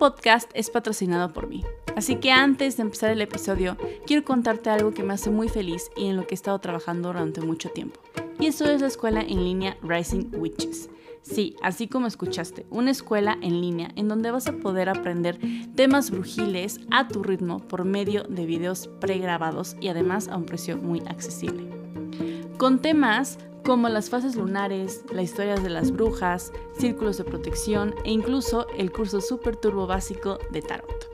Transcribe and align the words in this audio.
podcast 0.00 0.50
es 0.54 0.70
patrocinado 0.70 1.34
por 1.34 1.46
mí, 1.46 1.62
así 1.94 2.16
que 2.16 2.32
antes 2.32 2.78
de 2.78 2.84
empezar 2.84 3.10
el 3.10 3.20
episodio, 3.20 3.76
quiero 4.06 4.24
contarte 4.24 4.70
algo 4.70 4.92
que 4.92 5.02
me 5.02 5.12
hace 5.12 5.28
muy 5.28 5.50
feliz 5.50 5.90
y 5.94 6.06
en 6.06 6.16
lo 6.16 6.26
que 6.26 6.32
he 6.32 6.36
estado 6.36 6.58
trabajando 6.58 7.08
durante 7.08 7.42
mucho 7.42 7.68
tiempo. 7.68 8.00
Y 8.38 8.46
eso 8.46 8.64
es 8.64 8.80
la 8.80 8.86
escuela 8.86 9.20
en 9.20 9.44
línea 9.44 9.76
Rising 9.82 10.30
Witches. 10.32 10.88
Sí, 11.20 11.54
así 11.62 11.86
como 11.86 12.06
escuchaste, 12.06 12.64
una 12.70 12.90
escuela 12.90 13.36
en 13.42 13.60
línea 13.60 13.90
en 13.94 14.08
donde 14.08 14.30
vas 14.30 14.46
a 14.46 14.54
poder 14.54 14.88
aprender 14.88 15.38
temas 15.74 16.10
brujiles 16.10 16.80
a 16.90 17.06
tu 17.06 17.22
ritmo 17.22 17.58
por 17.58 17.84
medio 17.84 18.22
de 18.22 18.46
videos 18.46 18.88
pregrabados 19.00 19.76
y 19.82 19.88
además 19.88 20.28
a 20.28 20.38
un 20.38 20.46
precio 20.46 20.78
muy 20.78 21.00
accesible. 21.00 21.68
Con 22.56 22.78
temas 22.78 23.38
como 23.64 23.88
las 23.88 24.10
fases 24.10 24.36
lunares, 24.36 25.04
las 25.12 25.24
historias 25.24 25.62
de 25.62 25.70
las 25.70 25.92
brujas, 25.92 26.52
círculos 26.78 27.16
de 27.18 27.24
protección 27.24 27.94
e 28.04 28.10
incluso 28.10 28.66
el 28.76 28.92
curso 28.92 29.20
Super 29.20 29.56
Turbo 29.56 29.86
Básico 29.86 30.38
de 30.50 30.62
Tarot. 30.62 31.10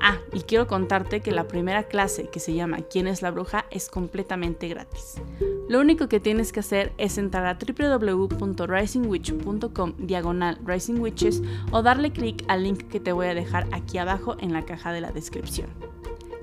Ah, 0.00 0.18
y 0.32 0.40
quiero 0.40 0.66
contarte 0.66 1.20
que 1.20 1.30
la 1.30 1.46
primera 1.46 1.84
clase 1.84 2.28
que 2.28 2.40
se 2.40 2.54
llama 2.54 2.78
¿Quién 2.78 3.06
es 3.06 3.22
la 3.22 3.30
bruja? 3.30 3.66
es 3.70 3.88
completamente 3.88 4.66
gratis. 4.68 5.22
Lo 5.68 5.78
único 5.80 6.08
que 6.08 6.18
tienes 6.18 6.50
que 6.52 6.58
hacer 6.60 6.92
es 6.98 7.18
entrar 7.18 7.46
a 7.46 7.56
www.risingwitch.com 7.56 9.92
diagonal 9.98 10.58
risingwitches 10.64 11.42
o 11.70 11.82
darle 11.82 12.10
clic 12.12 12.44
al 12.48 12.64
link 12.64 12.88
que 12.88 12.98
te 13.00 13.12
voy 13.12 13.26
a 13.26 13.34
dejar 13.34 13.68
aquí 13.72 13.98
abajo 13.98 14.36
en 14.40 14.52
la 14.52 14.64
caja 14.64 14.92
de 14.92 15.00
la 15.00 15.12
descripción. 15.12 15.68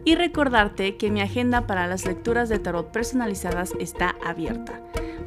Y 0.06 0.16
recordarte 0.16 0.96
que 0.96 1.12
mi 1.12 1.20
agenda 1.22 1.68
para 1.68 1.86
las 1.86 2.06
lecturas 2.06 2.48
de 2.48 2.60
tarot 2.60 2.90
personalizadas 2.92 3.74
está 3.80 4.16
abierta 4.24 4.82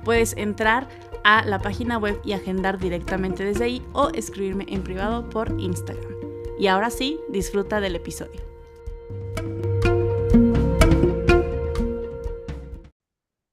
puedes 0.05 0.37
entrar 0.37 0.89
a 1.25 1.45
la 1.45 1.61
página 1.61 1.99
web 1.99 2.21
y 2.25 2.33
agendar 2.33 2.79
directamente 2.79 3.45
desde 3.45 3.65
ahí 3.65 3.83
o 3.93 4.11
escribirme 4.11 4.67
en 4.69 4.83
privado 4.83 5.29
por 5.29 5.59
Instagram. 5.61 6.13
Y 6.59 6.67
ahora 6.67 6.91
sí, 6.91 7.19
disfruta 7.29 7.81
del 7.81 7.97
episodio. 7.97 8.41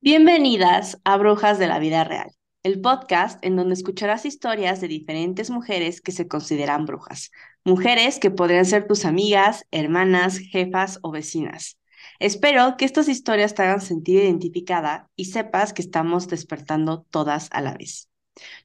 Bienvenidas 0.02 1.00
a 1.04 1.18
Brujas 1.18 1.60
de 1.60 1.68
la 1.68 1.78
Vida 1.78 2.04
Real, 2.04 2.32
el 2.64 2.82
podcast 2.82 3.44
en 3.46 3.56
donde 3.56 3.76
escucharás 3.76 4.26
historias 4.26 4.82
de 4.82 4.88
diferentes 4.88 5.52
mujeres 5.52 6.02
que 6.02 6.12
se 6.12 6.28
consideran 6.28 6.86
brujas, 6.86 7.32
mujeres 7.64 8.18
que 8.18 8.32
podrían 8.32 8.66
ser 8.66 8.88
tus 8.88 9.06
amigas, 9.06 9.66
hermanas, 9.72 10.40
jefas 10.40 11.00
o 11.04 11.12
vecinas 11.12 11.79
Espero 12.20 12.76
que 12.78 12.86
estas 12.86 13.08
historias 13.08 13.54
te 13.54 13.64
hagan 13.64 13.82
sentir 13.82 14.24
identificada 14.24 15.10
y 15.16 15.26
sepas 15.26 15.74
que 15.74 15.82
estamos 15.82 16.28
despertando 16.28 17.06
todas 17.10 17.50
a 17.52 17.62
la 17.62 17.74
vez. 17.74 18.10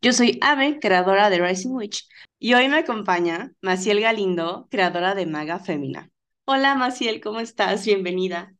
Yo 0.01 0.13
soy 0.13 0.39
Ave, 0.43 0.79
creadora 0.81 1.31
de 1.31 1.39
Rising 1.39 1.71
Witch, 1.71 2.09
y 2.39 2.55
hoy 2.55 2.69
me 2.69 2.79
acompaña 2.79 3.53
Maciel 3.61 4.01
Galindo, 4.01 4.69
creadora 4.71 5.15
de 5.15 5.27
Maga 5.27 5.59
Fémina. 5.59 6.11
Hola 6.45 6.75
Maciel, 6.75 7.21
¿cómo 7.21 7.41
estás? 7.41 7.85
Bienvenida. 7.87 8.55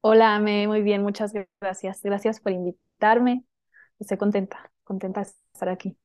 Hola 0.00 0.34
Ame, 0.34 0.66
muy 0.66 0.82
bien, 0.82 1.02
muchas 1.02 1.32
gracias. 1.60 2.02
Gracias 2.02 2.40
por 2.40 2.52
invitarme. 2.52 3.44
Estoy 3.98 4.18
contenta, 4.18 4.72
contenta 4.82 5.20
de 5.20 5.30
estar 5.54 5.68
aquí. 5.68 5.96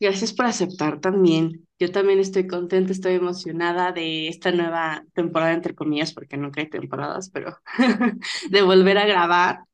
Gracias 0.00 0.32
por 0.32 0.46
aceptar 0.46 1.00
también. 1.00 1.66
Yo 1.78 1.92
también 1.92 2.18
estoy 2.18 2.46
contenta, 2.46 2.92
estoy 2.92 3.14
emocionada 3.14 3.92
de 3.92 4.28
esta 4.28 4.50
nueva 4.52 5.04
temporada, 5.14 5.52
entre 5.52 5.74
comillas, 5.74 6.12
porque 6.14 6.36
nunca 6.36 6.60
hay 6.60 6.70
temporadas, 6.70 7.30
pero 7.30 7.58
de 8.50 8.62
volver 8.62 8.98
a 8.98 9.06
grabar. 9.06 9.64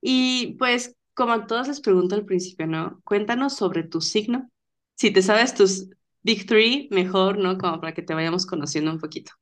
Y 0.00 0.56
pues, 0.58 0.96
como 1.14 1.32
a 1.32 1.46
todas 1.46 1.68
les 1.68 1.80
pregunto 1.80 2.14
al 2.14 2.24
principio, 2.24 2.66
¿no? 2.66 3.00
Cuéntanos 3.04 3.54
sobre 3.56 3.84
tu 3.84 4.00
signo. 4.00 4.50
Si 4.96 5.12
te 5.12 5.22
sabes 5.22 5.54
tus 5.54 5.88
Big 6.22 6.46
Three, 6.46 6.88
mejor, 6.90 7.38
¿no? 7.38 7.58
Como 7.58 7.80
para 7.80 7.94
que 7.94 8.02
te 8.02 8.14
vayamos 8.14 8.46
conociendo 8.46 8.90
un 8.92 8.98
poquito. 9.00 9.32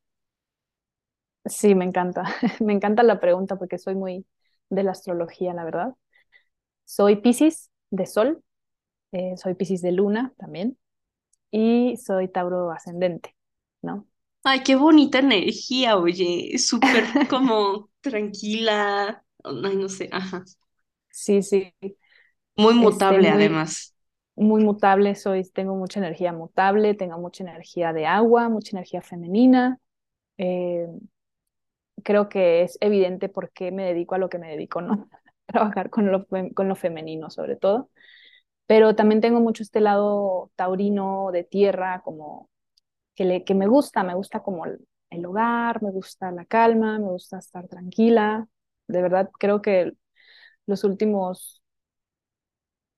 Sí, 1.46 1.74
me 1.74 1.84
encanta. 1.84 2.24
me 2.60 2.72
encanta 2.72 3.02
la 3.02 3.20
pregunta 3.20 3.56
porque 3.56 3.78
soy 3.78 3.94
muy 3.94 4.26
de 4.70 4.82
la 4.82 4.92
astrología, 4.92 5.54
la 5.54 5.64
verdad. 5.64 5.94
Soy 6.84 7.16
Pisces 7.16 7.70
de 7.90 8.06
Sol, 8.06 8.42
eh, 9.12 9.36
soy 9.36 9.54
Piscis 9.54 9.82
de 9.82 9.92
Luna 9.92 10.32
también 10.38 10.78
y 11.50 11.96
soy 11.96 12.28
Tauro 12.28 12.70
ascendente, 12.70 13.34
¿no? 13.82 14.06
Ay, 14.44 14.62
qué 14.62 14.76
bonita 14.76 15.18
energía, 15.18 15.96
oye, 15.96 16.56
súper 16.58 17.04
como 17.30 17.90
tranquila, 18.00 19.24
ay, 19.44 19.76
no 19.76 19.88
sé, 19.88 20.08
ajá. 20.12 20.44
Sí, 21.10 21.42
sí. 21.42 21.74
Muy 22.56 22.74
este, 22.74 22.76
mutable 22.76 23.28
además. 23.28 23.94
Muy 24.36 24.62
mutable, 24.62 25.14
soy, 25.16 25.42
tengo 25.50 25.74
mucha 25.74 25.98
energía 25.98 26.32
mutable, 26.32 26.94
tengo 26.94 27.18
mucha 27.18 27.42
energía 27.42 27.92
de 27.92 28.06
agua, 28.06 28.48
mucha 28.48 28.76
energía 28.76 29.02
femenina. 29.02 29.78
Eh, 30.38 30.86
creo 32.04 32.28
que 32.28 32.62
es 32.62 32.78
evidente 32.80 33.28
por 33.28 33.50
qué 33.50 33.72
me 33.72 33.84
dedico 33.84 34.14
a 34.14 34.18
lo 34.18 34.28
que 34.28 34.38
me 34.38 34.50
dedico, 34.50 34.80
¿no? 34.80 35.08
Trabajar 35.46 35.90
con 35.90 36.10
lo, 36.12 36.26
con 36.26 36.68
lo 36.68 36.76
femenino 36.76 37.30
sobre 37.30 37.56
todo 37.56 37.90
pero 38.68 38.94
también 38.94 39.22
tengo 39.22 39.40
mucho 39.40 39.64
este 39.64 39.80
lado 39.80 40.52
taurino 40.56 41.30
de 41.32 41.44
tierra, 41.44 42.02
como 42.04 42.50
que, 43.16 43.24
le, 43.24 43.44
que 43.44 43.54
me 43.54 43.66
gusta, 43.68 44.04
me 44.04 44.14
gusta 44.14 44.42
como 44.42 44.66
el, 44.66 45.26
hogar, 45.26 45.82
me 45.82 45.90
gusta 45.92 46.32
la 46.32 46.44
calma, 46.46 46.98
me 46.98 47.06
gusta 47.08 47.38
estar 47.38 47.68
tranquila. 47.68 48.48
De 48.88 49.02
verdad, 49.02 49.30
creo 49.38 49.62
que 49.62 49.92
los 50.66 50.84
últimos 50.84 51.62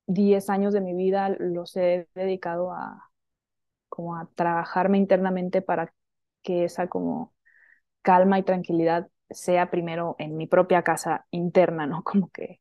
10 0.06 0.50
años 0.50 0.72
de 0.74 0.80
mi 0.80 0.94
vida 0.94 1.28
los 1.38 1.76
he 1.76 2.08
dedicado 2.14 2.72
a 2.72 3.10
como 3.88 4.16
a 4.16 4.28
trabajarme 4.34 4.98
internamente 4.98 5.62
para 5.62 5.94
que 6.42 6.64
esa 6.64 6.88
como 6.88 7.34
calma 8.02 8.38
y 8.38 8.44
tranquilidad 8.44 9.08
sea 9.30 9.70
primero 9.70 10.16
en 10.18 10.36
mi 10.36 10.46
propia 10.46 10.82
casa 10.82 11.26
interna, 11.30 11.86
¿no? 11.86 12.02
Como 12.04 12.30
que 12.30 12.60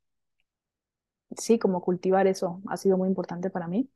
sí, 1.38 1.60
como 1.60 1.82
cultivar 1.82 2.28
eso 2.28 2.62
ha 2.68 2.78
sido 2.78 2.98
muy 2.98 3.08
importante 3.10 3.50
para 3.50 3.68
mí. 3.68 3.90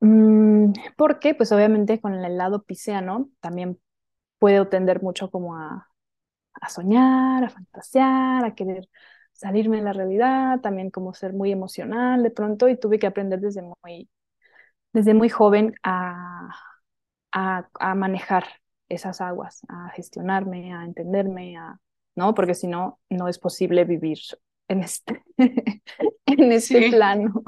Mm, 0.00 0.72
porque, 0.96 1.34
pues 1.34 1.50
obviamente 1.52 2.00
con 2.00 2.14
el 2.14 2.36
lado 2.36 2.62
pisciano 2.64 3.30
también 3.40 3.80
puedo 4.38 4.68
tender 4.68 5.02
mucho 5.02 5.30
como 5.30 5.56
a, 5.56 5.88
soñar, 6.68 7.44
a 7.44 7.50
fantasear, 7.50 8.44
a 8.44 8.54
querer 8.54 8.88
salirme 9.32 9.78
de 9.78 9.84
la 9.84 9.92
realidad, 9.92 10.60
también 10.60 10.90
como 10.90 11.14
ser 11.14 11.32
muy 11.32 11.52
emocional 11.52 12.22
de 12.22 12.30
pronto 12.30 12.68
y 12.68 12.78
tuve 12.78 12.98
que 12.98 13.06
aprender 13.06 13.40
desde 13.40 13.62
muy, 13.62 14.08
desde 14.92 15.14
muy 15.14 15.28
joven 15.30 15.74
a, 15.82 16.50
a, 17.32 17.68
a 17.80 17.94
manejar 17.94 18.44
esas 18.88 19.20
aguas, 19.20 19.62
a 19.68 19.90
gestionarme, 19.90 20.74
a 20.74 20.84
entenderme, 20.84 21.56
a, 21.58 21.80
¿no? 22.16 22.34
Porque 22.34 22.54
si 22.54 22.66
no, 22.68 23.00
no 23.10 23.28
es 23.28 23.38
posible 23.38 23.84
vivir 23.84 24.18
en 24.68 24.82
este, 24.82 25.22
en 26.26 26.52
este 26.52 26.90
plano. 26.90 27.42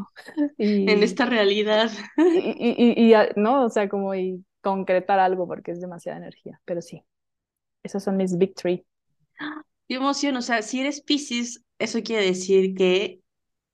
en 0.59 1.03
esta 1.03 1.27
realidad. 1.27 1.91
Y, 2.17 3.13
y, 3.13 3.15
¿no? 3.37 3.65
O 3.65 3.69
sea, 3.71 3.89
como 3.89 4.15
y 4.15 4.45
concretar 4.61 5.19
algo 5.19 5.47
porque 5.47 5.73
es 5.73 5.81
demasiada 5.81 6.19
energía, 6.19 6.61
pero 6.65 6.83
sí, 6.83 7.05
esos 7.83 8.03
son 8.03 8.17
mis 8.17 8.37
big 8.37 8.55
three. 8.55 8.85
Qué 9.89 9.97
emoción, 9.97 10.37
o 10.37 10.43
sea, 10.43 10.63
si 10.63 10.81
eres 10.81 11.01
Pisces, 11.03 11.65
eso 11.79 12.03
quiere 12.03 12.25
decir 12.27 12.75
que 12.75 13.21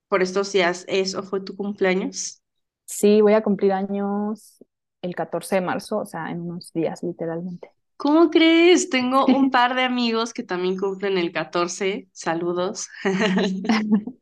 por 0.08 0.22
estos 0.22 0.52
días 0.52 0.84
es 0.88 1.14
o 1.14 1.22
fue 1.22 1.40
tu 1.40 1.56
cumpleaños. 1.56 2.42
Sí, 2.87 3.20
voy 3.20 3.34
a 3.34 3.42
cumplir 3.42 3.72
años 3.72 4.64
el 5.02 5.14
14 5.14 5.56
de 5.56 5.60
marzo, 5.60 5.99
o 5.99 6.06
sea, 6.06 6.31
en 6.31 6.40
unos 6.40 6.72
días 6.72 7.02
literalmente. 7.02 7.70
¿Cómo 7.96 8.31
crees? 8.31 8.90
Tengo 8.90 9.26
un 9.26 9.50
par 9.50 9.75
de 9.75 9.82
amigos 9.82 10.32
que 10.32 10.43
también 10.43 10.76
cumplen 10.76 11.19
el 11.19 11.32
14. 11.32 12.08
Saludos. 12.12 12.88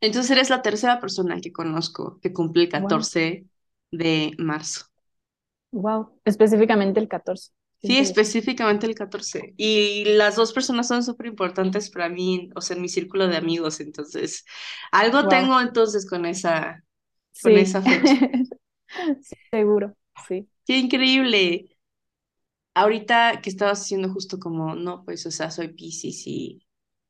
Entonces 0.00 0.30
eres 0.30 0.50
la 0.50 0.62
tercera 0.62 1.00
persona 1.00 1.40
que 1.40 1.52
conozco 1.52 2.18
que 2.20 2.32
cumple 2.32 2.64
el 2.64 2.68
14 2.68 3.46
de 3.90 4.32
marzo. 4.38 4.86
Wow, 5.72 6.20
específicamente 6.24 7.00
el 7.00 7.08
14. 7.08 7.50
Sí, 7.82 7.98
específicamente 7.98 8.86
el 8.86 8.94
14. 8.94 9.54
Y 9.56 10.04
las 10.16 10.36
dos 10.36 10.52
personas 10.52 10.88
son 10.88 11.04
súper 11.04 11.26
importantes 11.26 11.90
para 11.90 12.08
mí, 12.08 12.50
o 12.56 12.60
sea, 12.60 12.76
en 12.76 12.82
mi 12.82 12.88
círculo 12.88 13.28
de 13.28 13.36
amigos. 13.36 13.80
Entonces, 13.80 14.44
algo 14.90 15.28
tengo 15.28 15.60
entonces 15.60 16.08
con 16.08 16.24
esa, 16.24 16.82
con 17.42 17.52
esa 17.52 17.82
fecha. 17.82 18.30
Seguro, 19.50 19.94
sí. 20.26 20.48
Qué 20.64 20.78
increíble 20.78 21.75
ahorita 22.76 23.40
que 23.42 23.50
estabas 23.50 23.82
haciendo 23.82 24.12
justo 24.12 24.38
como, 24.38 24.74
no, 24.76 25.04
pues, 25.04 25.26
o 25.26 25.30
sea, 25.32 25.50
soy 25.50 25.68
Pisces 25.74 26.24
y 26.26 26.60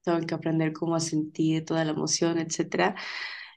tengo 0.02 0.20
que 0.26 0.34
aprender 0.34 0.72
cómo 0.72 0.96
a 0.96 1.00
sentir 1.00 1.64
toda 1.64 1.84
la 1.84 1.92
emoción, 1.92 2.38
etcétera, 2.38 2.96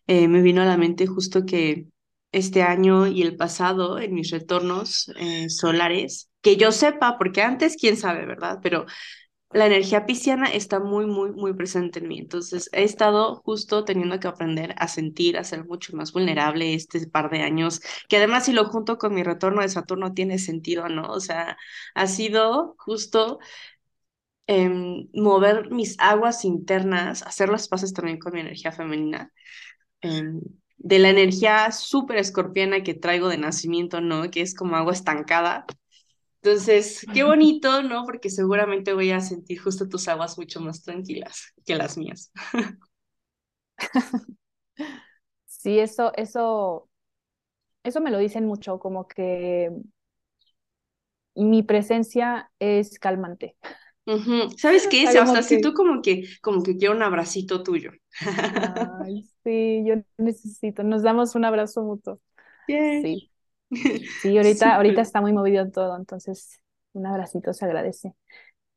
eh, 0.07 0.27
me 0.27 0.41
vino 0.41 0.61
a 0.61 0.65
la 0.65 0.77
mente 0.77 1.07
justo 1.07 1.45
que 1.45 1.87
este 2.31 2.63
año 2.63 3.07
y 3.07 3.21
el 3.23 3.35
pasado, 3.37 3.99
en 3.99 4.13
mis 4.13 4.31
retornos 4.31 5.11
eh, 5.17 5.49
solares, 5.49 6.29
que 6.41 6.57
yo 6.57 6.71
sepa, 6.71 7.17
porque 7.17 7.41
antes, 7.41 7.75
quién 7.77 7.97
sabe, 7.97 8.25
¿verdad? 8.25 8.59
Pero 8.63 8.85
la 9.51 9.65
energía 9.65 10.05
pisciana 10.05 10.47
está 10.47 10.79
muy, 10.79 11.05
muy, 11.07 11.31
muy 11.31 11.53
presente 11.53 11.99
en 11.99 12.07
mí. 12.07 12.19
Entonces, 12.19 12.69
he 12.71 12.83
estado 12.83 13.37
justo 13.43 13.83
teniendo 13.83 14.19
que 14.19 14.27
aprender 14.27 14.75
a 14.77 14.87
sentir, 14.87 15.37
a 15.37 15.43
ser 15.43 15.65
mucho 15.65 15.95
más 15.95 16.13
vulnerable 16.13 16.73
este 16.75 17.07
par 17.07 17.29
de 17.31 17.41
años, 17.41 17.81
que 18.07 18.17
además 18.17 18.45
si 18.45 18.53
lo 18.53 18.65
junto 18.65 18.97
con 18.97 19.13
mi 19.15 19.23
retorno 19.23 19.61
de 19.61 19.69
Saturno 19.69 20.13
tiene 20.13 20.37
sentido, 20.39 20.87
¿no? 20.89 21.07
O 21.11 21.19
sea, 21.19 21.57
ha 21.95 22.07
sido 22.07 22.75
justo 22.77 23.39
em, 24.47 25.07
mover 25.13 25.69
mis 25.71 25.95
aguas 25.99 26.43
internas, 26.45 27.21
hacer 27.23 27.49
las 27.49 27.67
paces 27.67 27.93
también 27.93 28.19
con 28.19 28.33
mi 28.33 28.39
energía 28.41 28.71
femenina. 28.71 29.31
Em, 30.01 30.41
de 30.77 30.99
la 30.99 31.09
energía 31.09 31.71
súper 31.71 32.17
escorpiana 32.17 32.83
que 32.83 32.93
traigo 32.95 33.29
de 33.29 33.37
nacimiento, 33.37 34.01
¿no? 34.01 34.29
Que 34.31 34.41
es 34.41 34.55
como 34.55 34.75
agua 34.77 34.93
estancada, 34.93 35.65
entonces, 36.41 37.05
qué 37.13 37.23
bonito, 37.23 37.83
¿no? 37.83 38.05
Porque 38.05 38.29
seguramente 38.29 38.93
voy 38.93 39.11
a 39.11 39.19
sentir 39.21 39.59
justo 39.61 39.87
tus 39.89 40.07
aguas 40.07 40.37
mucho 40.37 40.61
más 40.61 40.83
tranquilas 40.83 41.53
que 41.65 41.75
las 41.75 41.97
mías. 41.97 42.31
Sí, 45.45 45.79
eso, 45.79 46.13
eso, 46.15 46.89
eso 47.83 48.01
me 48.01 48.11
lo 48.11 48.19
dicen 48.19 48.45
mucho, 48.47 48.79
como 48.79 49.07
que 49.07 49.71
mi 51.35 51.63
presencia 51.63 52.51
es 52.59 52.99
calmante. 52.99 53.55
¿Sabes 54.57 54.87
qué? 54.87 55.03
Hasta 55.07 55.43
si 55.43 55.61
tú 55.61 55.73
como 55.73 56.01
que, 56.01 56.25
como 56.41 56.63
que 56.63 56.77
quiero 56.77 56.95
un 56.95 57.03
abracito 57.03 57.63
tuyo. 57.63 57.91
Ay, 59.01 59.23
sí, 59.43 59.83
yo 59.85 59.95
necesito. 60.17 60.83
Nos 60.83 61.03
damos 61.03 61.35
un 61.35 61.45
abrazo 61.45 61.83
mutuo. 61.83 62.19
Sí. 63.01 63.28
Sí, 64.17 64.37
ahorita, 64.37 64.75
ahorita 64.75 65.01
está 65.01 65.21
muy 65.21 65.33
movido 65.33 65.69
todo, 65.71 65.95
entonces 65.95 66.59
un 66.93 67.05
abracito 67.05 67.53
se 67.53 67.65
agradece. 67.65 68.13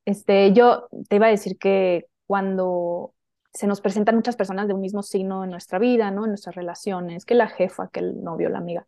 Este, 0.04 0.52
yo 0.52 0.88
te 1.08 1.16
iba 1.16 1.26
a 1.26 1.30
decir 1.30 1.58
que 1.58 2.06
cuando 2.26 3.14
se 3.52 3.66
nos 3.66 3.80
presentan 3.80 4.16
muchas 4.16 4.36
personas 4.36 4.68
de 4.68 4.74
un 4.74 4.80
mismo 4.80 5.02
signo 5.02 5.44
en 5.44 5.50
nuestra 5.50 5.78
vida, 5.78 6.10
¿no? 6.10 6.24
En 6.24 6.30
nuestras 6.30 6.56
relaciones, 6.56 7.24
que 7.24 7.34
la 7.34 7.48
jefa, 7.48 7.88
que 7.92 8.00
el 8.00 8.22
novio, 8.22 8.48
la 8.48 8.58
amiga, 8.58 8.86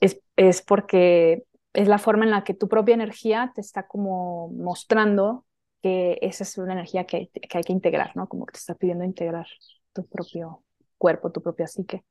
es, 0.00 0.20
es 0.36 0.62
porque 0.62 1.44
es 1.72 1.88
la 1.88 1.98
forma 1.98 2.24
en 2.24 2.30
la 2.30 2.44
que 2.44 2.54
tu 2.54 2.68
propia 2.68 2.94
energía 2.94 3.52
te 3.54 3.60
está 3.60 3.86
como 3.86 4.50
mostrando 4.50 5.46
que 5.82 6.18
esa 6.22 6.44
es 6.44 6.58
una 6.58 6.74
energía 6.74 7.04
que, 7.06 7.28
que 7.30 7.58
hay 7.58 7.64
que 7.64 7.72
integrar, 7.72 8.16
¿no? 8.16 8.28
Como 8.28 8.46
que 8.46 8.52
te 8.52 8.58
está 8.58 8.74
pidiendo 8.74 9.04
integrar 9.04 9.46
tu 9.92 10.06
propio 10.06 10.62
cuerpo, 10.98 11.32
tu 11.32 11.42
propia 11.42 11.66
psique. 11.66 12.04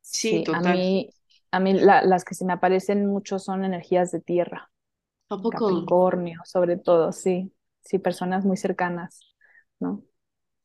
Sí, 0.00 0.44
total. 0.44 0.66
A 0.66 0.74
mí, 0.74 1.10
a 1.50 1.60
mí 1.60 1.74
las 1.74 2.24
que 2.24 2.34
se 2.34 2.44
me 2.44 2.52
aparecen 2.52 3.06
mucho 3.06 3.38
son 3.38 3.64
energías 3.64 4.10
de 4.12 4.20
tierra. 4.20 4.70
¿A 5.28 5.36
poco? 5.36 5.50
Capricornio, 5.50 6.40
sobre 6.44 6.76
todo, 6.76 7.12
sí. 7.12 7.52
Sí, 7.80 7.98
personas 7.98 8.44
muy 8.44 8.56
cercanas, 8.56 9.20
¿no? 9.78 10.02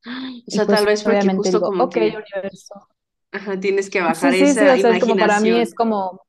O 0.05 0.51
sea, 0.51 0.65
tal 0.65 0.83
pues, 0.83 0.85
vez 0.85 1.03
porque 1.03 1.35
justo 1.35 1.61
como 1.61 1.89
que... 1.89 2.07
universo. 2.07 2.87
Ajá, 3.31 3.59
tienes 3.59 3.89
que 3.89 4.01
bajar 4.01 4.33
esa 4.33 4.75
sí, 4.75 4.79
o 4.79 4.91
sea, 4.91 4.99
como 4.99 5.15
para 5.15 5.39
mí 5.39 5.51
es 5.51 5.73
como, 5.73 6.21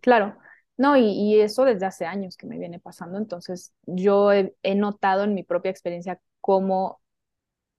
claro, 0.00 0.36
no, 0.76 0.96
y, 0.96 1.40
eso 1.40 1.64
desde 1.64 1.86
hace 1.86 2.04
años 2.04 2.36
que 2.36 2.46
me 2.46 2.58
viene 2.58 2.80
pasando, 2.80 3.18
entonces 3.18 3.72
yo 3.84 4.32
he, 4.32 4.54
he 4.62 4.74
notado 4.74 5.24
en 5.24 5.34
mi 5.34 5.42
propia 5.44 5.70
experiencia 5.70 6.20
cómo 6.40 7.00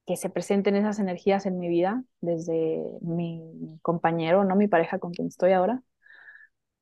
que 0.07 0.15
se 0.15 0.30
presenten 0.30 0.77
esas 0.77 1.00
energías 1.00 1.45
en 1.45 1.59
mi 1.59 1.68
vida, 1.68 2.04
desde 2.21 2.81
mi 3.01 3.77
compañero, 3.81 4.45
no 4.45 4.56
mi 4.56 4.68
pareja 4.68 5.00
con 5.00 5.12
quien 5.12 5.27
estoy 5.27 5.51
ahora, 5.51 5.83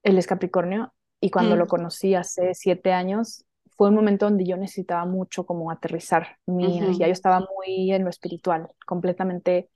él 0.04 0.20
es 0.20 0.28
Capricornio, 0.28 0.94
y 1.20 1.32
cuando 1.32 1.56
lo 1.56 1.66
mm. 1.66 1.68
conocí 1.68 2.14
hace 2.14 2.54
siete 2.54 2.94
años, 2.94 3.46
fue 3.76 3.90
un 3.90 3.96
momento 3.96 4.26
donde 4.26 4.46
yo 4.46 4.58
necesitaba 4.58 5.06
mucho 5.06 5.46
como 5.46 5.72
aterrizar 5.72 6.38
mi 6.46 6.78
energía. 6.78 7.08
Yo 7.08 7.14
estaba 7.14 7.40
muy 7.40 7.92
en 7.92 8.04
lo 8.04 8.10
espiritual, 8.10 8.70
completamente 8.86 9.70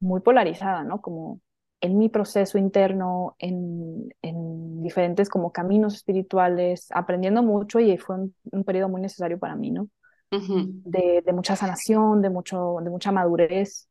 muy 0.00 0.20
polarizada, 0.20 0.82
¿no? 0.82 1.00
Como 1.00 1.40
en 1.80 1.96
mi 1.96 2.08
proceso 2.08 2.58
interno, 2.58 3.36
en, 3.38 4.12
en 4.22 4.82
diferentes 4.82 5.28
como 5.28 5.52
caminos 5.52 5.94
espirituales, 5.94 6.88
aprendiendo 6.90 7.42
mucho 7.42 7.78
y 7.78 7.96
fue 7.96 8.16
un, 8.16 8.34
un 8.50 8.64
periodo 8.64 8.88
muy 8.88 9.00
necesario 9.00 9.38
para 9.38 9.54
mí, 9.54 9.70
¿no? 9.70 9.88
De, 10.30 11.22
de, 11.24 11.32
mucha 11.32 11.56
sanación, 11.56 12.22
de, 12.22 12.30
mucho, 12.30 12.76
de 12.82 12.90
mucha 12.90 13.12
madurez, 13.12 13.88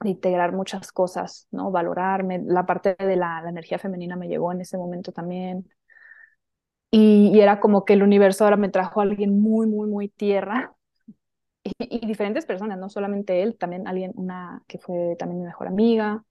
de 0.00 0.10
integrar 0.10 0.52
muchas 0.52 0.92
cosas, 0.92 1.48
¿no? 1.50 1.70
Valorarme. 1.70 2.40
La 2.44 2.66
parte 2.66 2.94
de 2.98 3.16
la, 3.16 3.42
energía 3.46 3.78
femenina 3.78 4.16
me 4.16 4.28
llegó 4.28 4.52
en 4.52 4.60
ese 4.60 4.78
momento 4.78 5.12
también. 5.12 5.68
Y, 6.90 7.30
y, 7.34 7.40
era 7.40 7.60
como 7.60 7.84
que 7.84 7.92
el 7.94 8.02
universo 8.02 8.44
ahora 8.44 8.56
me 8.56 8.70
trajo 8.70 9.00
a 9.00 9.02
alguien 9.04 9.40
muy, 9.40 9.66
muy, 9.66 9.88
muy 9.88 10.08
tierra. 10.08 10.74
Y, 11.64 11.74
y, 12.02 12.06
diferentes 12.06 12.46
personas, 12.46 12.78
no 12.78 12.88
solamente 12.88 13.42
él, 13.42 13.58
también 13.58 13.86
alguien, 13.88 14.12
una 14.14 14.62
que 14.68 14.78
fue 14.78 15.16
también 15.18 15.40
mi 15.40 15.46
mejor 15.46 15.66
amiga. 15.68 16.24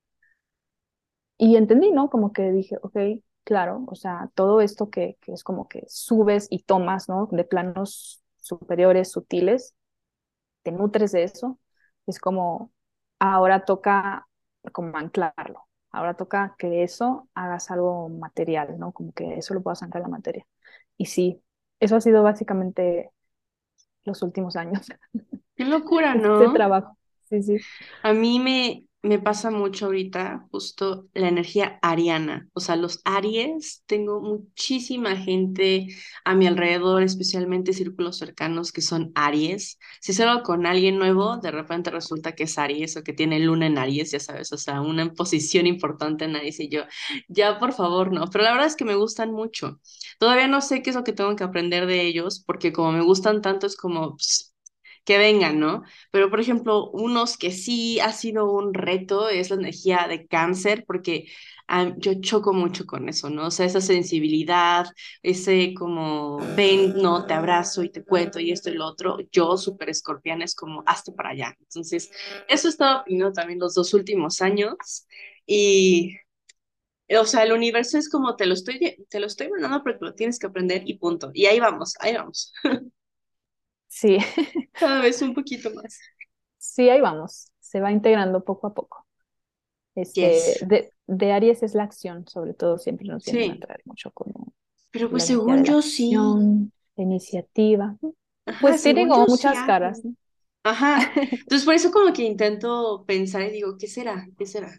Y 1.38 1.56
entendí, 1.56 1.92
¿no? 1.92 2.10
Como 2.10 2.34
que 2.34 2.52
dije, 2.52 2.78
ok, 2.82 2.98
claro, 3.44 3.84
o 3.88 3.96
sea, 3.96 4.30
todo 4.34 4.62
esto 4.62 4.90
que, 4.90 5.18
que 5.22 5.34
es 5.34 5.44
como 5.44 5.68
que 5.68 5.84
subes 5.88 6.48
y 6.50 6.64
tomas, 6.64 7.08
¿no? 7.10 7.28
De 7.32 7.44
planos 7.44 8.24
superiores, 8.48 9.12
sutiles, 9.12 9.76
te 10.64 10.72
nutres 10.72 11.12
de 11.12 11.24
eso, 11.24 11.60
es 12.08 12.20
como 12.20 12.72
ahora 13.20 13.66
toca 13.66 14.28
como 14.74 14.98
anclarlo, 14.98 15.68
ahora 15.92 16.16
toca 16.16 16.56
que 16.58 16.84
eso 16.84 17.30
hagas 17.34 17.72
algo 17.72 18.10
material, 18.10 18.78
¿no? 18.80 18.92
Como 18.92 19.14
que 19.14 19.36
eso 19.38 19.54
lo 19.54 19.62
puedas 19.64 19.84
anclar 19.84 20.02
en 20.02 20.12
la 20.12 20.18
materia. 20.18 20.48
Y 20.98 21.06
sí, 21.06 21.42
eso 21.80 21.96
ha 21.96 22.02
sido 22.02 22.24
básicamente 22.24 23.12
los 24.04 24.22
últimos 24.24 24.56
años. 24.56 24.88
Qué 25.56 25.66
locura, 25.66 26.16
¿no? 26.16 26.42
Este 26.42 26.54
trabajo. 26.56 26.98
Sí, 27.30 27.44
sí. 27.44 27.58
A 28.04 28.14
mí 28.14 28.40
me, 28.40 28.87
me 29.04 29.20
pasa 29.20 29.52
mucho 29.52 29.86
ahorita 29.86 30.48
justo 30.52 31.08
la 31.14 31.30
energía 31.30 31.80
ariana, 31.82 32.50
o 32.54 32.60
sea, 32.60 32.76
los 32.76 33.00
aries, 33.06 33.84
tengo 33.86 34.20
muchísima 34.22 35.16
gente 35.16 35.88
a 36.26 36.36
mi 36.36 36.46
alrededor, 36.48 37.04
especialmente 37.04 37.72
círculos 37.74 38.18
cercanos 38.18 38.72
que 38.74 38.82
son 38.82 39.12
aries. 39.16 39.80
Si 40.02 40.14
salgo 40.14 40.44
con 40.44 40.66
alguien 40.66 40.98
nuevo, 40.98 41.38
de 41.38 41.52
repente 41.52 41.90
resulta 41.92 42.34
que 42.36 42.44
es 42.44 42.58
aries 42.58 42.98
o 42.98 43.04
que 43.04 43.14
tiene 43.14 43.40
luna 43.40 43.68
en 43.68 43.78
aries, 43.78 44.12
ya 44.12 44.20
sabes, 44.20 44.52
o 44.52 44.58
sea, 44.58 44.82
una 44.82 45.14
posición 45.14 45.68
importante 45.68 46.26
en 46.26 46.36
aries 46.36 46.60
y 46.60 46.70
yo, 46.70 46.82
ya 47.30 47.60
por 47.60 47.74
favor, 47.74 48.12
no, 48.12 48.26
pero 48.32 48.44
la 48.44 48.52
verdad 48.52 48.68
es 48.68 48.76
que 48.76 48.86
me 48.86 48.96
gustan 48.96 49.32
mucho. 49.32 49.80
Todavía 50.20 50.48
no 50.48 50.62
sé 50.62 50.82
qué 50.82 50.90
es 50.90 50.96
lo 50.96 51.04
que 51.04 51.14
tengo 51.14 51.36
que 51.36 51.44
aprender 51.44 51.86
de 51.86 52.02
ellos, 52.06 52.44
porque 52.46 52.74
como 52.74 52.92
me 52.92 53.02
gustan 53.04 53.42
tanto 53.42 53.68
es 53.68 53.76
como... 53.78 54.12
Pues, 54.16 54.47
que 55.08 55.18
vengan, 55.18 55.60
¿no? 55.60 55.84
Pero, 56.12 56.30
por 56.30 56.42
ejemplo, 56.42 56.92
unos 56.92 57.38
que 57.38 57.52
sí 57.52 57.98
ha 58.02 58.12
sido 58.12 58.52
un 58.52 58.74
reto 58.74 59.30
es 59.30 59.50
la 59.50 59.56
energía 59.56 60.06
de 60.10 60.28
cáncer, 60.28 60.84
porque 60.86 61.30
ah, 61.70 61.94
yo 61.98 62.20
choco 62.20 62.52
mucho 62.54 62.86
con 62.86 63.08
eso, 63.08 63.30
¿no? 63.30 63.48
O 63.48 63.52
sea, 63.52 63.66
esa 63.66 63.80
sensibilidad, 63.80 64.86
ese 65.24 65.74
como, 65.74 66.40
ven, 66.58 66.96
no, 67.02 67.26
te 67.26 67.34
abrazo 67.34 67.84
y 67.84 67.90
te 67.90 68.04
cuento 68.04 68.40
y 68.42 68.52
esto 68.52 68.70
y 68.70 68.74
lo 68.74 68.86
otro. 68.86 69.18
Yo, 69.32 69.58
súper 69.58 69.90
escorpiana, 69.92 70.44
es 70.44 70.56
como, 70.56 70.84
hazte 70.86 71.14
para 71.14 71.30
allá. 71.30 71.56
Entonces, 71.62 72.12
eso 72.50 72.68
he 72.68 72.72
estado 72.72 73.00
aprendiendo 73.00 73.32
también 73.32 73.60
los 73.60 73.76
dos 73.76 73.94
últimos 73.94 74.42
años 74.42 74.76
y 75.46 76.18
o 77.18 77.26
sea, 77.26 77.44
el 77.44 77.54
universo 77.54 77.98
es 77.98 78.10
como 78.10 78.36
te 78.36 78.46
lo 78.46 78.54
estoy, 78.54 79.06
te 79.10 79.20
lo 79.22 79.28
estoy 79.28 79.50
mandando 79.50 79.82
porque 79.84 80.04
lo 80.04 80.14
tienes 80.14 80.40
que 80.40 80.48
aprender 80.48 80.84
y 80.86 80.98
punto. 80.98 81.32
Y 81.34 81.46
ahí 81.46 81.60
vamos, 81.62 81.96
ahí 82.02 82.14
vamos. 82.16 82.52
Sí. 83.88 84.18
Cada 84.74 85.02
vez 85.02 85.22
un 85.22 85.34
poquito 85.34 85.74
más. 85.74 86.00
Sí, 86.58 86.90
ahí 86.90 87.02
vamos. 87.02 87.52
Se 87.60 87.80
va 87.80 87.92
integrando 87.92 88.44
poco 88.44 88.68
a 88.68 88.74
poco. 88.74 89.06
Este, 89.96 90.40
de, 90.68 90.94
de, 91.08 91.32
Aries 91.32 91.64
es 91.64 91.74
la 91.74 91.84
acción, 91.84 92.28
sobre 92.28 92.54
todo 92.54 92.78
siempre 92.78 93.08
nos 93.08 93.24
tiene 93.24 93.46
sí. 93.46 93.60
a 93.68 93.76
mucho 93.86 94.12
como. 94.12 94.54
Pero 94.92 95.10
pues 95.10 95.26
según 95.26 95.64
yo 95.64 95.82
sí. 95.82 96.16
iniciativa. 96.96 97.98
pues 98.62 98.84
tiene 98.84 99.08
como 99.08 99.26
muchas 99.26 99.58
caras. 99.66 100.02
Ajá. 100.64 101.00
Entonces 101.32 101.66
por 101.66 101.74
eso 101.74 101.92
como 101.92 102.14
que 102.14 102.24
intento 102.24 103.04
pensar 103.08 103.42
y 103.44 103.52
digo, 103.52 103.76
¿qué 103.78 103.88
será? 103.88 104.28
¿Qué 104.38 104.46
será? 104.46 104.72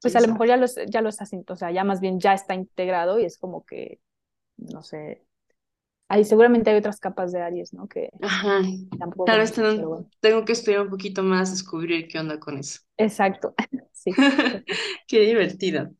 Pues 0.00 0.14
a 0.16 0.20
lo 0.20 0.28
mejor 0.28 0.46
ya 0.46 0.56
lo, 0.56 0.66
ya 0.88 1.00
lo 1.00 1.08
está 1.08 1.24
haciendo, 1.24 1.54
o 1.54 1.56
sea, 1.56 1.70
ya 1.70 1.82
más 1.82 2.00
bien 2.00 2.20
ya 2.20 2.34
está 2.34 2.54
integrado 2.54 3.18
y 3.18 3.24
es 3.24 3.38
como 3.38 3.64
que, 3.64 4.00
no 4.58 4.82
sé, 4.82 5.24
Ahí 6.08 6.24
seguramente 6.24 6.70
hay 6.70 6.76
otras 6.76 7.00
capas 7.00 7.32
de 7.32 7.40
Aries, 7.40 7.72
¿no? 7.72 7.88
Que 7.88 8.10
Ajá. 8.20 8.60
tampoco. 8.98 9.24
Tal 9.24 9.38
vez 9.38 9.52
tengo, 9.52 10.44
que 10.44 10.52
estudiar 10.52 10.82
un 10.82 10.90
poquito 10.90 11.22
más, 11.22 11.50
descubrir 11.50 12.08
qué 12.08 12.18
onda 12.18 12.38
con 12.38 12.58
eso. 12.58 12.80
Exacto. 12.96 13.54
Sí. 13.96 14.10
qué 15.08 15.20
divertido. 15.20 15.90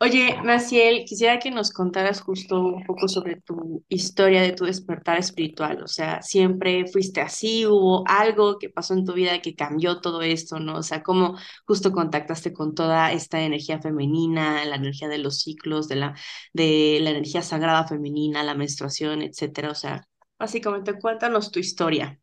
Oye, 0.00 0.36
Maciel, 0.42 1.04
quisiera 1.06 1.38
que 1.38 1.50
nos 1.50 1.70
contaras 1.72 2.20
justo 2.20 2.60
un 2.60 2.84
poco 2.84 3.08
sobre 3.08 3.40
tu 3.40 3.84
historia 3.88 4.42
de 4.42 4.52
tu 4.52 4.64
despertar 4.64 5.18
espiritual. 5.18 5.82
O 5.82 5.86
sea, 5.88 6.20
¿siempre 6.22 6.86
fuiste 6.86 7.20
así? 7.20 7.66
¿Hubo 7.66 8.04
algo 8.06 8.58
que 8.58 8.68
pasó 8.70 8.94
en 8.94 9.04
tu 9.04 9.12
vida 9.14 9.40
que 9.40 9.54
cambió 9.54 10.00
todo 10.00 10.22
esto, 10.22 10.58
no? 10.60 10.76
O 10.78 10.82
sea, 10.82 11.02
¿cómo 11.02 11.36
justo 11.66 11.92
contactaste 11.92 12.52
con 12.52 12.74
toda 12.74 13.12
esta 13.12 13.40
energía 13.40 13.80
femenina, 13.80 14.64
la 14.64 14.76
energía 14.76 15.08
de 15.08 15.18
los 15.18 15.40
ciclos, 15.40 15.88
de 15.88 15.96
la, 15.96 16.14
de 16.52 16.98
la 17.02 17.10
energía 17.10 17.42
sagrada 17.42 17.86
femenina, 17.86 18.42
la 18.42 18.54
menstruación, 18.54 19.22
etcétera? 19.22 19.70
O 19.70 19.74
sea, 19.74 20.06
básicamente 20.38 20.98
cuéntanos 20.98 21.50
tu 21.50 21.58
historia. 21.60 22.20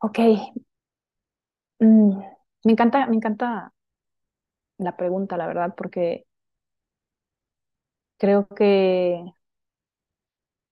Ok. 0.00 0.18
Mm, 1.78 2.18
me 2.64 2.72
encanta, 2.72 3.06
me 3.06 3.16
encanta 3.16 3.72
la 4.80 4.96
pregunta, 4.96 5.36
la 5.36 5.46
verdad, 5.46 5.74
porque 5.76 6.26
creo 8.18 8.46
que 8.48 9.24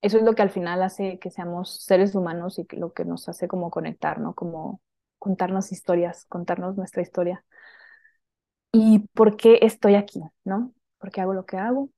eso 0.02 0.18
es 0.18 0.22
lo 0.24 0.34
que 0.34 0.42
al 0.42 0.50
final 0.50 0.82
hace 0.82 1.18
que 1.18 1.30
seamos 1.30 1.82
seres 1.84 2.14
humanos 2.14 2.58
y 2.58 2.66
lo 2.76 2.92
que 2.92 3.04
nos 3.04 3.28
hace 3.28 3.48
como 3.48 3.70
conectar, 3.70 4.20
¿no? 4.20 4.34
Como 4.34 4.80
contarnos 5.18 5.72
historias, 5.72 6.24
contarnos 6.26 6.76
nuestra 6.76 7.02
historia. 7.02 7.44
¿Y 8.72 9.00
por 9.14 9.36
qué 9.36 9.58
estoy 9.62 9.94
aquí, 9.94 10.22
no? 10.44 10.72
¿Por 10.98 11.10
qué 11.10 11.20
hago 11.20 11.34
lo 11.34 11.46
que 11.46 11.56
hago? 11.58 11.90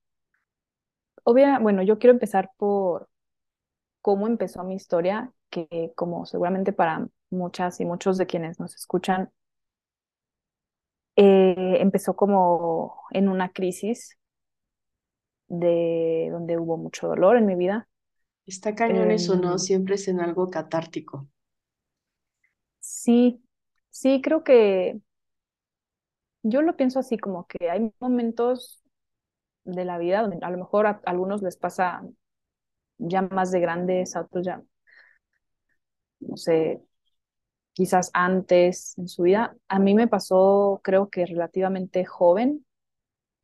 Obvia, 1.25 1.59
bueno, 1.59 1.83
yo 1.83 1.99
quiero 1.99 2.13
empezar 2.15 2.51
por 2.57 3.09
cómo 4.03 4.27
empezó 4.29 4.65
mi 4.65 4.75
historia, 4.77 5.33
que 5.51 5.93
como 5.97 6.27
seguramente 6.27 6.73
para 6.73 7.09
muchas 7.31 7.81
y 7.81 7.85
muchos 7.87 8.19
de 8.19 8.27
quienes 8.27 8.61
nos 8.61 8.75
escuchan, 8.77 9.31
eh, 11.17 11.77
empezó 11.81 12.15
como 12.15 13.03
en 13.11 13.29
una 13.29 13.51
crisis 13.53 14.19
de 15.49 16.29
donde 16.31 16.59
hubo 16.59 16.77
mucho 16.77 17.09
dolor 17.09 17.37
en 17.37 17.47
mi 17.47 17.57
vida. 17.57 17.89
Está 18.47 18.75
cañón 18.75 19.11
eso, 19.11 19.37
¿no? 19.37 19.53
Em, 19.53 19.59
Siempre 19.59 19.97
es 19.97 20.09
en 20.09 20.21
algo 20.21 20.51
catártico. 20.51 21.29
sí, 22.81 23.43
sí, 23.91 24.21
creo 24.23 24.45
que 24.45 25.01
yo 26.43 26.63
lo 26.63 26.77
pienso 26.77 26.99
así, 26.99 27.19
como 27.19 27.47
que 27.47 27.71
hay 27.71 27.93
momentos 28.01 28.83
de 29.65 29.85
la 29.85 29.99
vida 29.99 30.23
donde 30.23 30.39
a 30.43 30.51
lo 30.51 30.59
mejor 30.59 30.87
a, 30.87 31.01
algunos 31.05 31.43
les 31.43 31.57
pasa 31.57 32.03
ya 32.99 33.23
más 33.23 33.51
de 33.51 33.61
grandes, 33.61 34.17
a 34.17 34.23
otros 34.23 34.47
ya, 34.47 34.63
no 36.21 36.37
sé, 36.37 36.83
quizás 37.81 38.11
antes 38.13 38.95
en 38.99 39.09
su 39.09 39.23
vida. 39.23 39.57
A 39.69 39.79
mí 39.79 39.95
me 39.95 40.07
pasó, 40.07 40.83
creo 40.85 41.09
que 41.09 41.25
relativamente 41.25 42.05
joven, 42.05 42.67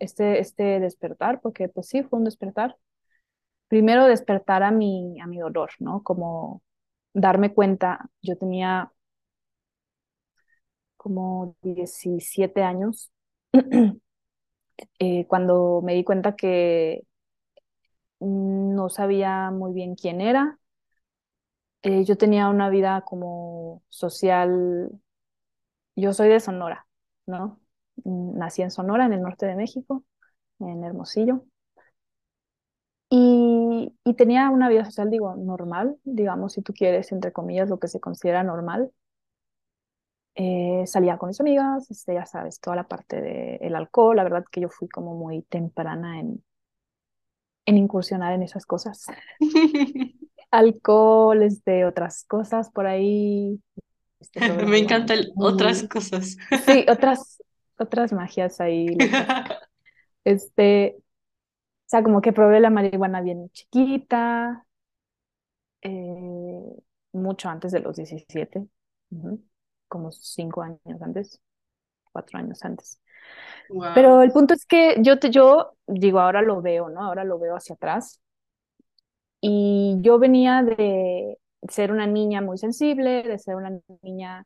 este, 0.00 0.40
este 0.40 0.80
despertar, 0.80 1.40
porque 1.40 1.68
pues 1.70 1.88
sí, 1.88 2.02
fue 2.04 2.18
un 2.20 2.26
despertar. 2.26 2.76
Primero 3.68 4.06
despertar 4.06 4.62
a 4.64 4.70
mi, 4.72 5.20
a 5.20 5.26
mi 5.28 5.38
dolor, 5.38 5.70
¿no? 5.80 6.02
Como 6.04 6.62
darme 7.14 7.54
cuenta, 7.54 8.10
yo 8.22 8.36
tenía 8.38 8.92
como 10.96 11.56
17 11.62 12.62
años, 12.62 13.10
eh, 14.98 15.26
cuando 15.28 15.80
me 15.84 15.94
di 15.94 16.04
cuenta 16.04 16.36
que 16.36 17.02
no 18.20 18.88
sabía 18.90 19.50
muy 19.50 19.72
bien 19.72 19.94
quién 19.94 20.20
era. 20.20 20.58
Eh, 21.86 22.04
yo 22.04 22.16
tenía 22.16 22.48
una 22.48 22.68
vida 22.68 23.02
como 23.02 23.80
social, 23.88 24.90
yo 25.96 26.12
soy 26.12 26.28
de 26.28 26.40
Sonora, 26.40 26.86
¿no? 27.26 27.60
Mm, 28.04 28.38
Nací 28.38 28.62
en 28.62 28.70
Sonora, 28.72 29.06
en 29.06 29.12
el 29.14 29.22
norte 29.22 29.46
de 29.46 29.54
México, 29.56 30.04
en 30.60 30.84
Hermosillo. 30.84 31.44
Y, 33.10 33.92
tenía 34.16 34.50
una 34.50 34.68
vida 34.68 34.84
social, 34.84 35.10
digo, 35.10 35.34
normal, 35.36 35.96
digamos, 36.04 36.54
si 36.54 36.62
tú 36.62 36.72
quieres, 36.72 37.12
entre 37.12 37.32
comillas, 37.32 37.68
lo 37.68 37.78
que 37.78 37.88
se 37.88 38.00
considera 38.00 38.42
normal. 38.42 38.90
Eh, 40.34 40.84
salía 40.86 41.16
con 41.18 41.28
mis 41.28 41.40
amigas, 41.40 41.90
este, 41.90 42.14
ya 42.14 42.26
sabes, 42.26 42.60
toda 42.60 42.76
la 42.76 42.88
parte 42.88 43.20
del 43.22 43.74
alcohol, 43.74 44.16
la 44.16 44.22
verdad 44.24 44.44
que 44.50 44.60
yo 44.60 44.68
fui 44.68 44.88
como 44.88 45.14
muy 45.14 45.42
temprana 45.42 46.20
en, 46.20 46.44
en 47.66 47.76
incursionar 47.78 48.32
en 48.32 48.42
esas 48.42 48.66
cosas. 48.66 49.06
Alcohol, 50.58 51.42
este, 51.42 51.84
otras 51.84 52.24
cosas 52.24 52.70
por 52.70 52.86
ahí. 52.86 53.60
Este, 54.20 54.40
Me 54.66 54.86
muy- 55.34 55.36
otras 55.36 55.82
cosas. 55.84 56.36
Sí, 56.56 56.86
otras, 56.90 57.42
otras 57.78 58.12
magias 58.12 58.60
ahí. 58.60 59.16
Este, 60.24 60.96
o 60.98 61.02
sea, 61.86 62.02
como 62.02 62.20
que 62.22 62.32
probé 62.34 62.60
la 62.60 62.70
marihuana 62.70 63.20
bien 63.22 63.50
chiquita, 63.52 64.66
eh, 65.82 66.62
mucho 67.12 67.48
antes 67.48 67.72
de 67.72 67.80
los 67.80 67.96
17, 67.96 68.66
ujú, 69.10 69.42
como 69.88 70.12
cinco 70.12 70.62
años 70.62 70.80
antes, 71.02 71.40
cuatro 72.12 72.38
años 72.38 72.64
antes. 72.64 73.00
Pero 73.92 74.22
el 74.22 74.32
punto 74.32 74.54
es 74.54 74.66
que 74.66 74.96
yo, 75.02 75.18
te, 75.18 75.30
yo 75.30 75.74
digo, 75.86 76.20
ahora 76.20 76.42
lo 76.42 76.62
veo, 76.62 76.90
¿no? 76.90 77.02
Ahora 77.04 77.24
lo 77.24 77.38
veo 77.38 77.56
hacia 77.56 77.74
atrás. 77.76 78.20
Y 79.48 79.98
yo 80.02 80.18
venía 80.18 80.62
de 80.62 81.38
ser 81.68 81.92
una 81.92 82.06
niña 82.06 82.40
muy 82.42 82.58
sensible, 82.58 83.22
de 83.22 83.38
ser 83.38 83.54
una 83.56 83.78
niña 84.02 84.44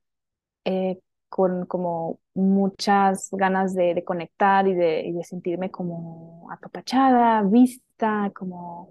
eh, 0.65 1.01
con 1.29 1.67
como 1.67 2.21
muchas 2.35 3.29
ganas 3.33 3.75
de, 3.75 3.95
de 3.95 4.05
conectar 4.05 4.69
y 4.69 4.75
de, 4.75 5.03
y 5.07 5.13
de 5.13 5.25
sentirme 5.25 5.71
como 5.71 6.51
apapachada, 6.53 7.43
vista, 7.45 8.33
como, 8.35 8.91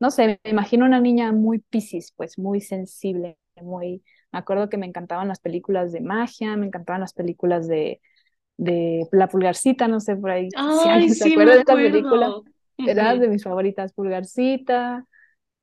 no 0.00 0.10
sé, 0.10 0.40
me 0.44 0.50
imagino 0.50 0.84
una 0.86 1.00
niña 1.00 1.32
muy 1.32 1.60
Piscis, 1.60 2.12
pues 2.16 2.38
muy 2.38 2.60
sensible, 2.60 3.38
muy... 3.62 4.02
Me 4.32 4.40
acuerdo 4.40 4.68
que 4.68 4.78
me 4.78 4.86
encantaban 4.86 5.28
las 5.28 5.40
películas 5.40 5.92
de 5.92 6.00
magia, 6.02 6.56
me 6.56 6.66
encantaban 6.66 7.00
las 7.02 7.14
películas 7.14 7.68
de, 7.68 8.00
de 8.58 9.08
La 9.12 9.28
Pulgarcita, 9.28 9.88
no 9.88 10.00
sé 10.00 10.16
por 10.16 10.30
ahí 10.30 10.54
si 10.68 10.88
Ay, 10.88 10.90
alguien 10.90 11.16
se 11.16 11.24
sí, 11.24 11.26
acuerda 11.26 11.54
de 11.56 11.60
esa 11.60 11.78
película, 11.80 12.36
era 12.84 13.16
de 13.16 13.28
mis 13.28 13.44
favoritas, 13.44 13.92
Pulgarcita 13.92 15.06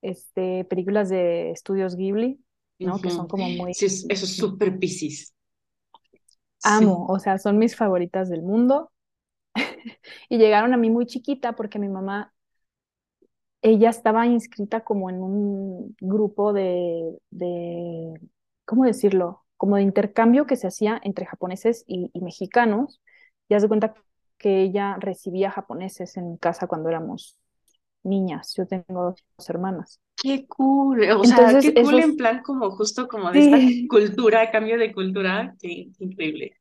este, 0.03 0.65
películas 0.65 1.09
de 1.09 1.51
estudios 1.51 1.95
Ghibli, 1.97 2.43
¿no? 2.81 3.01
Que 3.01 3.09
son 3.11 3.27
como 3.27 3.49
muy, 3.49 3.77
Sí, 3.77 3.85
es- 3.85 4.05
eso 4.09 4.25
es 4.25 4.35
súper 4.37 4.79
Piscis. 4.79 5.33
Sí. 6.57 6.85
amo, 6.85 7.05
o 7.07 7.19
sea, 7.19 7.37
son 7.37 7.57
mis 7.57 7.75
favoritas 7.75 8.29
del 8.29 8.41
mundo. 8.41 8.91
Y 10.29 10.37
llegaron 10.37 10.73
a 10.73 10.77
mí 10.77 10.89
muy 10.89 11.05
chiquita 11.07 11.53
porque 11.55 11.79
mi 11.79 11.89
mamá, 11.89 12.33
ella 13.61 13.89
estaba 13.89 14.25
inscrita 14.27 14.83
como 14.83 15.09
en 15.09 15.21
un 15.23 15.95
grupo 16.01 16.51
de, 16.53 17.17
de, 17.31 18.13
¿cómo 18.65 18.85
decirlo? 18.85 19.45
Como 19.57 19.77
de 19.77 19.83
intercambio 19.83 20.45
que 20.45 20.57
se 20.57 20.67
hacía 20.67 20.99
entre 21.03 21.25
japoneses 21.25 21.83
y, 21.87 22.11
y 22.13 22.21
mexicanos. 22.21 23.01
Y 23.47 23.53
haz 23.55 23.61
de 23.63 23.67
cuenta 23.69 23.93
que 24.37 24.61
ella 24.63 24.97
recibía 24.99 25.51
japoneses 25.51 26.17
en 26.17 26.35
casa 26.37 26.67
cuando 26.67 26.89
éramos 26.89 27.37
niñas. 28.03 28.53
Yo 28.55 28.65
tengo 28.67 29.15
dos 29.37 29.49
hermanas. 29.49 29.99
Qué 30.15 30.45
cool. 30.47 31.03
O 31.11 31.23
sea, 31.23 31.37
Entonces, 31.37 31.73
qué 31.73 31.81
cool 31.81 31.99
en 31.99 32.15
plan 32.15 32.41
como 32.43 32.71
justo 32.71 33.07
como 33.07 33.31
de 33.31 33.39
esta 33.39 33.87
cultura, 33.89 34.51
cambio 34.51 34.77
de 34.77 34.93
cultura. 34.93 35.55
Qué 35.59 35.89
increíble. 35.99 36.57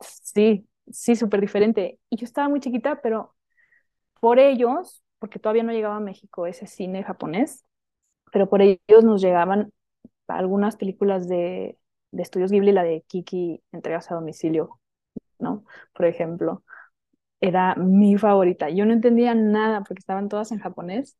Sí, 0.00 0.66
sí, 0.90 1.16
súper 1.16 1.40
diferente. 1.40 1.98
Y 2.10 2.16
yo 2.16 2.24
estaba 2.24 2.48
muy 2.48 2.60
chiquita, 2.60 3.00
pero 3.02 3.34
por 4.20 4.38
ellos, 4.38 5.02
porque 5.18 5.38
todavía 5.38 5.62
no 5.62 5.72
llegaba 5.72 5.96
a 5.96 6.00
México 6.00 6.46
ese 6.46 6.66
cine 6.66 7.04
japonés, 7.04 7.64
pero 8.32 8.48
por 8.48 8.62
ellos 8.62 9.04
nos 9.04 9.22
llegaban 9.22 9.72
algunas 10.28 10.76
películas 10.76 11.28
de, 11.28 11.78
de 12.12 12.22
Estudios 12.22 12.52
Ghibli, 12.52 12.72
la 12.72 12.84
de 12.84 13.02
Kiki, 13.08 13.62
entregas 13.72 14.10
a 14.10 14.16
domicilio, 14.16 14.80
¿no? 15.38 15.64
Por 15.94 16.06
ejemplo, 16.06 16.64
era 17.40 17.74
mi 17.76 18.16
favorita. 18.18 18.70
Yo 18.70 18.84
no 18.86 18.92
entendía 18.94 19.34
nada 19.34 19.82
porque 19.84 20.00
estaban 20.00 20.28
todas 20.28 20.52
en 20.52 20.60
japonés, 20.60 21.16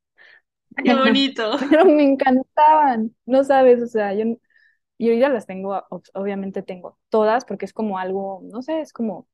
Qué 0.85 0.95
bonito. 0.95 1.57
pero 1.71 1.85
me 1.87 2.03
encantaban, 2.05 3.15
no 3.27 3.45
sabes, 3.45 3.83
o 3.83 3.87
sea, 3.87 4.15
yo, 4.15 4.25
yo 4.99 5.13
ya 5.15 5.29
las 5.31 5.47
tengo, 5.47 5.75
ob- 5.91 6.11
obviamente 6.15 6.63
tengo 6.63 6.99
todas 7.11 7.45
porque 7.45 7.67
es 7.67 7.73
como 7.73 7.99
algo, 7.99 8.41
no 8.45 8.63
sé, 8.63 8.81
es 8.81 8.93
como 8.93 9.29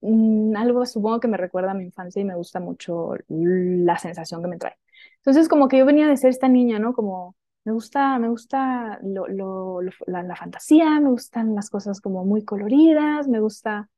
mm, 0.00 0.56
algo 0.56 0.86
supongo 0.86 1.20
que 1.20 1.28
me 1.28 1.36
recuerda 1.36 1.72
a 1.72 1.74
mi 1.74 1.84
infancia 1.84 2.20
y 2.22 2.24
me 2.24 2.34
gusta 2.36 2.60
mucho 2.60 3.14
la 3.28 3.98
sensación 3.98 4.42
que 4.42 4.48
me 4.48 4.58
trae. 4.58 4.76
Entonces, 5.16 5.48
como 5.48 5.68
que 5.68 5.78
yo 5.78 5.86
venía 5.86 6.06
de 6.08 6.16
ser 6.16 6.30
esta 6.30 6.48
niña, 6.48 6.78
¿no? 6.78 6.92
Como 6.94 7.36
me 7.64 7.72
gusta, 7.72 8.18
me 8.18 8.28
gusta 8.28 8.98
lo, 9.02 9.26
lo- 9.28 9.82
lo- 9.82 9.92
la, 10.06 10.22
la 10.22 10.36
fantasía, 10.36 11.00
me 11.00 11.10
gustan 11.10 11.54
las 11.54 11.70
cosas 11.70 12.00
como 12.00 12.24
muy 12.24 12.44
coloridas, 12.44 13.28
me 13.28 13.40
gusta 13.40 13.88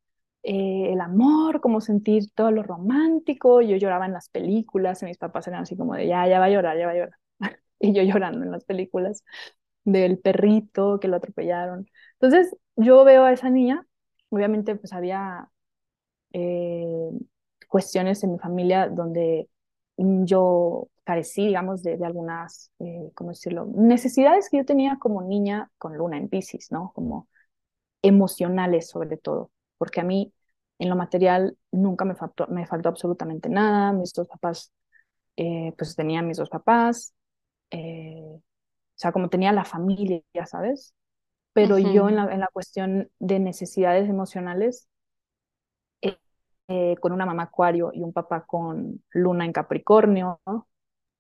eh, 0.43 0.93
el 0.93 1.01
amor, 1.01 1.61
como 1.61 1.81
sentir 1.81 2.31
todo 2.35 2.51
lo 2.51 2.63
romántico. 2.63 3.61
Yo 3.63 3.77
lloraba 3.77 4.07
en 4.07 4.13
las 4.13 4.29
películas 4.29 5.03
y 5.03 5.07
mis 5.07 5.19
papás 5.19 5.47
eran 5.49 5.63
así 5.63 5.77
como 5.77 5.95
de, 5.95 6.07
ya, 6.09 6.27
ya 6.29 6.39
va 6.41 6.47
a 6.47 6.51
llorar, 6.51 6.79
ya 6.79 6.87
va 6.87 6.93
a 6.93 6.95
llorar. 6.97 7.19
Y 7.85 7.93
yo 7.95 8.03
llorando 8.03 8.45
en 8.45 8.53
las 8.53 8.65
películas 8.65 9.25
del 9.85 10.19
perrito 10.19 11.01
que 11.01 11.09
lo 11.09 11.17
atropellaron. 11.17 11.87
Entonces, 12.15 12.57
yo 12.77 13.05
veo 13.05 13.25
a 13.25 13.33
esa 13.33 13.51
niña, 13.51 13.87
obviamente 14.31 14.77
pues 14.77 14.93
había 14.93 15.49
eh, 16.33 17.11
cuestiones 17.69 18.23
en 18.25 18.33
mi 18.33 18.39
familia 18.39 18.89
donde 18.89 19.49
yo 19.97 20.89
carecí, 21.05 21.47
digamos, 21.47 21.83
de, 21.83 21.99
algunas, 22.05 22.71
eh, 22.79 23.11
¿cómo 23.15 23.31
decirlo? 23.31 23.67
Necesidades 23.75 24.49
que 24.51 24.59
yo 24.59 24.65
tenía 24.65 24.99
como 24.99 25.23
niña 25.23 25.71
con 25.79 25.97
luna 25.97 26.17
en 26.19 26.29
Piscis, 26.29 26.71
¿no? 26.73 26.93
Como 26.95 27.29
emocionales 28.03 28.89
sobre 28.89 29.17
todo, 29.17 29.52
porque 29.83 30.01
a 30.01 30.05
mí 30.05 30.33
en 30.79 30.89
lo 30.89 30.95
material 30.95 31.59
nunca 31.73 32.05
me 32.05 32.15
faltó, 32.15 32.47
me 32.47 32.69
faltó 32.69 32.89
absolutamente 32.89 33.49
nada, 33.49 33.93
mis 33.93 34.13
dos 34.13 34.29
papás, 34.29 34.73
eh, 35.37 35.75
pues 35.77 35.97
tenía 35.97 36.23
mis 36.23 36.37
dos 36.37 36.49
papás, 36.49 37.13
eh, 37.73 38.23
o 38.23 38.43
sea, 38.95 39.11
como 39.11 39.29
tenía 39.29 39.51
la 39.51 39.65
familia, 39.65 40.21
ya 40.33 40.47
sabes, 40.47 40.95
pero 41.53 41.79
yo 41.81 42.09
en 42.09 42.15
la, 42.15 42.33
en 42.33 42.39
la 42.39 42.49
cuestión 42.53 43.11
de 43.19 43.41
necesidades 43.41 44.09
emocionales, 44.09 44.89
eh, 46.01 46.17
eh, 46.69 46.95
con 47.01 47.11
una 47.11 47.27
mamá 47.27 47.43
acuario 47.43 47.91
y 47.93 48.03
un 48.03 48.13
papá 48.13 48.45
con 48.47 49.03
luna 49.11 49.47
en 49.47 49.53
Capricornio, 49.53 50.41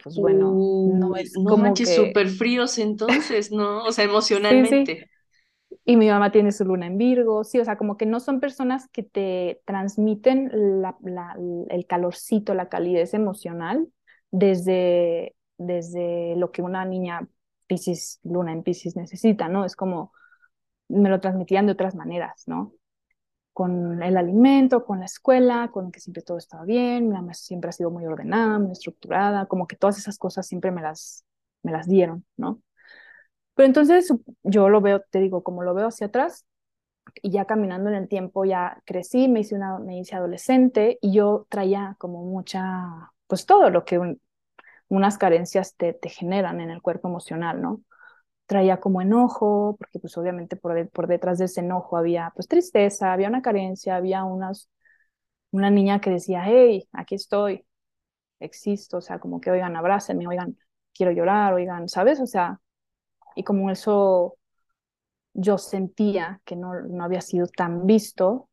pues 0.00 0.16
bueno, 0.19 0.52
no 0.54 1.16
es 1.16 1.33
no 1.37 1.50
como 1.50 1.64
manches, 1.64 1.88
que... 1.88 1.97
súper 1.97 2.28
fríos 2.28 2.78
entonces, 2.78 3.50
¿no? 3.50 3.83
O 3.83 3.90
sea, 3.90 4.04
emocionalmente. 4.04 5.11
Y 5.85 5.97
mi 5.97 6.09
mamá 6.09 6.31
tiene 6.31 6.53
su 6.53 6.65
luna 6.65 6.87
en 6.87 6.97
Virgo, 6.97 7.43
sí, 7.43 7.59
o 7.59 7.65
sea, 7.65 7.77
como 7.77 7.97
que 7.97 8.07
no 8.07 8.21
son 8.21 8.39
personas 8.39 8.89
que 8.89 9.03
te 9.03 9.62
transmiten 9.65 10.51
la, 10.81 10.97
la, 11.03 11.37
el 11.71 11.87
calorcito, 11.87 12.55
la 12.55 12.69
calidez 12.69 13.15
emocional 13.15 13.89
desde, 14.31 15.35
desde 15.59 16.37
lo 16.37 16.53
que 16.53 16.62
una 16.62 16.85
niña 16.85 17.29
Piscis, 17.67 18.21
luna 18.23 18.53
en 18.53 18.62
Piscis 18.62 18.95
necesita, 18.97 19.49
¿no? 19.49 19.65
Es 19.65 19.75
como, 19.75 20.12
me 20.89 21.09
lo 21.11 21.21
transmitían 21.21 21.67
de 21.67 21.73
otras 21.73 21.95
maneras, 21.95 22.45
¿no? 22.47 22.75
Con 23.53 24.03
el 24.03 24.17
alimento, 24.17 24.85
con 24.85 25.01
la 25.01 25.07
escuela, 25.07 25.71
con 25.73 25.93
que 25.93 26.01
siempre 26.01 26.23
todo 26.23 26.39
estaba 26.39 26.65
bien, 26.65 27.09
mi 27.09 27.15
mamá 27.15 27.35
siempre 27.35 27.71
ha 27.71 27.73
sido 27.73 27.91
muy 27.91 28.07
ordenada, 28.07 28.59
muy 28.59 28.73
estructurada, 28.73 29.47
como 29.47 29.67
que 29.67 29.77
todas 29.77 29.99
esas 29.99 30.19
cosas 30.19 30.47
siempre 30.47 30.71
me 30.71 30.83
las, 30.83 31.25
me 31.62 31.73
las 31.73 31.89
dieron, 31.89 32.25
¿no? 32.37 32.62
Pero 33.54 33.66
entonces 33.66 34.12
yo 34.42 34.68
lo 34.68 34.80
veo, 34.80 35.00
te 35.11 35.21
digo, 35.21 35.42
como 35.42 35.62
lo 35.62 35.75
veo 35.75 35.88
hacia 35.88 36.06
atrás, 36.09 36.47
y 37.23 37.30
ya 37.30 37.44
caminando 37.47 37.90
en 37.90 37.97
el 37.97 38.09
tiempo 38.09 38.44
ya 38.44 38.82
crecí, 38.87 39.28
me 39.28 39.40
hice, 39.40 39.54
una, 39.56 39.78
me 39.78 39.99
hice 39.99 40.16
adolescente 40.16 40.99
y 41.00 41.12
yo 41.14 41.47
traía 41.50 41.97
como 41.99 42.25
mucha, 42.25 43.12
pues 43.26 43.47
todo 43.47 43.71
lo 43.71 43.85
que 43.85 44.16
unas 44.88 45.18
carencias 45.18 45.76
te, 45.76 45.94
te 45.94 46.09
generan 46.09 46.61
en 46.61 46.71
el 46.71 46.82
cuerpo 46.82 47.09
emocional, 47.09 47.61
¿no? 47.62 47.82
Traía 48.47 48.80
como 48.80 49.02
enojo, 49.02 49.76
porque 49.78 49.99
pues 50.00 50.16
obviamente 50.18 50.56
por, 50.56 51.09
detrás 51.09 51.38
de 51.38 51.47
ese 51.47 51.61
enojo 51.61 51.97
había 51.97 52.32
pues 52.35 52.49
tristeza, 52.49 53.12
había 53.12 53.28
una 53.28 53.42
carencia, 53.42 53.97
había 53.97 54.25
unas, 54.25 54.68
una 55.52 55.71
niña 55.71 56.00
que 56.00 56.11
decía, 56.11 56.42
hey, 56.47 56.88
aquí 56.92 57.16
estoy, 57.16 57.66
existo, 58.40 58.99
o 58.99 59.00
sea, 59.02 59.18
como 59.21 59.40
que 59.40 59.50
oigan, 59.50 59.76
abrácenme, 59.76 60.26
oigan, 60.26 60.56
quiero 60.94 61.12
llorar, 61.12 61.54
oigan, 61.54 61.88
¿sabes? 61.88 62.21
O 62.21 62.26
sea, 62.26 62.61
y 63.37 63.45
como 63.45 63.71
eso 63.71 64.37
yo 65.35 65.59
sentía 65.59 66.41
que 66.45 66.57
no, 66.57 66.75
no 66.83 67.05
había 67.05 67.21
sido 67.21 67.47
tan 67.47 67.87
visto, 67.87 68.49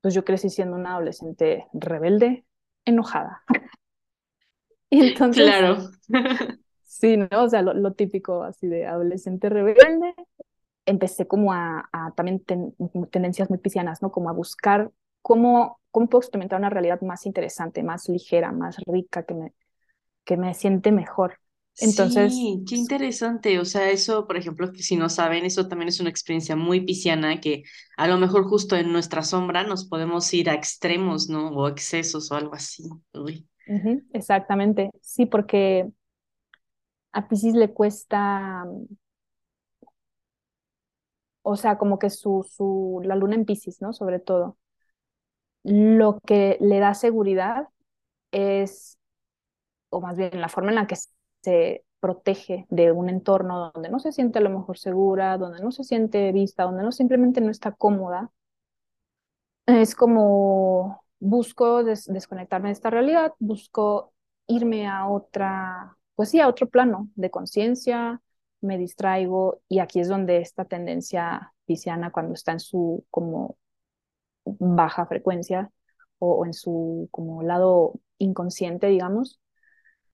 pues 0.00 0.14
yo 0.14 0.24
crecí 0.24 0.50
siendo 0.50 0.76
una 0.76 0.94
adolescente 0.94 1.66
rebelde, 1.72 2.44
enojada. 2.84 3.42
y 4.90 5.00
entonces, 5.00 5.44
Claro. 5.44 5.90
sí, 6.84 7.16
¿no? 7.16 7.28
O 7.32 7.48
sea, 7.48 7.62
lo, 7.62 7.74
lo 7.74 7.92
típico 7.92 8.42
así 8.42 8.66
de 8.66 8.86
adolescente 8.86 9.48
rebelde. 9.48 10.14
Empecé 10.86 11.26
como 11.26 11.52
a, 11.52 11.88
a 11.92 12.12
también 12.12 12.40
ten, 12.40 12.74
tendencias 13.10 13.50
muy 13.50 13.58
piscianas, 13.58 14.00
¿no? 14.02 14.10
Como 14.10 14.30
a 14.30 14.32
buscar 14.32 14.90
cómo, 15.20 15.80
cómo 15.90 16.08
puedo 16.08 16.20
experimentar 16.20 16.58
una 16.58 16.70
realidad 16.70 17.00
más 17.02 17.26
interesante, 17.26 17.82
más 17.82 18.08
ligera, 18.08 18.52
más 18.52 18.78
rica, 18.86 19.24
que 19.24 19.34
me, 19.34 19.52
que 20.24 20.36
me 20.38 20.54
siente 20.54 20.92
mejor. 20.92 21.38
Entonces, 21.80 22.32
Sí, 22.32 22.64
qué 22.68 22.76
interesante. 22.76 23.58
O 23.58 23.64
sea, 23.64 23.90
eso, 23.90 24.26
por 24.26 24.36
ejemplo, 24.36 24.72
que 24.72 24.82
si 24.82 24.96
no 24.96 25.08
saben, 25.08 25.44
eso 25.44 25.68
también 25.68 25.88
es 25.88 26.00
una 26.00 26.10
experiencia 26.10 26.56
muy 26.56 26.80
pisciana 26.80 27.40
que 27.40 27.62
a 27.96 28.08
lo 28.08 28.18
mejor 28.18 28.44
justo 28.44 28.76
en 28.76 28.92
nuestra 28.92 29.22
sombra 29.22 29.64
nos 29.64 29.86
podemos 29.86 30.32
ir 30.34 30.50
a 30.50 30.54
extremos, 30.54 31.28
¿no? 31.28 31.50
O 31.50 31.68
excesos 31.68 32.30
o 32.30 32.34
algo 32.34 32.54
así. 32.54 32.84
Uy. 33.14 33.46
exactamente, 34.12 34.90
sí, 35.02 35.26
porque 35.26 35.88
a 37.12 37.28
Piscis 37.28 37.54
le 37.54 37.72
cuesta, 37.72 38.64
o 41.42 41.56
sea, 41.56 41.78
como 41.78 41.98
que 41.98 42.10
su, 42.10 42.46
su, 42.48 43.00
la 43.04 43.16
luna 43.16 43.34
en 43.34 43.44
Piscis, 43.44 43.80
¿no? 43.80 43.92
Sobre 43.92 44.18
todo, 44.18 44.58
lo 45.64 46.20
que 46.26 46.56
le 46.60 46.78
da 46.78 46.94
seguridad 46.94 47.68
es, 48.32 48.98
o 49.90 50.00
más 50.00 50.16
bien 50.16 50.40
la 50.40 50.48
forma 50.48 50.70
en 50.70 50.76
la 50.76 50.86
que 50.86 50.96
se 51.48 51.84
protege 52.00 52.66
de 52.70 52.92
un 52.92 53.08
entorno 53.08 53.72
donde 53.74 53.88
no 53.88 53.98
se 54.00 54.12
siente 54.12 54.38
a 54.38 54.42
lo 54.42 54.50
mejor 54.50 54.78
segura, 54.78 55.38
donde 55.38 55.60
no 55.60 55.72
se 55.72 55.82
siente 55.84 56.30
vista, 56.32 56.64
donde 56.64 56.82
no 56.82 56.92
simplemente 56.92 57.40
no 57.40 57.50
está 57.50 57.72
cómoda. 57.72 58.30
Es 59.66 59.94
como 59.94 61.02
busco 61.20 61.84
des 61.84 62.04
desconectarme 62.06 62.68
de 62.68 62.74
esta 62.74 62.90
realidad, 62.90 63.32
busco 63.38 64.12
irme 64.46 64.86
a 64.86 65.08
otra, 65.08 65.96
pues 66.14 66.30
sí, 66.30 66.40
a 66.40 66.48
otro 66.48 66.68
plano 66.68 67.08
de 67.16 67.30
conciencia, 67.30 68.20
me 68.60 68.78
distraigo 68.78 69.60
y 69.68 69.78
aquí 69.80 70.00
es 70.00 70.08
donde 70.08 70.38
esta 70.38 70.64
tendencia 70.66 71.54
pisciana 71.66 72.12
cuando 72.12 72.34
está 72.34 72.52
en 72.52 72.60
su 72.60 73.04
como 73.10 73.56
baja 74.44 75.06
frecuencia 75.06 75.70
o, 76.18 76.32
o 76.40 76.46
en 76.46 76.54
su 76.54 77.08
como 77.10 77.42
lado 77.42 77.94
inconsciente, 78.18 78.88
digamos, 78.88 79.40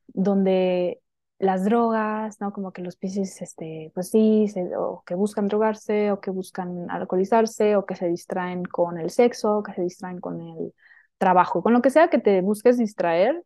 donde 0.08 1.00
las 1.38 1.64
drogas, 1.64 2.40
¿no? 2.40 2.52
Como 2.52 2.72
que 2.72 2.82
los 2.82 2.96
piscis, 2.96 3.42
este, 3.42 3.90
pues 3.94 4.10
sí, 4.10 4.46
o 4.78 5.02
que 5.06 5.14
buscan 5.14 5.48
drogarse, 5.48 6.10
o 6.12 6.20
que 6.20 6.30
buscan 6.30 6.90
alcoholizarse, 6.90 7.76
o 7.76 7.86
que 7.86 7.96
se 7.96 8.08
distraen 8.08 8.64
con 8.64 8.98
el 8.98 9.10
sexo, 9.10 9.58
o 9.58 9.62
que 9.62 9.74
se 9.74 9.82
distraen 9.82 10.20
con 10.20 10.40
el 10.40 10.74
trabajo, 11.18 11.62
con 11.62 11.72
lo 11.72 11.82
que 11.82 11.90
sea 11.90 12.08
que 12.08 12.18
te 12.18 12.40
busques 12.42 12.78
distraer 12.78 13.42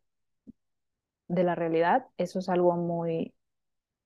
de 1.28 1.44
la 1.44 1.54
realidad, 1.54 2.06
eso 2.18 2.38
es 2.38 2.48
algo 2.48 2.76
muy, 2.76 3.34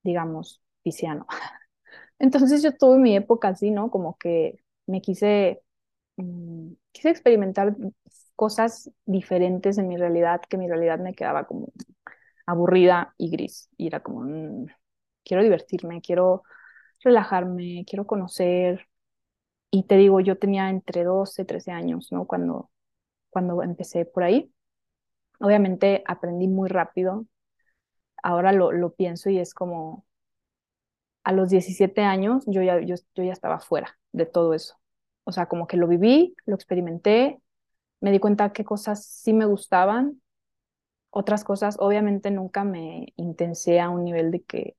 digamos, 0.03 0.63
pisciano. 0.83 1.27
Entonces 2.19 2.63
yo 2.63 2.75
tuve 2.77 2.97
mi 2.99 3.15
época 3.15 3.49
así, 3.49 3.71
¿no? 3.71 3.91
Como 3.91 4.17
que 4.17 4.63
me 4.87 5.01
quise, 5.01 5.63
mmm, 6.17 6.73
quise 6.91 7.09
experimentar 7.09 7.75
cosas 8.35 8.91
diferentes 9.05 9.77
en 9.79 9.87
mi 9.89 9.97
realidad, 9.97 10.41
que 10.49 10.57
mi 10.57 10.67
realidad 10.69 10.99
me 10.99 11.15
quedaba 11.15 11.45
como 11.47 11.67
aburrida 12.45 13.13
y 13.17 13.29
gris. 13.31 13.69
Y 13.77 13.87
era 13.87 14.01
como, 14.01 14.21
mmm, 14.21 14.67
quiero 15.23 15.43
divertirme, 15.43 16.01
quiero 16.01 16.43
relajarme, 17.03 17.85
quiero 17.87 18.07
conocer. 18.07 18.87
Y 19.71 19.83
te 19.85 19.97
digo, 19.97 20.19
yo 20.21 20.37
tenía 20.39 20.69
entre 20.69 21.03
12, 21.03 21.45
13 21.45 21.71
años, 21.71 22.11
¿no? 22.11 22.27
Cuando, 22.27 22.71
cuando 23.29 23.63
empecé 23.63 24.05
por 24.05 24.23
ahí. 24.23 24.53
Obviamente 25.39 26.03
aprendí 26.07 26.47
muy 26.47 26.69
rápido. 26.69 27.27
Ahora 28.23 28.51
lo, 28.53 28.71
lo 28.71 28.93
pienso 28.95 29.29
y 29.29 29.39
es 29.39 29.53
como, 29.53 30.05
a 31.23 31.31
los 31.31 31.49
17 31.49 32.01
años 32.01 32.43
yo 32.47 32.61
ya, 32.61 32.79
yo, 32.81 32.95
yo 33.15 33.23
ya 33.23 33.31
estaba 33.33 33.59
fuera 33.59 33.97
de 34.11 34.25
todo 34.25 34.53
eso. 34.53 34.77
O 35.23 35.31
sea, 35.31 35.47
como 35.47 35.67
que 35.67 35.77
lo 35.77 35.87
viví, 35.87 36.35
lo 36.45 36.55
experimenté, 36.55 37.41
me 38.01 38.11
di 38.11 38.19
cuenta 38.19 38.53
qué 38.53 38.65
cosas 38.65 39.05
sí 39.05 39.33
me 39.33 39.45
gustaban, 39.47 40.22
otras 41.13 41.43
cosas 41.45 41.77
obviamente 41.79 42.31
nunca 42.31 42.63
me 42.63 43.13
intensé 43.17 43.79
a 43.79 43.89
un 43.89 44.03
nivel 44.05 44.31
de 44.31 44.43
que 44.43 44.75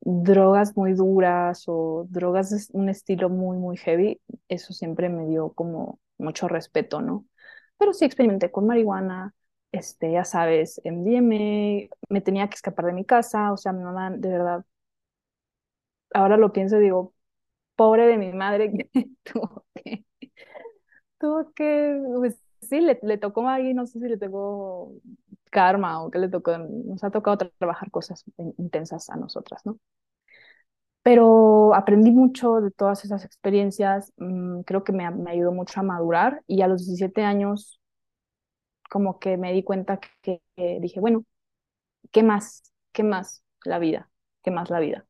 drogas 0.00 0.76
muy 0.76 0.94
duras 0.94 1.64
o 1.66 2.06
drogas 2.08 2.50
de 2.50 2.78
un 2.78 2.88
estilo 2.88 3.28
muy, 3.28 3.56
muy 3.58 3.76
heavy, 3.76 4.20
eso 4.48 4.72
siempre 4.72 5.08
me 5.08 5.26
dio 5.26 5.52
como 5.52 6.00
mucho 6.18 6.48
respeto, 6.48 7.00
¿no? 7.02 7.26
Pero 7.78 7.92
sí 7.92 8.04
experimenté 8.04 8.50
con 8.50 8.66
marihuana, 8.66 9.34
este, 9.72 10.12
ya 10.12 10.24
sabes, 10.24 10.80
MDMA, 10.84 11.96
me 12.08 12.20
tenía 12.20 12.48
que 12.48 12.54
escapar 12.56 12.86
de 12.86 12.92
mi 12.92 13.04
casa, 13.04 13.52
o 13.52 13.56
sea, 13.56 13.72
mi 13.72 13.82
mamá, 13.84 14.10
de 14.10 14.28
verdad, 14.30 14.64
ahora 16.14 16.36
lo 16.36 16.52
pienso 16.52 16.76
y 16.78 16.80
digo, 16.84 17.14
pobre 17.76 18.06
de 18.08 18.18
mi 18.18 18.32
madre 18.32 18.72
tuvo 19.24 19.66
que, 19.74 20.06
tuvo 21.18 21.52
que, 21.54 22.00
pues 22.16 22.36
sí, 22.70 22.80
le, 22.80 22.98
le 23.02 23.18
tocó 23.18 23.48
ahí, 23.48 23.74
no 23.74 23.86
sé 23.86 24.00
si 24.00 24.08
le 24.08 24.18
tocó 24.18 24.94
karma 25.50 26.02
o 26.02 26.10
qué 26.10 26.18
le 26.18 26.28
tocó, 26.28 26.56
nos 26.58 27.04
ha 27.04 27.10
tocado 27.10 27.36
tra 27.38 27.50
trabajar 27.58 27.90
cosas 27.90 28.24
intensas 28.58 29.10
a 29.10 29.16
nosotras, 29.16 29.66
¿no? 29.66 29.78
Pero 31.02 31.74
aprendí 31.74 32.10
mucho 32.10 32.60
de 32.60 32.70
todas 32.70 33.04
esas 33.04 33.24
experiencias, 33.24 34.12
mmm, 34.18 34.60
creo 34.62 34.84
que 34.84 34.92
me, 34.92 35.10
me, 35.10 35.30
ayudó 35.32 35.52
mucho 35.52 35.80
a 35.80 35.82
madurar 35.82 36.42
y 36.46 36.62
a 36.62 36.68
los 36.68 36.86
17 36.86 37.22
años 37.24 37.80
como 38.90 39.18
que 39.18 39.36
me 39.36 39.52
di 39.52 39.62
cuenta 39.62 39.98
que, 40.00 40.42
que, 40.56 40.78
dije, 40.80 41.00
bueno, 41.00 41.24
¿qué 42.12 42.22
más? 42.22 42.72
¿Qué 42.92 43.04
más 43.04 43.44
la 43.64 43.78
vida? 43.78 44.10
¿Qué 44.42 44.50
más 44.50 44.70
la 44.70 44.80
vida? 44.80 45.06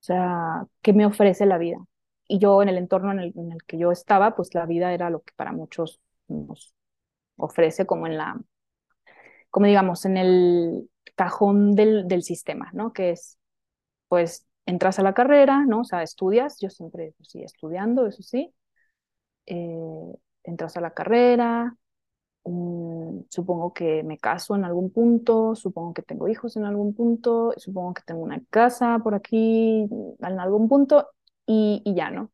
O 0.00 0.04
sea, 0.06 0.66
¿qué 0.82 0.92
me 0.92 1.06
ofrece 1.06 1.46
la 1.46 1.58
vida? 1.58 1.78
Y 2.28 2.38
yo 2.38 2.62
en 2.62 2.68
el 2.70 2.78
entorno 2.78 3.12
en 3.12 3.20
el 3.52 3.64
que 3.66 3.78
yo 3.78 3.92
estaba, 3.92 4.36
pues 4.36 4.54
la 4.54 4.66
vida 4.66 4.92
era 4.94 5.10
lo 5.10 5.22
que 5.22 5.32
para 5.36 5.52
muchos 5.52 6.00
nos 6.28 6.74
ofrece 7.36 7.86
como 7.86 8.06
en 8.06 8.18
la, 8.18 8.40
como 9.50 9.66
digamos, 9.66 10.04
en 10.04 10.16
el 10.16 10.90
cajón 11.14 11.74
del, 11.74 12.06
del 12.08 12.22
sistema, 12.22 12.70
¿no? 12.72 12.92
Que 12.92 13.10
es, 13.10 13.38
pues, 14.08 14.46
entras 14.66 14.98
a 14.98 15.02
la 15.02 15.14
carrera, 15.14 15.64
¿no? 15.66 15.80
O 15.82 15.84
sea, 15.84 16.02
estudias, 16.02 16.58
yo 16.60 16.70
siempre, 16.70 17.14
pues, 17.18 17.34
estudiando, 17.36 18.06
eso 18.06 18.22
sí, 18.22 18.54
eh, 19.46 19.78
entras 20.44 20.76
a 20.76 20.80
la 20.80 20.92
carrera, 20.94 21.76
mm, 22.44 23.20
supongo 23.30 23.72
que 23.74 24.02
me 24.04 24.18
caso 24.18 24.56
en 24.56 24.64
algún 24.64 24.90
punto, 24.92 25.54
supongo 25.56 25.94
que 25.94 26.02
tengo 26.02 26.28
hijos 26.28 26.56
en 26.56 26.64
algún 26.64 26.94
punto, 26.94 27.54
supongo 27.58 27.94
que 27.94 28.02
tengo 28.06 28.22
una 28.22 28.42
casa 28.50 29.00
por 29.02 29.14
aquí 29.14 29.88
en 30.20 30.40
algún 30.40 30.68
punto 30.68 31.08
y 31.46 31.82
ya, 31.96 32.10
¿no? 32.10 32.30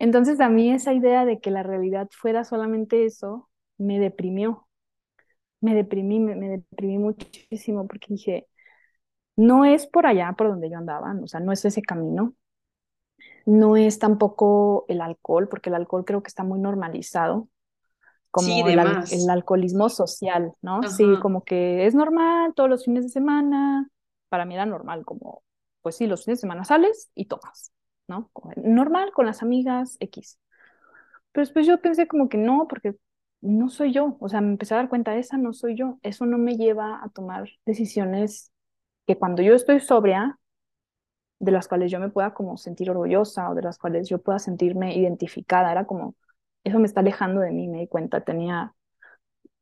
Entonces 0.00 0.40
a 0.40 0.48
mí 0.48 0.72
esa 0.72 0.94
idea 0.94 1.26
de 1.26 1.40
que 1.40 1.50
la 1.50 1.62
realidad 1.62 2.08
fuera 2.10 2.42
solamente 2.42 3.04
eso 3.04 3.50
me 3.76 4.00
deprimió, 4.00 4.66
me 5.60 5.74
deprimí, 5.74 6.18
me, 6.18 6.34
me 6.34 6.48
deprimí 6.48 6.96
muchísimo 6.96 7.86
porque 7.86 8.06
dije, 8.14 8.48
no 9.36 9.66
es 9.66 9.86
por 9.86 10.06
allá 10.06 10.34
por 10.36 10.48
donde 10.48 10.70
yo 10.70 10.78
andaba, 10.78 11.14
o 11.22 11.28
sea, 11.28 11.40
no 11.40 11.52
es 11.52 11.62
ese 11.66 11.82
camino, 11.82 12.34
no 13.44 13.76
es 13.76 13.98
tampoco 13.98 14.86
el 14.88 15.02
alcohol, 15.02 15.48
porque 15.48 15.68
el 15.68 15.74
alcohol 15.74 16.06
creo 16.06 16.22
que 16.22 16.28
está 16.28 16.44
muy 16.44 16.58
normalizado, 16.58 17.48
como 18.30 18.66
el, 18.66 18.78
el, 18.78 19.30
alcoholismo 19.30 19.90
social, 19.90 20.54
¿no? 20.62 20.82
Sí, 20.84 21.04
como 21.20 21.44
que 21.44 21.86
es 21.86 21.94
normal 21.94 22.54
todos 22.54 22.70
los 22.70 22.86
fines 22.86 23.04
de 23.04 23.10
semana, 23.10 23.90
para 24.30 24.46
mí 24.46 24.54
era 24.54 24.64
normal, 24.64 25.04
como, 25.04 25.42
pues 25.82 25.96
sí, 25.96 26.06
los 26.06 26.24
fines 26.24 26.38
de 26.38 26.42
semana 26.42 26.64
sales 26.64 27.10
y 27.14 27.26
tomas, 27.26 27.72
¿no? 28.10 28.30
Normal 28.56 29.12
con 29.12 29.26
las 29.26 29.42
amigas 29.42 29.96
X. 30.00 30.38
Pero 31.32 31.44
después 31.46 31.66
yo 31.66 31.80
pensé 31.80 32.06
como 32.08 32.28
que 32.28 32.38
no, 32.38 32.66
porque 32.68 32.96
no 33.40 33.70
soy 33.70 33.92
yo, 33.92 34.16
o 34.20 34.28
sea, 34.28 34.40
me 34.42 34.50
empecé 34.50 34.74
a 34.74 34.78
dar 34.78 34.88
cuenta, 34.90 35.16
esa 35.16 35.38
no 35.38 35.52
soy 35.54 35.76
yo, 35.76 35.98
eso 36.02 36.26
no 36.26 36.38
me 36.38 36.56
lleva 36.56 37.02
a 37.02 37.08
tomar 37.10 37.48
decisiones 37.66 38.52
que 39.06 39.16
cuando 39.18 39.42
yo 39.42 39.54
estoy 39.54 39.80
sobria, 39.80 40.38
de 41.38 41.52
las 41.52 41.68
cuales 41.68 41.90
yo 41.90 42.00
me 42.00 42.10
pueda 42.10 42.34
como 42.34 42.56
sentir 42.56 42.90
orgullosa 42.90 43.50
o 43.50 43.54
de 43.54 43.62
las 43.62 43.78
cuales 43.78 44.08
yo 44.08 44.18
pueda 44.22 44.38
sentirme 44.38 44.96
identificada, 44.96 45.72
era 45.72 45.86
como, 45.86 46.14
eso 46.64 46.78
me 46.78 46.86
está 46.86 47.00
alejando 47.00 47.40
de 47.40 47.50
mí, 47.52 47.68
me 47.68 47.80
di 47.80 47.88
cuenta, 47.88 48.22
tenía 48.22 48.74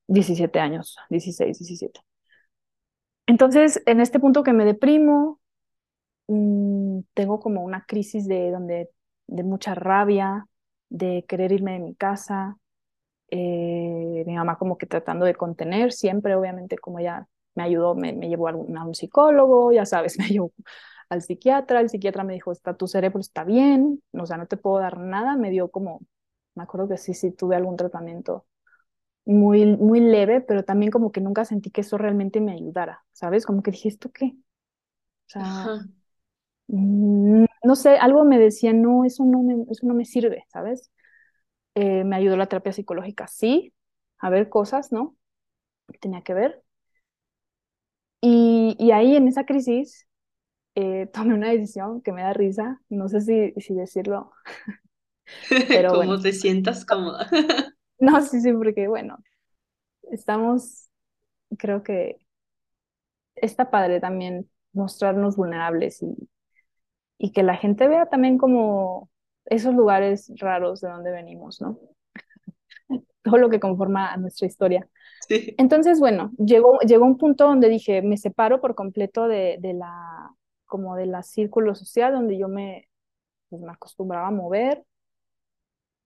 17 0.09 0.61
años, 0.61 0.97
16, 1.11 1.59
17. 1.59 2.01
Entonces, 3.27 3.83
en 3.87 4.01
este 4.01 4.19
punto 4.21 4.43
que 4.43 4.53
me 4.53 4.65
deprimo, 4.65 5.38
mm, 6.29 7.01
tengo 7.15 7.41
como 7.41 7.63
una 7.63 7.85
crisis 7.87 8.27
de, 8.29 8.51
donde, 8.51 8.91
de 9.27 9.43
mucha 9.43 9.75
rabia, 9.75 10.47
de 10.89 11.25
querer 11.29 11.53
irme 11.53 11.73
de 11.73 11.81
mi 11.81 11.95
casa, 11.95 12.57
eh, 13.31 14.25
mi 14.27 14.35
mamá 14.35 14.57
como 14.59 14.79
que 14.79 14.87
tratando 14.87 15.27
de 15.27 15.35
contener, 15.35 15.93
siempre 15.93 16.35
obviamente 16.35 16.79
como 16.79 17.01
ya 17.01 17.27
me 17.55 17.65
ayudó, 17.65 17.95
me, 17.95 18.13
me 18.13 18.29
llevó 18.29 18.49
a 18.49 18.55
un, 18.55 18.77
a 18.79 18.85
un, 18.85 18.95
psicólogo, 18.95 19.73
ya 19.73 19.85
sabes, 19.87 20.19
me 20.19 20.29
llevó 20.29 20.53
al 21.11 21.23
psiquiatra, 21.23 21.81
el 21.81 21.91
psiquiatra 21.91 22.25
me 22.25 22.35
dijo, 22.35 22.53
está, 22.53 22.75
tu 22.75 22.87
cerebro 22.87 23.21
está 23.21 23.45
bien, 23.45 24.03
o 24.13 24.27
sea, 24.27 24.37
no 24.37 24.47
te 24.47 24.57
puedo 24.57 24.79
dar 24.79 24.99
nada, 24.99 25.37
me 25.37 25.51
dio 25.51 25.71
como, 25.71 26.01
me 26.55 26.63
acuerdo 26.63 26.89
que 26.89 26.99
sí, 26.99 27.15
sí 27.15 27.33
tuve 27.33 27.57
algún 27.57 27.77
tratamiento 27.77 28.47
muy, 29.25 29.67
muy 29.77 30.01
leve, 30.01 30.41
pero 30.41 30.65
también 30.65 30.91
como 30.91 31.13
que 31.13 31.21
nunca 31.21 31.45
sentí 31.45 31.71
que 31.71 31.83
eso 31.83 31.99
realmente 31.99 32.41
me 32.41 32.53
ayudara, 32.53 33.05
¿sabes? 33.13 33.45
Como 33.45 33.63
que 33.63 33.71
dije, 33.73 33.89
¿esto 33.89 34.11
qué? 34.11 34.27
O 34.27 35.31
sea, 35.31 35.43
mm, 35.43 35.98
no 36.69 37.77
sé, 37.77 37.97
algo 37.97 38.25
me 38.25 38.39
decía, 38.39 38.73
no, 38.73 39.05
eso 39.05 39.25
no 39.25 39.43
me, 39.43 39.65
eso 39.71 39.87
no 39.87 39.95
me 39.95 40.05
sirve, 40.05 40.45
¿sabes? 40.49 40.91
Eh, 41.75 42.05
me 42.05 42.17
ayudó 42.17 42.37
la 42.37 42.47
terapia 42.47 42.73
psicológica, 42.73 43.27
sí, 43.29 43.75
a 44.19 44.31
ver 44.31 44.49
cosas, 44.49 44.93
¿no? 44.93 45.17
Que 45.93 45.99
tenía 45.99 46.23
que 46.23 46.35
ver. 46.35 46.63
Y, 48.21 48.77
y 48.79 48.91
ahí 48.91 49.17
en 49.17 49.29
esa 49.29 49.45
crisis 49.47 50.07
eh, 50.75 51.07
tomé 51.13 51.35
una 51.35 51.51
decisión 51.51 52.03
que 52.03 52.13
me 52.13 52.23
da 52.23 52.33
risa, 52.33 52.81
no 52.89 53.09
sé 53.09 53.21
si, 53.21 53.53
si 53.61 53.75
decirlo. 53.75 54.33
Pero 55.49 55.93
Como 55.93 56.21
te 56.21 56.33
sientas 56.33 56.85
cómoda. 56.85 57.29
no, 58.01 58.21
sí, 58.23 58.41
sí, 58.41 58.53
porque 58.53 58.89
bueno, 58.89 59.19
estamos, 60.11 60.91
creo 61.59 61.83
que 61.83 62.19
está 63.37 63.71
padre 63.71 64.01
también 64.01 64.51
mostrarnos 64.73 65.37
vulnerables 65.37 66.03
y, 66.03 66.29
y 67.19 67.33
que 67.33 67.43
la 67.43 67.57
gente 67.57 67.89
vea 67.89 68.07
también 68.07 68.39
como 68.39 69.11
esos 69.47 69.75
lugares 69.75 70.33
raros 70.37 70.81
de 70.81 70.89
donde 70.89 71.11
venimos, 71.11 71.61
¿no? 71.61 71.79
Todo 73.23 73.39
lo 73.39 73.51
que 73.51 73.61
conforma 73.61 74.13
a 74.13 74.17
nuestra 74.17 74.47
historia. 74.47 74.89
Sí. 75.29 75.55
Entonces, 75.59 76.01
bueno, 76.01 76.31
llegó, 76.39 76.79
llegó 76.81 77.05
un 77.05 77.19
punto 77.19 77.45
donde 77.45 77.69
dije, 77.69 78.03
me 78.03 78.17
separo 78.17 78.61
por 78.61 78.75
completo 78.75 79.29
de, 79.29 79.59
de 79.61 79.75
la, 79.75 80.31
como 80.67 80.97
de 80.97 81.07
la 81.07 81.23
círculo 81.23 81.75
social 81.75 82.13
donde 82.13 82.39
yo 82.39 82.49
me, 82.49 82.89
pues, 83.49 83.63
me 83.63 83.73
acostumbraba 83.73 84.29
a 84.29 84.31
mover. 84.31 84.85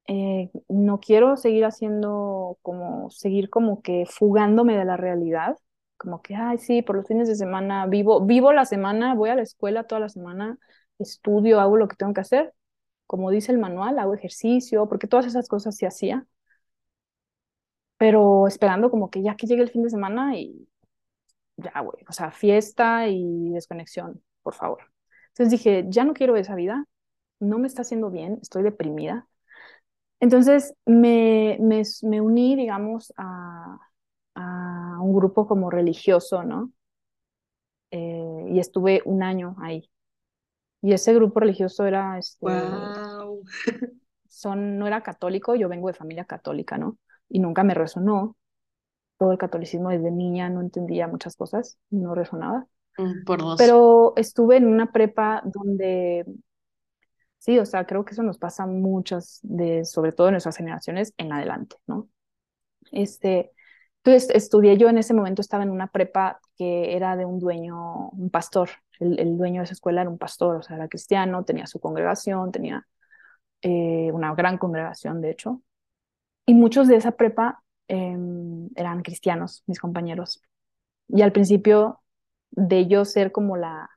Eh, 0.09 0.51
no 0.69 0.99
quiero 1.01 1.37
seguir 1.37 1.65
haciendo 1.65 2.59
como, 2.63 3.09
seguir 3.11 3.51
como 3.51 3.83
que 3.83 4.05
fugándome 4.07 4.77
de 4.77 4.85
la 4.85 4.97
realidad, 4.97 5.57
como 5.97 6.23
que, 6.23 6.35
ay, 6.35 6.59
sí, 6.59 6.83
por 6.83 6.97
los 6.97 7.07
fines 7.07 7.29
de 7.29 7.37
semana 7.37 7.87
vivo, 7.87 8.21
vivo 8.21 8.53
la 8.53 8.65
semana, 8.65 9.15
voy 9.15 9.31
a 9.31 9.37
la 9.37 9.43
escuela 9.43 9.85
toda 9.85 10.01
la 10.01 10.09
semana, 10.09 10.59
estudio, 11.03 11.61
hago 11.61 11.77
lo 11.77 11.89
que 11.89 11.97
tengo 11.97 12.15
que 12.15 12.21
hacer, 12.23 12.55
como 13.07 13.31
dice 13.31 13.53
el 13.53 13.59
manual, 13.59 13.99
hago 13.99 14.15
ejercicio, 14.15 14.89
porque 14.89 15.07
todas 15.09 15.27
esas 15.27 15.49
cosas 15.49 15.77
se 15.77 15.87
hacía, 15.87 16.27
pero 17.99 18.47
esperando 18.49 18.91
como 18.91 19.11
que 19.11 19.23
ya 19.23 19.37
que 19.37 19.47
llegue 19.47 19.63
el 19.63 19.71
fin 19.71 19.83
de 19.83 19.91
semana 19.91 20.37
y 20.37 20.69
ya, 21.57 21.81
güey, 21.81 22.05
o 22.09 22.13
sea, 22.13 22.31
fiesta 22.33 23.09
y 23.09 23.51
desconexión 23.51 24.23
por 24.43 24.55
favor. 24.55 24.83
Entonces 25.29 25.51
dije, 25.51 25.85
ya 25.89 26.05
no 26.05 26.15
quiero 26.15 26.37
esa 26.37 26.55
vida, 26.55 26.87
no 27.41 27.59
me 27.59 27.67
está 27.69 27.83
haciendo 27.83 28.11
bien, 28.11 28.39
estoy 28.43 28.63
deprimida. 28.63 29.29
Entonces 30.21 30.75
me, 30.87 31.59
me, 31.61 31.83
me 32.03 32.21
uní, 32.21 32.57
digamos, 32.57 33.13
a, 33.17 33.79
a, 34.35 34.99
un 35.01 35.15
grupo 35.15 35.47
como 35.47 35.71
religioso, 35.71 36.45
¿no? 36.45 36.73
Eh, 37.91 38.47
y 38.51 38.59
estuve 38.59 39.03
un 39.05 39.23
año 39.23 39.57
ahí. 39.61 39.91
Y 40.83 40.93
ese 40.93 41.15
grupo 41.15 41.41
religioso 41.41 41.87
era... 41.87 42.19
Este, 42.19 42.45
wow. 42.45 43.43
son, 44.29 44.79
no 44.79 44.87
era 44.87 45.03
católico, 45.03 45.55
yo 45.55 45.69
vengo 45.69 45.89
de 45.89 45.95
familia 45.95 46.25
católica, 46.25 46.77
¿no? 46.77 46.99
Y 47.29 47.39
nunca 47.39 47.63
me 47.63 47.75
resonó. 47.75 48.37
Todo 49.19 49.31
el 49.31 49.39
catolicismo 49.39 49.91
desde 49.91 50.11
niña 50.11 50.51
no 50.51 50.61
entendía 50.61 51.07
muchas 51.07 51.37
cosas, 51.37 51.79
no 51.91 52.15
resonaba. 52.15 52.67
Mm, 52.99 53.25
por 53.25 53.41
dos. 53.41 53.57
Pero 53.59 54.15
estuve 54.17 54.57
en 54.57 54.67
una 54.67 54.91
prepa 54.91 55.43
donde, 55.45 56.27
sí, 57.39 57.59
o 57.59 57.65
sea, 57.65 57.87
creo 57.87 58.05
que 58.05 58.15
eso 58.15 58.25
nos 58.25 58.39
pasa 58.39 58.67
muchas, 58.67 59.39
de, 59.43 59.85
sobre 59.85 60.13
todo 60.13 60.29
en 60.29 60.33
nuestras 60.33 60.57
generaciones 60.57 61.15
en 61.19 61.33
adelante, 61.33 61.77
¿no? 61.87 62.09
Este, 62.91 63.53
entonces 64.05 64.31
estudié 64.35 64.77
yo 64.79 64.89
en 64.89 64.99
ese 64.99 65.15
momento, 65.15 65.41
estaba 65.43 65.63
en 65.65 65.71
una 65.71 65.87
prepa 65.89 66.41
que 66.57 66.97
era 66.97 67.17
de 67.17 67.25
un 67.25 67.39
dueño, 67.39 68.09
un 68.11 68.31
pastor. 68.31 68.71
El, 68.99 69.19
el 69.21 69.39
dueño 69.39 69.61
de 69.61 69.65
esa 69.65 69.75
escuela 69.75 70.01
era 70.03 70.11
un 70.11 70.19
pastor, 70.19 70.57
o 70.57 70.63
sea, 70.63 70.77
era 70.77 70.89
cristiano, 70.89 71.45
tenía 71.45 71.67
su 71.67 71.81
congregación, 71.81 72.51
tenía 72.53 72.87
eh, 73.63 74.11
una 74.13 74.35
gran 74.35 74.59
congregación, 74.59 75.21
de 75.21 75.31
hecho. 75.31 75.63
Y 76.47 76.55
muchos 76.55 76.89
de 76.89 76.97
esa 76.97 77.13
prepa 77.13 77.63
eh, 77.89 78.17
eran 78.77 79.03
cristianos, 79.03 79.65
mis 79.67 79.81
compañeros. 79.81 80.43
Y 81.09 81.23
al 81.23 81.33
principio 81.33 82.03
de 82.51 82.89
yo 82.89 83.05
ser 83.05 83.33
como 83.33 83.57
la, 83.57 83.91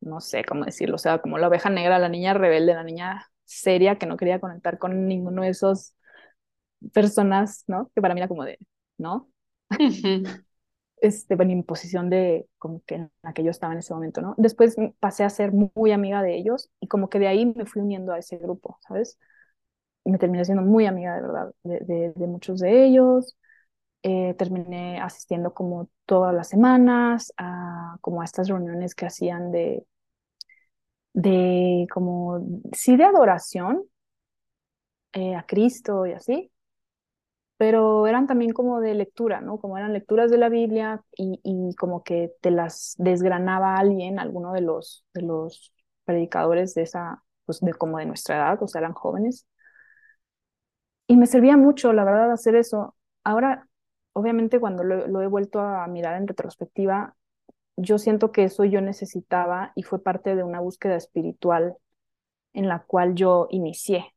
no 0.00 0.20
sé 0.20 0.44
cómo 0.44 0.64
decirlo, 0.64 0.96
o 0.96 0.98
sea, 0.98 1.18
como 1.20 1.38
la 1.38 1.48
oveja 1.48 1.70
negra, 1.70 1.98
la 1.98 2.08
niña 2.08 2.34
rebelde, 2.34 2.74
la 2.74 2.84
niña 2.84 3.26
seria 3.44 3.96
que 3.98 4.06
no 4.06 4.16
quería 4.16 4.40
conectar 4.40 4.78
con 4.78 5.06
ninguno 5.08 5.42
de 5.42 5.50
esos 5.50 5.94
personas, 6.92 7.64
¿no? 7.66 7.90
Que 7.94 8.02
para 8.02 8.14
mí 8.14 8.20
era 8.20 8.28
como 8.28 8.44
de, 8.44 8.58
¿no? 8.98 9.28
este, 10.98 11.34
en 11.34 11.50
imposición 11.50 12.10
de 12.10 12.48
como 12.58 12.82
que 12.86 12.96
en 12.96 13.12
la 13.22 13.32
que 13.32 13.44
yo 13.44 13.50
estaba 13.50 13.72
en 13.72 13.80
ese 13.80 13.94
momento, 13.94 14.20
¿no? 14.22 14.34
Después 14.38 14.76
pasé 15.00 15.24
a 15.24 15.30
ser 15.30 15.52
muy 15.52 15.92
amiga 15.92 16.22
de 16.22 16.36
ellos 16.36 16.70
y 16.80 16.88
como 16.88 17.08
que 17.08 17.18
de 17.18 17.28
ahí 17.28 17.46
me 17.46 17.66
fui 17.66 17.82
uniendo 17.82 18.12
a 18.12 18.18
ese 18.18 18.38
grupo, 18.38 18.78
¿sabes? 18.86 19.18
Y 20.04 20.10
me 20.12 20.18
terminé 20.18 20.44
siendo 20.44 20.62
muy 20.64 20.86
amiga 20.86 21.16
de 21.16 21.22
verdad 21.22 21.54
de, 21.64 21.80
de, 21.80 22.12
de 22.14 22.26
muchos 22.26 22.60
de 22.60 22.84
ellos. 22.86 23.36
Eh, 24.04 24.34
terminé 24.38 25.00
asistiendo 25.00 25.54
como 25.54 25.90
todas 26.06 26.34
las 26.34 26.48
semanas 26.48 27.32
a 27.38 27.98
como 28.02 28.22
a 28.22 28.24
estas 28.26 28.48
reuniones 28.48 28.94
que 28.94 29.06
hacían 29.06 29.52
de, 29.52 29.86
de 31.14 31.86
como, 31.92 32.40
sí 32.72 32.96
de 32.96 33.04
adoración 33.04 33.84
eh, 35.12 35.34
a 35.34 35.44
Cristo 35.46 36.06
y 36.06 36.12
así, 36.12 36.50
pero 37.56 38.06
eran 38.06 38.26
también 38.26 38.52
como 38.52 38.80
de 38.80 38.94
lectura, 38.94 39.40
¿no? 39.40 39.58
Como 39.58 39.78
eran 39.78 39.92
lecturas 39.92 40.30
de 40.30 40.38
la 40.38 40.48
Biblia 40.48 41.02
y, 41.16 41.74
como 41.76 42.02
que 42.04 42.32
te 42.40 42.50
las 42.50 42.94
desgranaba 42.98 43.76
alguien, 43.76 44.18
alguno 44.18 44.52
de 44.52 44.60
los, 44.62 45.04
de 45.14 45.22
los 45.22 45.72
predicadores 46.04 46.74
de 46.74 46.82
esa, 46.82 47.22
pues 47.46 47.60
de 47.60 47.72
como 47.74 47.98
de 47.98 48.06
nuestra 48.06 48.36
edad, 48.36 48.62
o 48.62 48.68
sea, 48.68 48.80
eran 48.80 48.92
jóvenes. 48.94 49.46
Y 51.06 51.16
me 51.16 51.26
servía 51.26 51.56
mucho, 51.56 51.92
la 51.92 52.04
verdad, 52.04 52.32
hacer 52.32 52.56
eso. 52.56 52.96
Ahora 53.24 53.68
obviamente 54.16 54.58
cuando 54.60 54.82
lo, 54.82 55.20
he 55.20 55.26
vuelto 55.26 55.60
a 55.60 55.86
mirar 55.88 56.16
en 56.16 56.26
retrospectiva, 56.26 57.14
yo 57.76 57.98
siento 57.98 58.32
que 58.32 58.44
eso 58.44 58.64
yo 58.64 58.80
necesitaba 58.80 59.72
y 59.74 59.82
fue 59.82 60.02
parte 60.02 60.34
de 60.34 60.42
una 60.42 60.60
búsqueda 60.60 60.96
espiritual 60.96 61.76
en 62.54 62.66
la 62.68 62.84
cual 62.84 63.14
yo 63.14 63.46
inicié. 63.50 64.15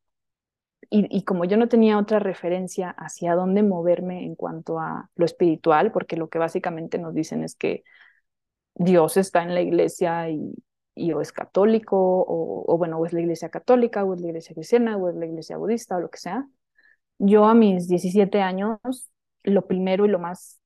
Y, 0.92 1.24
como 1.24 1.46
yo 1.46 1.58
no 1.58 1.68
tenía 1.70 2.00
otra 2.00 2.20
referencia 2.20 2.90
hacia 2.90 3.36
dónde 3.36 3.62
moverme 3.62 4.26
en 4.26 4.36
cuanto 4.36 4.80
a 4.80 5.10
lo 5.16 5.26
espiritual, 5.26 5.92
porque 5.92 6.18
lo 6.18 6.30
que 6.30 6.40
básicamente 6.40 6.98
nos 6.98 7.14
dicen 7.14 7.44
es 7.44 7.56
que 7.56 7.84
Dios 8.76 9.18
está 9.18 9.44
en 9.44 9.54
la 9.54 9.62
iglesia 9.62 10.30
y, 10.30 10.54
o 11.14 11.22
es 11.22 11.32
católico, 11.32 11.98
o, 11.98 12.66
o, 12.68 12.78
bueno, 12.78 12.98
o 12.98 13.06
es 13.06 13.14
la 13.14 13.22
iglesia 13.22 13.50
católica, 13.50 14.04
o 14.04 14.14
es 14.16 14.22
la 14.22 14.28
iglesia 14.28 14.56
cristiana, 14.56 14.98
o 14.98 15.10
es 15.10 15.16
la 15.16 15.26
iglesia 15.28 15.58
budista, 15.58 15.98
o 15.98 16.02
lo 16.02 16.10
que 16.10 16.18
sea. 16.20 16.48
Yo 17.20 17.46
a 17.46 17.54
mis 17.56 17.88
17 17.88 18.42
años, 18.42 18.80
lo 19.44 19.68
primero 19.68 20.06
y 20.06 20.10
lo 20.10 20.20
más 20.20 20.60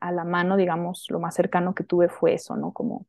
a 0.00 0.12
la 0.12 0.24
mano, 0.24 0.56
digamos, 0.56 1.06
lo 1.10 1.20
más 1.20 1.34
cercano 1.34 1.74
que 1.74 1.84
tuve 1.84 2.08
fue 2.08 2.34
eso, 2.34 2.56
¿no? 2.56 2.72
Como 2.72 3.06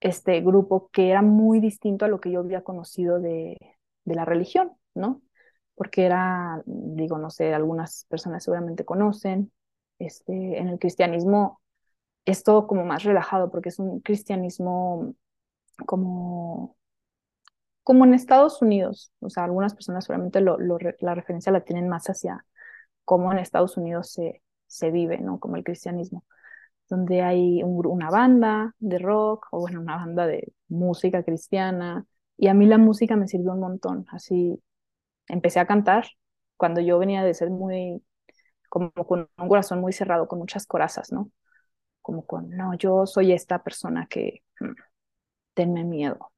este 0.00 0.40
grupo 0.40 0.90
que 0.92 1.10
era 1.10 1.22
muy 1.22 1.60
distinto 1.60 2.04
a 2.04 2.08
lo 2.08 2.20
que 2.20 2.30
yo 2.30 2.40
había 2.40 2.62
conocido 2.62 3.20
de, 3.20 3.56
de 4.04 4.14
la 4.14 4.24
religión, 4.24 4.72
¿no? 4.94 5.22
Porque 5.80 6.04
era, 6.04 6.62
digo, 6.66 7.16
no 7.16 7.30
sé, 7.30 7.54
algunas 7.54 8.04
personas 8.10 8.44
seguramente 8.44 8.84
conocen, 8.84 9.50
este, 9.98 10.58
en 10.58 10.68
el 10.68 10.78
cristianismo 10.78 11.62
es 12.26 12.44
todo 12.44 12.66
como 12.66 12.84
más 12.84 13.04
relajado, 13.04 13.50
porque 13.50 13.70
es 13.70 13.78
un 13.78 14.00
cristianismo 14.00 15.14
como, 15.86 16.76
como 17.82 18.04
en 18.04 18.12
Estados 18.12 18.60
Unidos, 18.60 19.10
o 19.20 19.30
sea, 19.30 19.44
algunas 19.44 19.74
personas 19.74 20.04
seguramente 20.04 20.42
lo, 20.42 20.58
la 21.00 21.14
referencia 21.14 21.50
la 21.50 21.64
tienen 21.64 21.88
más 21.88 22.10
hacia 22.10 22.44
cómo 23.06 23.32
en 23.32 23.38
Estados 23.38 23.78
Unidos 23.78 24.12
se, 24.12 24.42
se 24.66 24.90
vive, 24.90 25.18
¿no? 25.18 25.40
Como 25.40 25.56
el 25.56 25.64
cristianismo 25.64 26.24
donde 26.90 27.22
hay 27.22 27.62
una 27.62 28.10
banda 28.10 28.74
de 28.80 28.98
rock 28.98 29.46
o 29.52 29.60
bueno, 29.60 29.80
una 29.80 29.96
banda 29.96 30.26
de 30.26 30.52
música 30.68 31.22
cristiana. 31.22 32.04
Y 32.36 32.48
a 32.48 32.54
mí 32.54 32.66
la 32.66 32.78
música 32.78 33.16
me 33.16 33.28
sirvió 33.28 33.52
un 33.52 33.60
montón. 33.60 34.06
Así 34.10 34.60
empecé 35.32 35.60
a 35.60 35.66
cantar 35.66 36.06
cuando 36.56 36.80
yo 36.80 36.98
venía 36.98 37.24
de 37.24 37.34
ser 37.34 37.50
muy, 37.50 38.02
como 38.68 38.92
con 38.92 39.30
un 39.38 39.48
corazón 39.48 39.80
muy 39.80 39.92
cerrado, 39.92 40.28
con 40.28 40.38
muchas 40.40 40.66
corazas, 40.66 41.12
¿no? 41.12 41.30
Como 42.02 42.26
con, 42.26 42.50
no, 42.50 42.74
yo 42.76 43.06
soy 43.06 43.32
esta 43.32 43.62
persona 43.64 44.06
que, 44.08 44.42
mm, 44.60 44.72
tenme 45.54 45.84
miedo. 45.84 46.32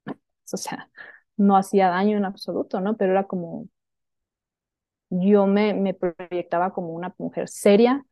O 0.53 0.57
sea, 0.57 0.89
no 1.37 1.57
hacía 1.57 1.89
daño 1.89 2.17
en 2.17 2.25
absoluto, 2.25 2.81
¿no? 2.81 2.97
Pero 2.97 3.13
era 3.13 3.25
como, 3.27 3.67
yo 5.09 5.47
me, 5.47 5.73
me 5.73 5.93
proyectaba 5.93 6.73
como 6.73 6.89
una 6.93 7.13
mujer 7.17 7.47
seria 7.49 8.03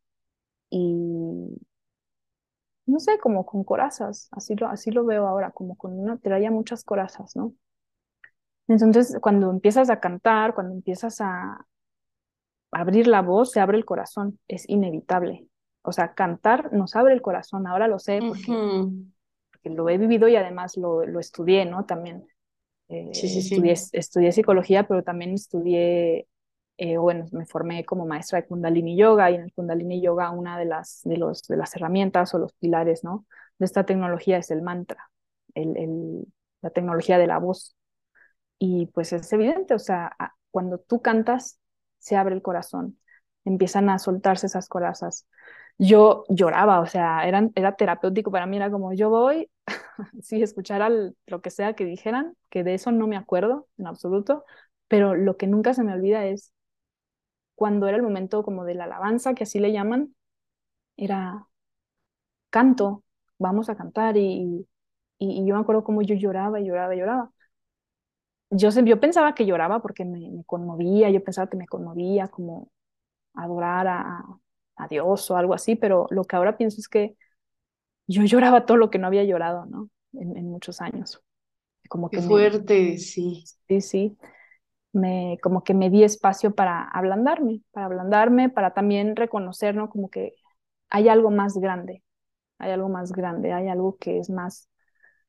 y, 0.70 1.58
no 2.86 3.00
sé, 3.00 3.18
como 3.20 3.46
con 3.46 3.64
corazas, 3.64 4.28
así 4.32 4.56
lo, 4.56 4.68
así 4.68 4.92
lo 4.92 5.06
veo 5.06 5.28
ahora, 5.28 5.52
como 5.52 5.76
con 5.78 5.98
una, 6.00 6.18
traía 6.18 6.52
muchas 6.52 6.84
corazas, 6.84 7.36
¿no? 7.36 7.54
Entonces, 8.68 9.18
cuando 9.22 9.50
empiezas 9.52 9.90
a 9.90 10.00
cantar, 10.00 10.54
cuando 10.54 10.74
empiezas 10.74 11.20
a 11.22 11.66
abrir 12.72 13.08
la 13.08 13.22
voz, 13.22 13.52
se 13.52 13.60
abre 13.60 13.78
el 13.78 13.86
corazón, 13.86 14.40
es 14.48 14.68
inevitable. 14.70 15.48
O 15.82 15.92
sea, 15.92 16.14
cantar 16.14 16.72
nos 16.74 16.96
abre 16.96 17.14
el 17.14 17.22
corazón, 17.22 17.68
ahora 17.68 17.88
lo 17.88 18.00
sé 18.00 18.20
porque, 18.26 19.70
lo 19.70 19.90
he 19.90 19.98
vivido 19.98 20.28
y 20.28 20.36
además 20.36 20.78
lo, 20.78 21.06
lo 21.06 21.20
estudié, 21.20 21.66
¿no? 21.66 21.86
También 21.86 22.26
eh, 22.88 23.10
sí, 23.14 23.28
sí, 23.28 23.40
estudié, 23.40 23.74
estudié 23.74 24.32
psicología, 24.32 24.88
pero 24.88 25.04
también 25.04 25.34
estudié 25.34 26.28
eh, 26.84 26.98
bueno, 26.98 27.28
me 27.32 27.46
formé 27.46 27.86
como 27.86 28.08
maestra 28.08 28.42
de 28.42 28.48
Kundalini 28.48 28.98
Yoga 28.98 29.30
y 29.30 29.36
en 29.36 29.42
el 29.44 29.54
Kundalini 29.54 30.02
Yoga 30.02 30.32
una 30.32 30.58
de 30.58 30.66
las, 30.66 31.02
de 31.04 31.16
los, 31.18 31.44
de 31.44 31.56
las 31.56 31.76
herramientas 31.76 32.34
o 32.34 32.40
los 32.40 32.54
pilares, 32.54 33.04
¿no? 33.04 33.28
De 33.60 33.66
esta 33.66 33.86
tecnología 33.86 34.40
es 34.40 34.50
el 34.50 34.64
mantra, 34.64 35.12
el, 35.54 35.78
el, 35.78 36.26
la 36.64 36.72
tecnología 36.72 37.20
de 37.20 37.28
la 37.28 37.38
voz. 37.38 37.76
Y 38.64 38.86
pues 38.88 39.12
es 39.12 39.34
evidente, 39.34 39.74
o 39.74 39.80
sea, 39.80 40.16
cuando 40.52 40.78
tú 40.78 41.02
cantas, 41.02 41.60
se 41.98 42.16
abre 42.16 42.36
el 42.36 42.44
corazón, 42.44 43.00
empiezan 43.44 43.90
a 43.90 43.98
soltarse 43.98 44.46
esas 44.48 44.70
corazas. 44.70 45.28
Yo 45.80 46.26
lloraba, 46.30 46.80
o 46.80 46.86
sea, 46.86 47.28
eran, 47.28 47.52
era 47.56 47.76
terapéutico 47.76 48.30
para 48.32 48.46
mí, 48.46 48.58
era 48.58 48.70
como 48.70 48.94
yo 48.94 49.10
voy, 49.10 49.50
si 50.22 50.44
escuchara 50.44 50.90
lo 51.26 51.42
que 51.42 51.50
sea 51.50 51.74
que 51.74 51.86
dijeran, 51.86 52.36
que 52.52 52.64
de 52.64 52.76
eso 52.76 52.92
no 52.92 53.08
me 53.08 53.18
acuerdo 53.18 53.68
en 53.80 53.88
absoluto, 53.88 54.46
pero 54.88 55.16
lo 55.16 55.38
que 55.38 55.48
nunca 55.48 55.74
se 55.74 55.84
me 55.84 55.94
olvida 55.94 56.26
es 56.28 56.54
cuando 57.56 57.88
era 57.88 57.98
el 57.98 58.04
momento 58.04 58.44
como 58.44 58.66
de 58.66 58.76
la 58.76 58.84
alabanza, 58.86 59.34
que 59.34 59.44
así 59.44 59.60
le 59.60 59.72
llaman, 59.72 60.16
era 60.98 61.48
canto, 62.50 63.04
vamos 63.38 63.70
a 63.70 63.76
cantar 63.76 64.18
y, 64.18 64.68
y, 65.18 65.46
yo 65.46 65.56
me 65.56 65.62
acuerdo 65.62 65.84
como 65.84 66.02
yo 66.02 66.16
lloraba 66.16 66.60
y 66.60 66.66
lloraba 66.68 66.96
y 66.96 67.00
lloraba. 67.00 67.32
Yo, 68.52 68.70
yo 68.70 69.00
pensaba 69.00 69.34
que 69.34 69.46
lloraba 69.46 69.82
porque 69.82 70.06
me, 70.06 70.44
conmovía, 70.46 71.10
yo 71.10 71.24
pensaba 71.24 71.50
que 71.50 71.58
me 71.58 71.68
conmovía 71.68 72.28
como 72.28 72.70
adorar 73.34 73.88
a, 73.88 74.24
a 74.76 74.88
Dios 74.88 75.30
o 75.32 75.38
algo 75.38 75.54
así, 75.54 75.76
pero 75.76 76.08
lo 76.12 76.24
que 76.26 76.36
ahora 76.36 76.58
pienso 76.58 76.80
es 76.80 76.88
que 76.88 77.16
yo 78.08 78.24
lloraba 78.24 78.66
todo 78.66 78.78
lo 78.78 78.90
que 78.90 79.00
no 79.00 79.08
había 79.08 79.24
llorado, 79.24 79.66
¿no? 79.66 79.90
En, 80.14 80.38
en 80.38 80.50
muchos 80.50 80.82
años. 80.82 81.22
Como 81.90 82.10
que 82.10 82.18
Qué 82.18 82.24
fuerte, 82.24 82.98
sí. 82.98 83.44
Sí, 83.68 83.82
sí 83.82 84.18
me, 84.94 85.38
como 85.42 85.64
que 85.64 85.74
me 85.74 85.90
di 85.90 86.04
espacio 86.04 86.54
para 86.56 86.84
ablandarme, 86.84 87.62
para 87.72 87.86
ablandarme, 87.88 88.50
para 88.50 88.74
también 88.74 89.16
reconocer, 89.16 89.76
¿no? 89.76 89.90
Como 89.90 90.10
que 90.10 90.34
hay 90.90 91.10
algo 91.10 91.32
más 91.32 91.58
grande, 91.58 92.04
hay 92.60 92.72
algo 92.72 92.90
más 92.90 93.12
grande, 93.14 93.54
hay 93.54 93.70
algo 93.70 93.98
que 93.98 94.20
es 94.20 94.30
más, 94.30 94.70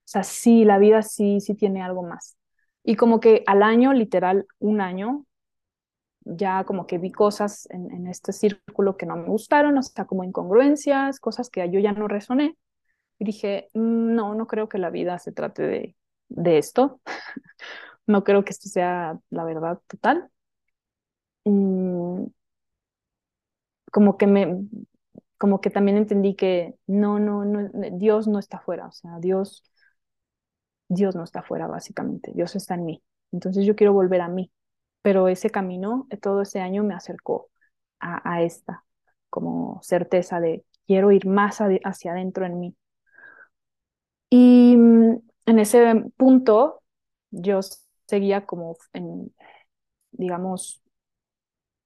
o 0.00 0.08
sea, 0.08 0.24
sí, 0.24 0.64
la 0.64 0.78
vida 0.78 1.02
sí, 1.02 1.40
sí 1.40 1.54
tiene 1.54 1.82
algo 1.82 2.02
más. 2.02 2.36
Y 2.84 2.96
como 2.96 3.20
que 3.20 3.44
al 3.46 3.62
año, 3.62 3.92
literal, 3.92 4.46
un 4.58 4.80
año, 4.80 5.26
ya 6.24 6.64
como 6.64 6.86
que 6.86 6.98
vi 6.98 7.10
cosas 7.12 7.68
en, 7.70 8.06
este 8.06 8.32
círculo 8.32 8.96
que 8.96 9.06
no 9.06 9.16
me 9.16 9.28
gustaron, 9.28 9.78
o 9.78 9.82
sea, 9.82 10.04
como 10.06 10.24
incongruencias, 10.24 11.20
cosas 11.20 11.50
que 11.50 11.68
yo 11.70 11.80
ya 11.80 11.92
no 11.92 12.08
resoné. 12.08 12.56
Y 13.18 13.24
dije, 13.24 13.68
mm, 13.74 14.14
no, 14.14 14.34
no 14.34 14.46
creo 14.46 14.68
que 14.68 14.78
la 14.78 14.90
vida 14.90 15.18
se 15.18 15.32
trate 15.32 15.62
de, 15.62 15.96
de 16.28 16.58
esto. 16.58 17.00
No 18.06 18.24
creo 18.24 18.44
que 18.44 18.50
esto 18.50 18.68
sea 18.68 19.18
la 19.30 19.44
verdad 19.44 19.80
total. 19.86 20.28
Mm, 21.44 22.26
como 23.92 24.16
que 24.16 24.26
me, 24.26 24.66
como 25.38 25.60
que 25.60 25.70
también 25.70 25.98
entendí 25.98 26.34
que 26.34 26.74
no, 26.86 27.18
no, 27.18 27.44
no, 27.44 27.68
Dios 27.92 28.28
no 28.28 28.38
está 28.38 28.60
fuera, 28.60 28.86
o 28.86 28.92
sea, 28.92 29.18
Dios, 29.20 29.64
Dios 30.94 31.14
no 31.16 31.24
está 31.24 31.42
fuera, 31.42 31.66
básicamente, 31.66 32.32
Dios 32.34 32.54
está 32.56 32.74
en 32.74 32.84
mí. 32.84 33.02
Entonces 33.32 33.64
yo 33.66 33.76
quiero 33.76 33.92
volver 33.92 34.20
a 34.20 34.28
mí, 34.28 34.52
pero 35.02 35.28
ese 35.28 35.50
camino, 35.50 36.06
todo 36.20 36.42
ese 36.42 36.60
año 36.60 36.84
me 36.84 36.94
acercó 36.94 37.50
a, 38.00 38.34
a 38.34 38.42
esta, 38.42 38.84
como 39.30 39.80
certeza 39.82 40.40
de 40.40 40.64
quiero 40.86 41.12
ir 41.12 41.26
más 41.26 41.58
hacia 41.84 42.12
adentro 42.12 42.46
en 42.46 42.60
mí. 42.60 42.76
Y 44.30 44.76
mm, 44.76 45.18
en 45.46 45.58
ese 45.58 46.04
punto, 46.16 46.82
yo 47.30 47.60
seguía 48.06 48.46
como 48.46 48.76
en, 48.92 49.34
digamos, 50.12 50.82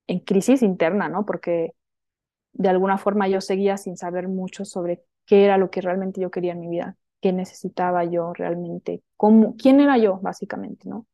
en 0.06 0.20
crisis 0.20 0.62
interna, 0.62 1.08
¿no? 1.08 1.26
Porque 1.26 1.72
de 2.54 2.68
alguna 2.70 2.98
forma 2.98 3.28
yo 3.28 3.40
seguía 3.42 3.78
sin 3.78 3.96
saber 3.96 4.28
mucho 4.28 4.64
sobre 4.64 5.04
qué 5.26 5.44
era 5.44 5.58
lo 5.58 5.70
que 5.70 5.80
realmente 5.82 6.20
yo 6.20 6.30
quería 6.30 6.52
en 6.52 6.60
mi 6.60 6.68
vida, 6.68 6.96
qué 7.20 7.32
necesitaba 7.32 8.04
yo 8.04 8.32
realmente, 8.32 9.02
cómo, 9.16 9.56
quién 9.56 9.80
era 9.80 9.98
yo, 9.98 10.18
básicamente, 10.20 10.88
¿no? 10.88 11.06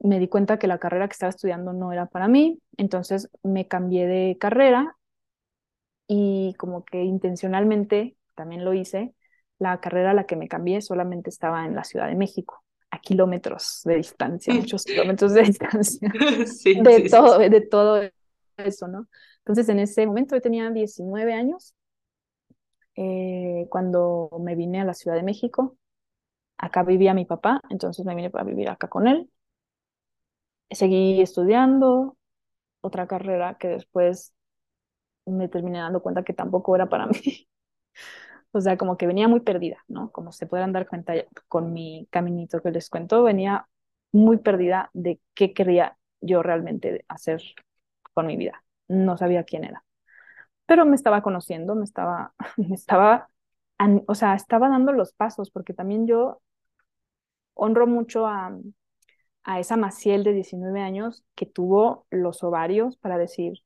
Me 0.00 0.18
di 0.18 0.28
cuenta 0.28 0.58
que 0.58 0.66
la 0.66 0.78
carrera 0.78 1.08
que 1.08 1.12
estaba 1.12 1.30
estudiando 1.30 1.72
no 1.72 1.92
era 1.92 2.06
para 2.06 2.28
mí, 2.28 2.60
entonces 2.76 3.30
me 3.42 3.66
cambié 3.66 4.06
de 4.06 4.36
carrera 4.38 4.96
y 6.06 6.54
como 6.58 6.84
que 6.84 7.02
intencionalmente 7.02 8.16
también 8.34 8.64
lo 8.64 8.74
hice, 8.74 9.14
la 9.58 9.80
carrera 9.80 10.10
a 10.10 10.14
la 10.14 10.26
que 10.26 10.36
me 10.36 10.48
cambié 10.48 10.82
solamente 10.82 11.30
estaba 11.30 11.64
en 11.64 11.74
la 11.74 11.84
Ciudad 11.84 12.08
de 12.08 12.14
México 12.14 12.62
kilómetros 13.00 13.82
de 13.84 13.96
distancia, 13.96 14.54
muchos 14.54 14.84
kilómetros 14.84 15.32
de 15.32 15.42
distancia, 15.44 16.12
de, 16.82 17.08
todo, 17.08 17.38
de 17.38 17.60
todo 17.60 18.02
eso, 18.56 18.88
¿no? 18.88 19.08
Entonces, 19.38 19.68
en 19.68 19.78
ese 19.78 20.06
momento 20.06 20.34
yo 20.34 20.40
tenía 20.40 20.70
19 20.70 21.32
años, 21.32 21.74
eh, 22.96 23.66
cuando 23.70 24.30
me 24.40 24.54
vine 24.56 24.80
a 24.80 24.84
la 24.84 24.94
Ciudad 24.94 25.16
de 25.16 25.22
México, 25.22 25.76
acá 26.58 26.82
vivía 26.84 27.14
mi 27.14 27.24
papá, 27.26 27.60
entonces 27.70 28.06
me 28.06 28.14
vine 28.16 28.30
para 28.30 28.44
vivir 28.44 28.68
acá 28.70 28.88
con 28.88 29.08
él. 29.08 29.30
Seguí 30.70 31.20
estudiando 31.20 32.16
otra 32.82 33.06
carrera 33.08 33.56
que 33.58 33.68
después 33.68 34.34
me 35.26 35.48
terminé 35.48 35.80
dando 35.80 36.02
cuenta 36.02 36.24
que 36.24 36.34
tampoco 36.34 36.76
era 36.76 36.88
para 36.90 37.06
mí. 37.08 37.48
O 38.52 38.60
sea, 38.60 38.76
como 38.78 38.96
que 38.96 39.06
venía 39.06 39.28
muy 39.28 39.40
perdida, 39.40 39.78
¿no? 39.88 40.10
Como 40.12 40.32
se 40.32 40.46
podrán 40.46 40.72
dar 40.72 40.88
cuenta 40.88 41.14
con 41.48 41.72
mi 41.72 42.08
caminito 42.10 42.62
que 42.62 42.70
les 42.70 42.88
cuento, 42.90 43.22
venía 43.24 43.68
muy 44.12 44.38
perdida 44.38 44.90
de 44.94 45.20
qué 45.34 45.52
quería 45.52 45.98
yo 46.20 46.42
realmente 46.42 47.04
hacer 47.08 47.42
con 48.14 48.26
mi 48.26 48.36
vida. 48.36 48.64
No 48.88 49.16
sabía 49.18 49.44
quién 49.44 49.64
era. 49.64 49.85
Pero 50.66 50.84
me 50.86 50.96
estaba 50.96 51.22
conociendo, 51.22 51.74
me 51.74 51.84
estaba, 51.84 52.34
me 52.56 52.74
estaba, 52.74 53.28
o 54.06 54.14
sea, 54.14 54.34
estaba 54.34 54.68
dando 54.68 54.92
los 54.92 55.12
pasos, 55.12 55.50
porque 55.50 55.74
también 55.74 56.06
yo 56.06 56.40
honro 57.54 57.86
mucho 57.86 58.26
a, 58.26 58.56
a 59.44 59.60
esa 59.60 59.76
Maciel 59.76 60.24
de 60.24 60.32
19 60.32 60.80
años 60.80 61.24
que 61.34 61.46
tuvo 61.46 62.06
los 62.10 62.42
ovarios 62.44 62.96
para 62.98 63.18
decir, 63.18 63.62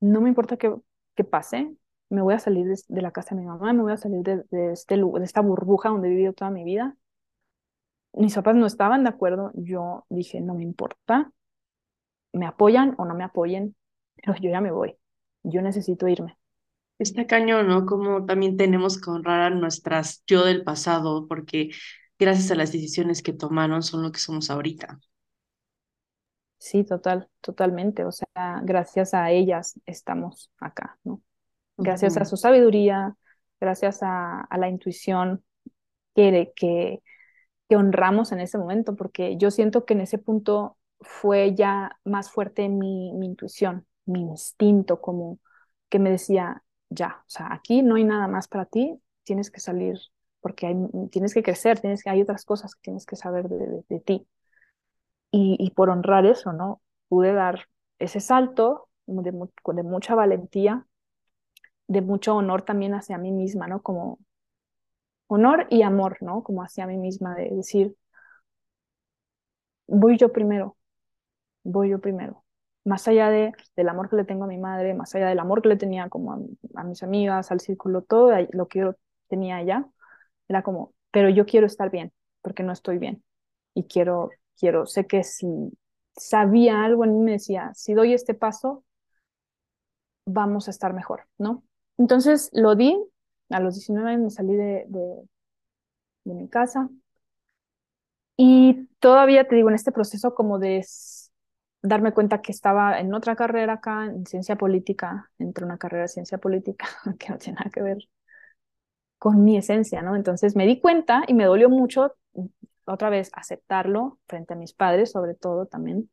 no 0.00 0.20
me 0.20 0.28
importa 0.28 0.56
que 0.56 1.24
pase, 1.24 1.76
me 2.10 2.22
voy 2.22 2.34
a 2.34 2.38
salir 2.40 2.66
de, 2.66 3.02
la 3.02 3.12
casa 3.12 3.34
de 3.34 3.40
mi 3.42 3.46
mamá, 3.46 3.72
me 3.72 3.82
voy 3.82 3.92
a 3.92 3.96
salir 3.96 4.22
de, 4.22 4.44
de, 4.50 4.72
este, 4.72 4.96
de 4.96 5.24
esta 5.24 5.40
burbuja 5.40 5.88
donde 5.90 6.08
he 6.08 6.10
vivido 6.10 6.32
toda 6.34 6.50
mi 6.50 6.64
vida. 6.64 6.96
Mis 8.12 8.34
papás 8.34 8.56
no 8.56 8.66
estaban 8.66 9.04
de 9.04 9.10
acuerdo, 9.10 9.52
yo 9.54 10.04
dije, 10.08 10.40
no 10.40 10.54
me 10.54 10.64
importa, 10.64 11.32
me 12.32 12.46
apoyan 12.46 12.94
o 12.98 13.04
no 13.04 13.14
me 13.14 13.24
apoyen, 13.24 13.76
pero 14.16 14.34
yo 14.36 14.50
ya 14.50 14.60
me 14.60 14.72
voy, 14.72 14.96
yo 15.42 15.62
necesito 15.62 16.08
irme. 16.08 16.38
Está 17.00 17.26
cañón, 17.26 17.66
¿no? 17.68 17.84
Como 17.86 18.24
también 18.26 18.56
tenemos 18.56 19.00
que 19.00 19.10
honrar 19.10 19.40
a 19.42 19.50
nuestras 19.50 20.22
yo 20.26 20.44
del 20.44 20.62
pasado, 20.64 21.26
porque 21.28 21.70
gracias 22.18 22.50
a 22.50 22.54
las 22.54 22.72
decisiones 22.72 23.22
que 23.22 23.32
tomaron 23.32 23.82
son 23.82 24.02
lo 24.02 24.12
que 24.12 24.20
somos 24.20 24.50
ahorita. 24.50 25.00
Sí, 26.58 26.84
total, 26.84 27.28
totalmente. 27.40 28.04
O 28.04 28.12
sea, 28.12 28.60
gracias 28.64 29.14
a 29.14 29.30
ellas 29.30 29.80
estamos 29.86 30.50
acá, 30.60 30.98
¿no? 31.04 31.22
Gracias 31.78 32.16
a 32.18 32.24
su 32.26 32.36
sabiduría, 32.36 33.16
gracias 33.60 34.02
a, 34.02 34.42
a 34.42 34.58
la 34.58 34.68
intuición 34.68 35.44
que, 36.16 36.52
que, 36.56 37.02
que 37.68 37.76
honramos 37.76 38.32
en 38.32 38.40
ese 38.40 38.58
momento, 38.58 38.96
porque 38.96 39.36
yo 39.38 39.50
siento 39.52 39.84
que 39.86 39.94
en 39.94 40.02
ese 40.02 40.18
punto 40.18 40.78
fue 41.00 41.54
ya 41.56 41.98
más 42.04 42.30
fuerte 42.32 42.68
mi, 42.68 43.12
mi 43.14 43.26
intuición, 43.26 43.86
mi 44.06 44.20
instinto, 44.22 45.00
como 45.00 45.38
que 45.88 45.98
me 45.98 46.10
decía, 46.10 46.62
ya, 46.90 47.22
o 47.26 47.30
sea, 47.30 47.52
aquí 47.52 47.82
no 47.82 47.96
hay 47.96 48.04
nada 48.04 48.28
más 48.28 48.48
para 48.48 48.66
ti, 48.66 49.00
tienes 49.24 49.50
que 49.50 49.60
salir 49.60 49.98
porque 50.40 50.66
hay, 50.66 50.76
tienes 51.10 51.34
que 51.34 51.42
crecer, 51.42 51.80
tienes 51.80 52.06
hay 52.06 52.22
otras 52.22 52.44
cosas 52.44 52.74
que 52.74 52.82
tienes 52.82 53.06
que 53.06 53.16
saber 53.16 53.48
de, 53.48 53.84
de, 53.88 54.00
ti. 54.00 54.26
Y, 55.30 55.56
y, 55.60 55.70
por 55.72 55.90
honrar 55.90 56.26
eso, 56.26 56.52
¿no? 56.52 56.80
Pude 57.08 57.32
dar 57.32 57.68
ese 57.98 58.20
salto 58.20 58.88
de, 59.06 59.32
de 59.32 59.82
mucha 59.82 60.14
valentía, 60.14 60.86
de 61.88 62.00
mucho 62.02 62.36
honor 62.36 62.62
también 62.62 62.94
hacia 62.94 63.18
mí 63.18 63.32
misma, 63.32 63.66
¿no? 63.68 63.82
Como 63.82 64.18
honor 65.28 65.66
y 65.70 65.82
amor, 65.82 66.18
¿no? 66.20 66.42
Como 66.42 66.62
hacia 66.62 66.86
mí 66.86 66.96
misma, 66.96 67.34
de 67.34 67.50
decir, 67.50 67.94
voy 69.86 70.16
yo 70.16 70.32
primero, 70.32 70.76
voy 71.64 71.90
yo 71.90 72.00
primero. 72.00 72.44
Más 72.84 73.06
allá 73.08 73.28
de, 73.30 73.52
del 73.76 73.88
amor 73.88 74.08
que 74.08 74.16
le 74.16 74.24
tengo 74.24 74.44
a 74.44 74.46
mi 74.46 74.58
madre, 74.58 74.94
más 74.94 75.14
allá 75.14 75.28
del 75.28 75.38
amor 75.38 75.62
que 75.62 75.68
le 75.68 75.76
tenía 75.76 76.08
como 76.08 76.32
a, 76.74 76.84
mis 76.84 77.02
amigas, 77.02 77.50
al 77.50 77.60
círculo, 77.60 78.02
todo 78.02 78.32
lo 78.52 78.68
que 78.68 78.80
yo 78.80 78.94
tenía 79.28 79.56
allá, 79.56 79.86
era 80.48 80.62
como, 80.62 80.94
pero 81.10 81.28
yo 81.28 81.46
quiero 81.46 81.66
estar 81.66 81.90
bien, 81.90 82.12
porque 82.42 82.62
no 82.62 82.72
estoy 82.72 82.98
bien. 82.98 83.22
Y 83.74 83.84
quiero, 83.84 84.30
quiero, 84.58 84.86
sé 84.86 85.06
que 85.06 85.24
si 85.24 85.46
sabía 86.16 86.84
algo 86.84 87.04
en 87.04 87.18
mí 87.18 87.20
me 87.24 87.32
decía, 87.32 87.70
si 87.74 87.94
doy 87.94 88.14
este 88.14 88.34
paso, 88.34 88.84
vamos 90.26 90.68
a 90.68 90.70
estar 90.70 90.94
mejor, 90.94 91.26
¿no? 91.38 91.64
Entonces 91.98 92.50
lo 92.52 92.74
di, 92.74 92.96
a 93.50 93.60
los 93.60 93.74
19 93.74 94.10
años 94.10 94.22
me 94.22 94.30
salí 94.30 94.54
de, 94.54 94.86
de, 94.88 95.28
de 96.24 96.34
mi 96.34 96.48
casa 96.48 96.88
y 98.36 98.86
todavía 99.00 99.46
te 99.46 99.54
digo, 99.54 99.68
en 99.68 99.74
este 99.74 99.92
proceso 99.92 100.34
como 100.34 100.58
de 100.58 100.82
darme 101.82 102.12
cuenta 102.12 102.42
que 102.42 102.52
estaba 102.52 103.00
en 103.00 103.14
otra 103.14 103.36
carrera 103.36 103.74
acá, 103.74 104.06
en 104.06 104.26
ciencia 104.26 104.56
política, 104.56 105.30
entre 105.38 105.64
una 105.64 105.78
carrera 105.78 106.02
de 106.02 106.08
ciencia 106.08 106.38
política 106.38 106.86
que 107.18 107.30
no 107.30 107.38
tiene 107.38 107.58
nada 107.58 107.70
que 107.70 107.82
ver 107.82 107.98
con 109.18 109.44
mi 109.44 109.56
esencia, 109.58 110.02
¿no? 110.02 110.16
Entonces 110.16 110.56
me 110.56 110.66
di 110.66 110.80
cuenta 110.80 111.24
y 111.28 111.34
me 111.34 111.44
dolió 111.44 111.68
mucho 111.68 112.14
otra 112.86 113.10
vez 113.10 113.30
aceptarlo 113.34 114.18
frente 114.26 114.54
a 114.54 114.56
mis 114.56 114.72
padres, 114.72 115.12
sobre 115.12 115.34
todo 115.34 115.66
también, 115.66 116.10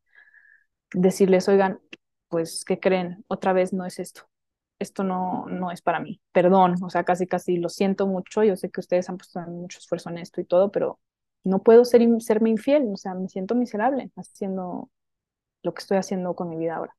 decirles, 0.93 1.47
oigan, 1.47 1.79
pues, 2.29 2.65
¿qué 2.65 2.79
creen? 2.79 3.23
Otra 3.27 3.53
vez 3.53 3.73
no 3.73 3.85
es 3.85 3.99
esto. 3.99 4.23
Esto 4.79 5.03
no, 5.03 5.45
no 5.47 5.71
es 5.71 5.81
para 5.81 5.99
mí. 5.99 6.21
Perdón, 6.31 6.75
o 6.83 6.89
sea, 6.89 7.03
casi, 7.03 7.27
casi 7.27 7.57
lo 7.57 7.69
siento 7.69 8.07
mucho. 8.07 8.43
Yo 8.43 8.55
sé 8.57 8.69
que 8.69 8.81
ustedes 8.81 9.09
han 9.09 9.17
puesto 9.17 9.39
mucho 9.41 9.79
esfuerzo 9.79 10.09
en 10.09 10.19
esto 10.19 10.41
y 10.41 10.45
todo, 10.45 10.71
pero 10.71 10.99
no 11.43 11.63
puedo 11.63 11.85
ser, 11.85 12.01
serme 12.19 12.49
infiel. 12.49 12.89
O 12.93 12.97
sea, 12.97 13.13
me 13.15 13.29
siento 13.29 13.55
miserable 13.55 14.11
haciendo 14.17 14.89
lo 15.67 15.73
que 15.73 15.81
estoy 15.81 15.97
haciendo 15.97 16.35
con 16.35 16.49
mi 16.49 16.57
vida 16.57 16.77
ahora. 16.77 16.95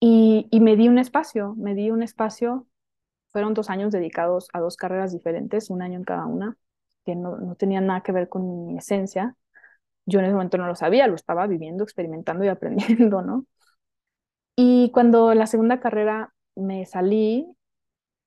Y, 0.00 0.48
me 0.60 0.76
di 0.76 0.88
un 0.88 0.98
espacio, 0.98 1.54
me 1.56 1.74
di 1.74 1.90
un 1.90 2.02
espacio 2.02 2.66
fueron 3.28 3.54
dos 3.54 3.70
años 3.70 3.92
dedicados 3.92 4.48
a 4.52 4.60
dos 4.60 4.76
carreras 4.76 5.12
diferentes, 5.12 5.70
un 5.70 5.82
año 5.82 5.98
en 5.98 6.04
cada 6.04 6.26
una, 6.26 6.56
que 7.04 7.14
no, 7.14 7.36
no 7.36 7.54
tenían 7.54 7.86
nada 7.86 8.02
que 8.02 8.12
ver 8.12 8.28
con 8.28 8.66
mi 8.66 8.78
esencia. 8.78 9.36
Yo 10.06 10.20
en 10.20 10.26
ese 10.26 10.34
momento 10.34 10.58
no 10.58 10.66
lo 10.66 10.74
sabía, 10.74 11.06
lo 11.06 11.14
estaba 11.14 11.46
viviendo, 11.46 11.84
experimentando 11.84 12.44
y 12.44 12.48
aprendiendo, 12.48 13.22
¿no? 13.22 13.46
Y 14.56 14.90
cuando 14.92 15.34
la 15.34 15.46
segunda 15.46 15.80
carrera 15.80 16.34
me 16.56 16.86
salí, 16.86 17.46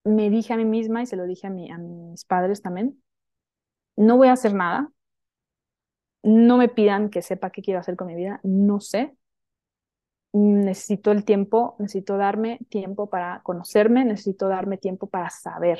me 0.05 0.29
dije 0.29 0.53
a 0.53 0.57
mí 0.57 0.65
misma 0.65 1.01
y 1.03 1.05
se 1.05 1.15
lo 1.17 1.25
dije 1.25 1.47
a, 1.47 1.49
a 1.49 1.77
mis 1.77 2.25
padres 2.25 2.61
también, 2.61 3.01
no 3.97 4.17
voy 4.17 4.29
a 4.29 4.33
hacer 4.33 4.53
nada, 4.53 4.89
no 6.23 6.57
me 6.57 6.69
pidan 6.69 7.09
que 7.09 7.21
sepa 7.21 7.51
qué 7.51 7.61
quiero 7.61 7.79
hacer 7.79 7.95
con 7.95 8.07
mi 8.07 8.15
vida, 8.15 8.39
no 8.43 8.79
sé, 8.79 9.15
necesito 10.33 11.11
el 11.11 11.25
tiempo, 11.25 11.75
necesito 11.79 12.17
darme 12.17 12.59
tiempo 12.69 13.09
para 13.09 13.41
conocerme, 13.43 14.05
necesito 14.05 14.47
darme 14.49 14.77
tiempo 14.77 15.07
para 15.09 15.29
saber 15.29 15.79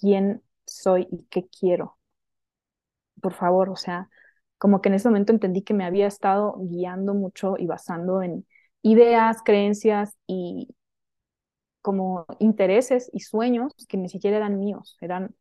quién 0.00 0.42
soy 0.66 1.08
y 1.10 1.24
qué 1.30 1.48
quiero. 1.48 1.98
Por 3.20 3.32
favor, 3.34 3.70
o 3.70 3.76
sea, 3.76 4.08
como 4.58 4.80
que 4.80 4.88
en 4.88 4.94
ese 4.96 5.08
momento 5.08 5.32
entendí 5.32 5.62
que 5.62 5.74
me 5.74 5.84
había 5.84 6.06
estado 6.06 6.56
guiando 6.60 7.14
mucho 7.14 7.54
y 7.58 7.66
basando 7.66 8.22
en 8.22 8.46
ideas, 8.82 9.42
creencias 9.44 10.16
y 10.26 10.68
como 11.82 12.26
intereses 12.38 13.10
y 13.12 13.20
sueños 13.20 13.72
que 13.88 13.96
ni 13.96 14.08
siquiera 14.08 14.38
eran 14.38 14.58
míos, 14.58 14.96
eran 15.00 15.34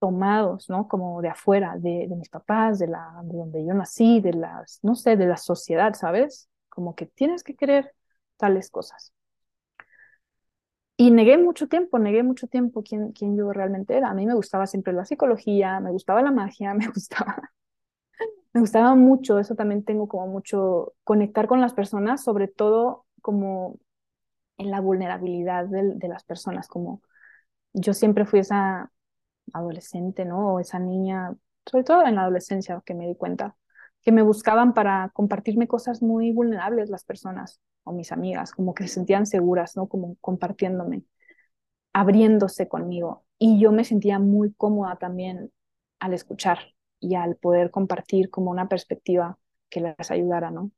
tomados, 0.00 0.70
¿no? 0.70 0.88
Como 0.88 1.22
de 1.22 1.30
afuera, 1.30 1.76
de, 1.78 2.06
de 2.08 2.16
mis 2.16 2.30
papás, 2.30 2.78
de, 2.80 2.88
la, 2.88 3.22
de 3.24 3.38
donde 3.38 3.66
yo 3.66 3.74
nací, 3.74 4.20
de 4.20 4.34
las, 4.34 4.80
no 4.82 4.96
sé, 4.96 5.16
de 5.16 5.26
la 5.26 5.38
sociedad, 5.38 5.94
¿sabes? 5.94 6.50
Como 6.72 6.94
que 6.96 7.06
tienes 7.06 7.44
que 7.44 7.54
querer 7.56 7.94
tales 8.38 8.70
cosas. 8.70 9.12
Y 10.96 11.10
negué 11.10 11.36
mucho 11.38 11.68
tiempo, 11.68 11.98
negué 11.98 12.22
mucho 12.22 12.46
tiempo 12.46 12.82
quién, 12.82 13.12
quién 13.12 13.36
yo 13.36 13.52
realmente 13.52 13.96
era. 13.96 14.10
A 14.10 14.14
mí 14.14 14.24
me 14.26 14.34
gustaba 14.34 14.66
siempre 14.66 14.92
la 14.92 15.04
psicología, 15.04 15.80
me 15.80 15.90
gustaba 15.90 16.22
la 16.22 16.30
magia, 16.30 16.74
me 16.74 16.88
gustaba, 16.88 17.52
me 18.52 18.60
gustaba 18.60 18.94
mucho, 18.94 19.38
eso 19.38 19.54
también 19.54 19.84
tengo 19.84 20.08
como 20.08 20.26
mucho, 20.26 20.94
conectar 21.04 21.46
con 21.48 21.60
las 21.60 21.74
personas, 21.74 22.22
sobre 22.22 22.48
todo 22.48 23.06
como 23.22 23.78
en 24.58 24.70
la 24.70 24.80
vulnerabilidad 24.80 25.66
de, 25.66 25.94
de 25.96 26.08
las 26.08 26.24
personas, 26.24 26.68
como 26.68 27.02
yo 27.74 27.94
siempre 27.94 28.26
fui 28.26 28.40
esa 28.40 28.92
adolescente, 29.54 30.24
¿no? 30.26 30.54
O 30.54 30.60
esa 30.60 30.78
niña, 30.80 31.34
sobre 31.66 31.84
todo 31.84 32.06
en 32.06 32.16
la 32.16 32.22
adolescencia 32.22 32.82
que 32.86 32.94
me 32.94 33.06
di 33.08 33.16
cuenta, 33.16 33.56
que 34.02 34.12
me 34.12 34.22
buscaban 34.22 34.74
para 34.74 35.10
compartirme 35.14 35.68
cosas 35.68 36.02
muy 36.02 36.32
vulnerables 36.32 36.90
las 36.90 37.04
personas 37.04 37.60
o 37.84 37.92
mis 37.92 38.12
amigas, 38.12 38.52
como 38.52 38.74
que 38.74 38.84
se 38.88 38.94
sentían 38.94 39.26
seguras, 39.26 39.76
¿no? 39.76 39.88
Como 39.88 40.16
compartiéndome, 40.20 41.04
abriéndose 41.92 42.68
conmigo. 42.68 43.24
Y 43.38 43.60
yo 43.60 43.72
me 43.72 43.84
sentía 43.84 44.18
muy 44.18 44.52
cómoda 44.54 44.96
también 44.96 45.52
al 46.00 46.14
escuchar 46.14 46.58
y 47.00 47.14
al 47.16 47.36
poder 47.36 47.70
compartir 47.70 48.30
como 48.30 48.50
una 48.50 48.68
perspectiva 48.68 49.38
que 49.70 49.80
les 49.80 50.10
ayudara, 50.10 50.50
¿no? 50.50 50.70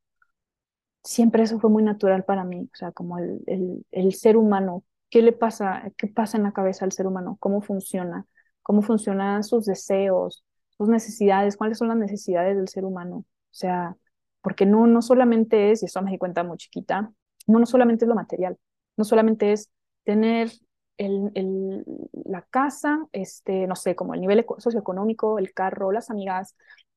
Siempre 1.03 1.43
eso 1.43 1.61
fue 1.61 1.71
muy 1.71 1.83
natural 1.83 2.25
para 2.25 2.45
mí, 2.45 2.63
o 2.73 2.77
sea, 2.77 2.91
como 2.93 3.19
el, 3.19 3.43
el, 3.47 3.85
el 3.91 4.15
ser 4.15 4.37
humano, 4.39 4.85
¿qué 5.11 5.21
le 5.23 5.33
pasa? 5.33 5.93
¿Qué 5.99 6.07
pasa 6.09 6.39
en 6.39 6.45
la 6.45 6.53
cabeza 6.53 6.85
al 6.87 6.93
ser 6.93 7.07
humano? 7.07 7.37
¿Cómo 7.41 7.61
funciona? 7.61 8.27
¿Cómo 8.63 8.81
funcionan 8.83 9.45
sus 9.45 9.67
deseos? 9.67 10.45
Sus 10.79 10.89
necesidades, 10.89 11.57
cuáles 11.57 11.79
son 11.79 11.89
las 11.89 11.97
necesidades 11.97 12.57
del 12.57 12.69
ser 12.69 12.85
humano. 12.85 13.19
O 13.19 13.25
sea, 13.57 13.97
porque 14.43 14.67
no, 14.67 14.87
no 14.87 15.03
solamente 15.03 15.71
es, 15.71 15.83
y 15.83 15.87
eso 15.87 16.03
me 16.03 16.11
di 16.13 16.19
cuenta 16.19 16.43
muy 16.45 16.57
chiquita, 16.59 17.13
no, 17.47 17.59
no 17.59 17.67
solamente 17.67 18.05
es 18.05 18.09
lo 18.09 18.15
material, 18.15 18.59
no 18.97 19.05
solamente 19.05 19.53
es 19.53 19.71
tener 20.05 20.51
el, 20.99 21.31
el, 21.35 21.85
la 22.25 22.43
casa, 22.43 23.07
este, 23.13 23.67
no 23.67 23.77
sé, 23.77 23.95
como 23.97 24.15
el 24.15 24.21
nivel 24.21 24.45
socioeconómico, 24.59 25.39
el 25.39 25.53
carro, 25.55 25.93
las 25.93 26.11
amigas, 26.11 26.57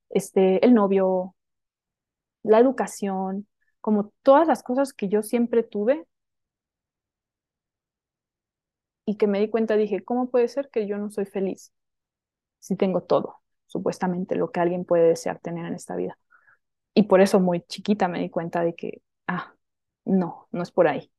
este, 0.10 0.64
el 0.66 0.74
novio, 0.74 1.36
la 2.44 2.60
educación, 2.60 3.48
como 3.82 4.12
todas 4.24 4.48
las 4.48 4.64
cosas 4.64 4.92
que 4.94 5.08
yo 5.10 5.22
siempre 5.24 5.62
tuve 5.64 6.08
y 9.06 9.18
que 9.18 9.26
me 9.28 9.40
di 9.40 9.50
cuenta, 9.50 9.76
dije, 9.76 10.04
¿cómo 10.04 10.30
puede 10.30 10.48
ser 10.50 10.70
que 10.70 10.88
yo 10.88 10.98
no 10.98 11.10
soy 11.12 11.26
feliz 11.26 11.74
si 12.60 12.76
tengo 12.78 13.04
todo? 13.04 13.42
Supuestamente 13.68 14.36
lo 14.36 14.52
que 14.52 14.60
alguien 14.60 14.86
puede 14.86 15.10
desear 15.10 15.40
tener 15.40 15.66
en 15.66 15.76
esta 15.76 15.96
vida. 15.96 16.18
Y 16.94 17.04
por 17.04 17.22
eso 17.22 17.40
muy 17.40 17.62
chiquita 17.62 18.08
me 18.08 18.20
di 18.20 18.30
cuenta 18.30 18.64
de 18.64 18.76
que, 18.76 19.02
ah, 19.28 19.54
no, 20.06 20.48
no 20.52 20.64
es 20.64 20.72
por 20.72 20.88
ahí. 20.88 21.12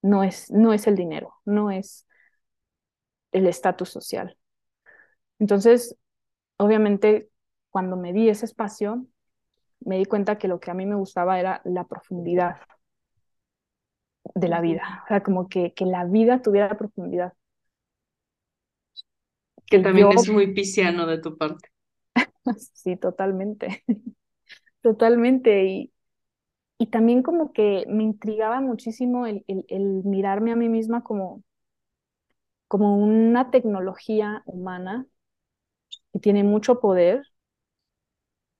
No 0.00 0.24
es, 0.24 0.50
no 0.50 0.72
es 0.72 0.86
el 0.86 0.96
dinero, 0.96 1.34
no 1.44 1.70
es 1.70 2.06
el 3.32 3.46
estatus 3.46 3.90
social. 3.90 4.38
Entonces, 5.38 5.96
obviamente, 6.56 7.30
cuando 7.70 7.96
me 7.96 8.12
di 8.12 8.28
ese 8.28 8.46
espacio, 8.46 9.06
me 9.80 9.98
di 9.98 10.04
cuenta 10.04 10.38
que 10.38 10.48
lo 10.48 10.60
que 10.60 10.70
a 10.70 10.74
mí 10.74 10.86
me 10.86 10.96
gustaba 10.96 11.38
era 11.38 11.60
la 11.64 11.84
profundidad 11.84 12.56
de 14.34 14.48
la 14.48 14.60
vida, 14.60 15.02
o 15.04 15.08
sea, 15.08 15.22
como 15.22 15.48
que, 15.48 15.72
que 15.74 15.86
la 15.86 16.04
vida 16.04 16.42
tuviera 16.42 16.76
profundidad. 16.76 17.32
Que 19.66 19.80
también 19.80 20.08
es 20.12 20.28
muy 20.30 20.54
pisciano 20.54 21.06
de 21.06 21.18
tu 21.18 21.36
parte. 21.36 21.68
sí, 22.74 22.96
totalmente, 22.96 23.84
totalmente. 24.82 25.64
Y, 25.66 25.92
y 26.78 26.88
también 26.88 27.22
como 27.24 27.52
que 27.52 27.84
me 27.88 28.04
intrigaba 28.04 28.60
muchísimo 28.62 29.26
el, 29.26 29.44
el, 29.48 30.02
mirarme 30.04 30.52
a 30.52 30.56
mí 30.56 30.68
misma 30.68 31.04
como, 31.04 31.44
como 32.66 32.96
una 32.96 33.50
tecnología 33.50 34.42
humana 34.46 35.06
que 36.12 36.18
tiene 36.20 36.44
mucho 36.44 36.80
poder. 36.80 37.22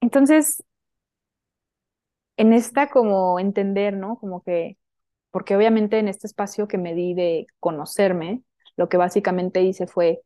Entonces, 0.00 0.62
en 2.36 2.52
esta 2.52 2.88
como 2.90 3.38
entender, 3.40 3.94
¿no? 3.96 4.16
Como 4.18 4.42
que, 4.42 4.78
porque 5.32 5.56
obviamente 5.56 5.98
en 5.98 6.08
este 6.08 6.26
espacio 6.26 6.68
que 6.68 6.78
me 6.78 6.94
di 6.94 7.14
de 7.14 7.46
conocerme, 7.60 8.42
lo 8.76 8.88
que 8.88 8.96
básicamente 8.98 9.62
hice 9.62 9.86
fue 9.86 10.22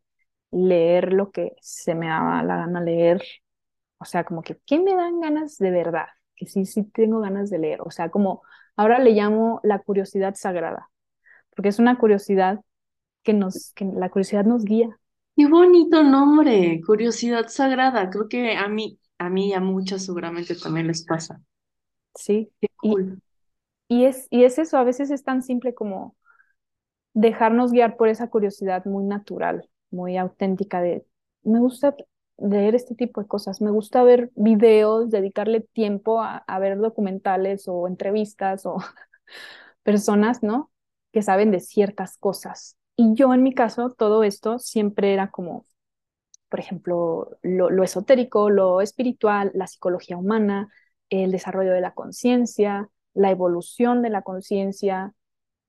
leer 0.53 1.13
lo 1.15 1.33
que 1.33 1.55
se 1.63 1.95
me 1.95 2.09
daba 2.09 2.43
la 2.45 2.57
gana 2.59 2.81
leer. 2.83 3.23
O 4.03 4.05
sea, 4.05 4.25
como 4.25 4.43
que, 4.43 4.59
¿qué 4.67 4.81
me 4.81 4.97
dan 4.97 5.21
ganas 5.21 5.59
de 5.59 5.71
verdad? 5.71 6.07
Que 6.35 6.47
sí, 6.47 6.67
sí 6.67 6.83
tengo 6.83 7.21
ganas 7.21 7.51
de 7.51 7.59
leer. 7.59 7.81
O 7.83 7.91
sea, 7.93 8.11
como 8.11 8.43
ahora 8.77 8.99
le 8.99 9.13
llamo 9.13 9.61
la 9.63 9.79
curiosidad 9.79 10.35
sagrada, 10.35 10.91
porque 11.55 11.69
es 11.69 11.79
una 11.79 11.99
curiosidad 11.99 12.61
que 13.23 13.33
nos, 13.33 13.73
que 13.75 13.85
la 13.85 14.11
curiosidad 14.11 14.45
nos 14.45 14.65
guía. 14.65 14.99
Qué 15.37 15.47
bonito 15.47 16.03
nombre, 16.03 16.81
curiosidad 16.85 17.47
sagrada. 17.47 18.11
Creo 18.11 18.29
que 18.29 18.57
a 18.57 18.69
mí, 18.69 18.99
a 19.19 19.31
mí 19.31 19.51
y 19.51 19.53
a 19.53 19.61
muchas 19.61 20.05
seguramente 20.05 20.57
también 20.57 20.89
les 20.89 21.05
pasa. 21.05 21.41
Sí. 22.17 22.51
Y, 23.89 24.05
es, 24.05 24.27
y 24.31 24.43
es 24.43 24.59
eso, 24.59 24.79
a 24.79 24.85
veces 24.85 25.13
es 25.13 25.23
tan 25.23 25.43
simple 25.43 25.75
como 25.75 26.17
dejarnos 27.15 27.71
guiar 27.71 27.97
por 27.97 28.09
esa 28.09 28.29
curiosidad 28.29 28.85
muy 28.85 29.05
natural, 29.05 29.69
muy 29.91 30.17
auténtica 30.17 30.81
de, 30.81 31.07
me 31.45 31.61
gusta 31.61 31.95
leer 32.43 32.75
este 32.75 32.95
tipo 32.95 33.21
de 33.23 33.29
cosas, 33.29 33.61
me 33.61 33.71
gusta 33.71 34.03
ver 34.03 34.31
videos, 34.35 35.11
dedicarle 35.11 35.61
tiempo 35.61 36.21
a, 36.23 36.45
ver 36.59 36.79
documentales 36.79 37.69
o 37.69 37.87
entrevistas 37.89 38.67
o 38.67 38.79
personas, 39.83 40.43
¿no? 40.43 40.71
Que 41.13 41.23
saben 41.23 41.51
de 41.51 41.61
ciertas 41.61 42.19
cosas. 42.19 42.77
Y 42.97 43.15
yo 43.15 43.33
en 43.35 43.43
mi 43.43 43.55
caso, 43.55 43.91
todo 43.91 44.25
esto 44.25 44.59
siempre 44.59 45.13
era 45.15 45.31
como, 45.31 45.67
por 46.49 46.61
ejemplo, 46.61 47.39
lo, 47.43 47.71
lo 47.71 47.85
esotérico, 47.85 48.51
lo 48.51 48.81
espiritual, 48.81 49.53
la 49.55 49.67
psicología 49.67 50.17
humana, 50.17 50.69
el 51.11 51.33
desarrollo 51.33 51.73
de 51.73 51.81
la 51.81 51.95
conciencia, 51.95 52.91
la 53.15 53.31
evolución 53.31 54.03
de 54.03 54.11
la 54.11 54.23
conciencia. 54.23 55.15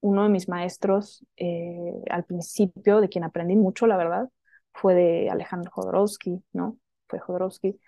Uno 0.02 0.24
de 0.24 0.30
mis 0.30 0.50
maestros 0.50 1.26
eh, 1.38 1.94
al 2.10 2.26
principio, 2.26 3.00
de 3.02 3.10
quien 3.10 3.24
aprendí 3.24 3.56
mucho, 3.56 3.88
la 3.88 3.98
verdad, 3.98 4.30
fue 4.74 4.96
de 4.96 5.30
Alejandro 5.30 5.72
Jodorowsky, 5.72 6.44
¿no? 6.54 6.78
Fue 7.08 7.20
Jodorowsky. 7.20 7.80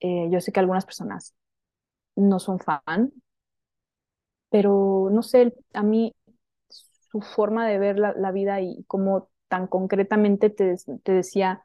Eh, 0.00 0.28
yo 0.30 0.40
sé 0.40 0.52
que 0.52 0.60
algunas 0.60 0.86
personas 0.86 1.34
no 2.16 2.38
son 2.38 2.58
fan, 2.60 3.12
pero 4.50 5.08
no 5.10 5.22
sé, 5.22 5.54
a 5.74 5.82
mí 5.82 6.14
su 6.68 7.20
forma 7.20 7.66
de 7.68 7.78
ver 7.78 7.98
la, 7.98 8.32
vida 8.32 8.60
y 8.60 8.84
cómo 8.86 9.30
tan 9.48 9.66
concretamente 9.66 10.50
te, 10.50 10.76
te 11.02 11.12
decía, 11.12 11.64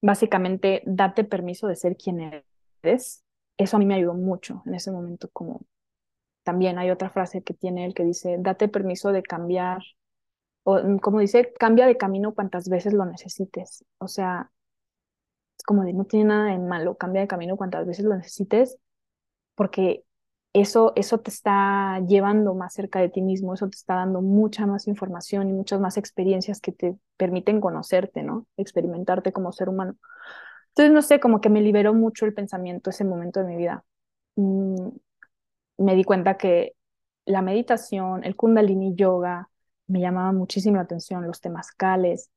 básicamente, 0.00 0.82
date 0.86 1.24
permiso 1.24 1.66
de 1.68 1.76
ser 1.76 1.96
quien 1.96 2.42
eres, 2.82 3.24
eso 3.56 3.76
a 3.76 3.78
mí 3.80 3.86
me 3.86 3.94
ayudó 3.94 4.14
mucho 4.14 4.62
en 4.66 4.74
ese 4.74 4.90
momento, 4.90 5.28
como 5.32 5.62
también 6.42 6.78
hay 6.78 6.90
otra 6.90 7.10
frase 7.10 7.42
que 7.42 7.54
tiene 7.54 7.84
él 7.86 7.94
que 7.94 8.04
dice, 8.04 8.36
date 8.38 8.68
permiso 8.68 9.12
de 9.12 9.22
cambiar, 9.22 9.82
o 10.64 10.78
mm, 10.82 10.98
como 10.98 11.20
dice, 11.20 11.52
cambia 11.58 11.86
de 11.86 11.96
camino 11.96 12.34
cuantas 12.34 12.68
veces 12.68 12.94
lo 12.94 13.04
necesites. 13.06 13.84
O 13.98 14.08
sea, 14.08 14.50
es 15.58 15.64
como 15.64 15.84
de 15.84 15.92
no 15.92 16.04
tiene 16.04 16.26
nada 16.26 16.50
de 16.52 16.58
malo, 16.58 16.96
cambia 16.96 17.22
de 17.22 17.28
camino 17.28 17.56
cuantas 17.56 17.86
veces 17.86 18.04
lo 18.04 18.16
necesites, 18.16 18.76
porque 19.54 20.04
eso, 20.52 20.92
eso 20.96 21.20
te 21.20 21.30
está 21.30 22.00
llevando 22.08 22.54
más 22.54 22.74
cerca 22.74 23.00
de 23.00 23.08
ti 23.10 23.22
mismo, 23.22 23.54
eso 23.54 23.68
te 23.68 23.76
está 23.76 23.96
dando 23.96 24.22
mucha 24.22 24.66
más 24.66 24.88
información 24.88 25.50
y 25.50 25.52
muchas 25.54 25.80
más 25.80 25.96
experiencias 25.98 26.60
que 26.60 26.72
te 26.72 26.96
permiten 27.16 27.60
conocerte, 27.60 28.22
¿no? 28.22 28.46
Experimentarte 28.56 29.32
como 29.32 29.52
ser 29.52 29.68
humano. 29.70 29.96
Entonces, 30.70 30.92
no 30.94 31.02
sé, 31.02 31.20
como 31.20 31.40
que 31.40 31.50
me 31.50 31.62
liberó 31.62 31.94
mucho 31.94 32.26
el 32.26 32.34
pensamiento 32.34 32.90
ese 32.90 33.04
momento 33.04 33.40
de 33.40 33.46
mi 33.46 33.56
vida. 33.56 33.84
Mm, 34.36 34.88
me 35.78 35.94
di 35.94 36.04
cuenta 36.04 36.36
que 36.36 36.74
la 37.26 37.42
meditación, 37.42 38.24
el 38.24 38.36
kundalini 38.36 38.94
yoga, 38.94 39.48
me 39.86 40.00
llamaba 40.00 40.32
muchísimo 40.32 40.76
la 40.76 40.82
atención, 40.82 41.26
los 41.26 41.40
temazcales, 41.40 42.30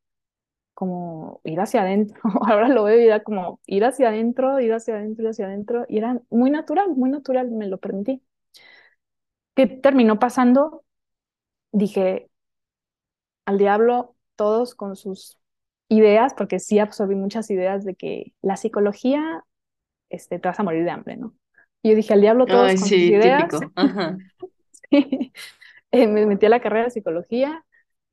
como 0.74 1.42
ir 1.44 1.60
hacia 1.60 1.82
adentro. 1.82 2.22
Ahora 2.48 2.70
lo 2.70 2.84
veo 2.84 3.00
y 3.00 3.06
era 3.06 3.24
como 3.24 3.60
ir 3.66 3.86
hacia 3.86 4.10
adentro, 4.10 4.60
ir 4.60 4.74
hacia 4.74 4.96
adentro, 4.96 5.24
ir 5.24 5.30
hacia 5.30 5.46
adentro. 5.48 5.86
Y 5.88 5.98
era 5.98 6.22
muy 6.30 6.52
natural, 6.52 6.96
muy 6.96 7.10
natural, 7.10 7.50
me 7.52 7.68
lo 7.68 7.80
permití. 7.80 8.22
¿Qué 9.56 9.68
terminó 9.68 10.20
pasando? 10.20 10.84
Dije, 11.72 12.30
al 13.46 13.58
diablo 13.58 14.16
todos 14.36 14.76
con 14.76 14.96
sus 14.96 15.40
ideas, 15.88 16.34
porque 16.34 16.60
sí 16.60 16.80
absorbí 16.80 17.16
muchas 17.16 17.50
ideas 17.50 17.86
de 17.86 17.96
que 17.96 18.34
la 18.42 18.58
psicología 18.58 19.46
este, 20.10 20.40
te 20.40 20.48
vas 20.48 20.60
a 20.60 20.64
morir 20.64 20.84
de 20.84 20.92
hambre, 20.92 21.18
¿no? 21.18 21.34
Y 21.82 21.90
yo 21.90 21.96
dije, 21.96 22.14
al 22.14 22.22
diablo 22.22 22.46
todos 22.46 22.68
con 22.70 22.78
sus 22.80 22.92
ideas. 22.92 23.50
Eh, 26.04 26.08
me 26.08 26.26
metí 26.26 26.46
a 26.46 26.50
la 26.50 26.60
carrera 26.60 26.86
de 26.86 26.92
psicología, 26.92 27.64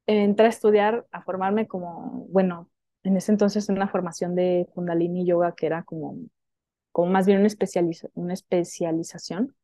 entré 0.06 0.46
a 0.46 0.50
estudiar, 0.50 1.06
a 1.12 1.22
formarme 1.22 1.66
como, 1.66 2.26
bueno, 2.30 2.70
en 3.04 3.16
ese 3.16 3.32
entonces 3.32 3.68
una 3.68 3.88
formación 3.88 4.36
de 4.36 4.68
Kundalini 4.74 5.26
Yoga 5.26 5.54
que 5.56 5.66
era 5.66 5.82
como, 5.84 6.16
como 6.92 7.10
más 7.10 7.26
bien 7.26 7.38
una, 7.38 8.34
especialización 8.34 9.56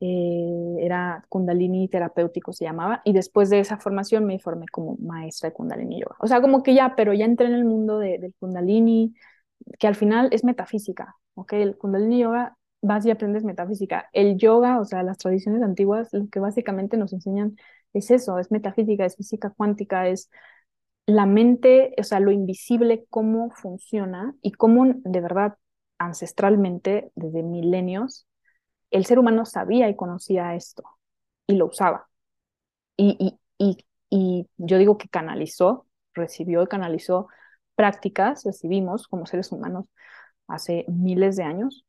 eh, 0.00 0.76
era 0.80 1.24
Kundalini 1.28 1.88
terapéutico 1.88 2.52
se 2.52 2.64
llamaba, 2.64 3.02
y 3.04 3.12
después 3.12 3.50
de 3.50 3.60
esa 3.60 3.78
formación 3.78 4.26
me 4.26 4.38
formé 4.38 4.66
como 4.68 4.96
maestra 4.98 5.50
de 5.50 5.54
Kundalini 5.54 6.00
Yoga. 6.00 6.16
O 6.20 6.26
sea, 6.26 6.40
como 6.42 6.62
que 6.62 6.74
ya, 6.74 6.94
pero 6.96 7.14
ya 7.14 7.24
entré 7.24 7.46
en 7.46 7.54
el 7.54 7.64
mundo 7.64 7.98
de, 7.98 8.18
del 8.18 8.34
Kundalini, 8.38 9.14
que 9.78 9.86
al 9.86 9.94
final 9.94 10.28
es 10.32 10.44
metafísica, 10.44 11.16
¿ok? 11.34 11.54
El 11.54 11.78
Kundalini 11.78 12.20
Yoga 12.20 12.56
vas 12.82 13.06
y 13.06 13.10
aprendes 13.10 13.44
metafísica. 13.44 14.08
El 14.12 14.38
yoga, 14.38 14.80
o 14.80 14.84
sea, 14.84 15.02
las 15.02 15.18
tradiciones 15.18 15.62
antiguas, 15.62 16.10
lo 16.12 16.28
que 16.28 16.40
básicamente 16.40 16.96
nos 16.96 17.12
enseñan 17.12 17.56
es 17.94 18.10
eso, 18.10 18.38
es 18.38 18.50
metafísica, 18.50 19.04
es 19.06 19.16
física 19.16 19.50
cuántica, 19.50 20.08
es 20.08 20.30
la 21.06 21.26
mente, 21.26 21.94
o 21.98 22.02
sea, 22.04 22.20
lo 22.20 22.30
invisible, 22.32 23.06
cómo 23.10 23.50
funciona 23.50 24.34
y 24.42 24.52
cómo 24.52 24.86
de 24.96 25.20
verdad 25.20 25.56
ancestralmente, 25.98 27.12
desde 27.14 27.42
milenios, 27.42 28.26
el 28.90 29.06
ser 29.06 29.18
humano 29.18 29.46
sabía 29.46 29.88
y 29.88 29.96
conocía 29.96 30.54
esto 30.54 30.84
y 31.46 31.56
lo 31.56 31.66
usaba. 31.66 32.08
Y, 32.96 33.38
y, 33.58 33.78
y, 34.10 34.48
yo 34.58 34.78
digo 34.78 34.98
que 34.98 35.08
canalizó, 35.08 35.86
recibió 36.14 36.62
y 36.62 36.66
canalizó 36.66 37.28
prácticas, 37.74 38.44
recibimos 38.44 39.08
como 39.08 39.26
seres 39.26 39.52
humanos 39.52 39.86
hace 40.48 40.84
miles 40.88 41.36
de 41.36 41.44
años. 41.44 41.86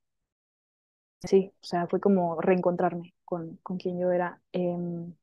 Sí, 1.26 1.53
o 1.61 1.65
sea, 1.65 1.88
fue 1.88 1.99
como 2.01 2.39
reencontrarme 2.41 3.13
con, 3.24 3.57
con 3.63 3.78
quien 3.78 3.99
yo 3.99 4.11
era. 4.11 4.41
Em, 4.51 5.13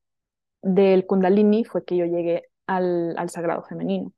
del 0.63 1.05
kundalini 1.07 1.65
fue 1.65 1.85
que 1.85 1.97
yo 1.97 2.05
llegué 2.05 2.49
al, 2.67 3.15
al 3.17 3.29
sagrado 3.29 3.63
femenino. 3.63 4.09
O 4.09 4.13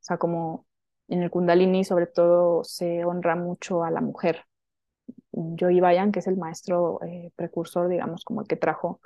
sea, 0.00 0.18
como 0.18 0.66
en 1.08 1.22
el 1.22 1.30
kundalini 1.30 1.84
sobre 1.84 2.06
todo 2.06 2.64
se 2.64 3.04
honra 3.04 3.36
mucho 3.36 3.84
a 3.84 3.90
la 3.90 4.00
mujer, 4.02 4.44
Yogi 5.32 5.80
Bayan, 5.80 6.12
que 6.12 6.20
es 6.20 6.26
el 6.28 6.36
maestro 6.36 7.00
eh, 7.04 7.32
precursor, 7.36 7.88
digamos, 7.88 8.24
como 8.24 8.42
el 8.42 8.48
que 8.48 8.56
trajo 8.56 9.00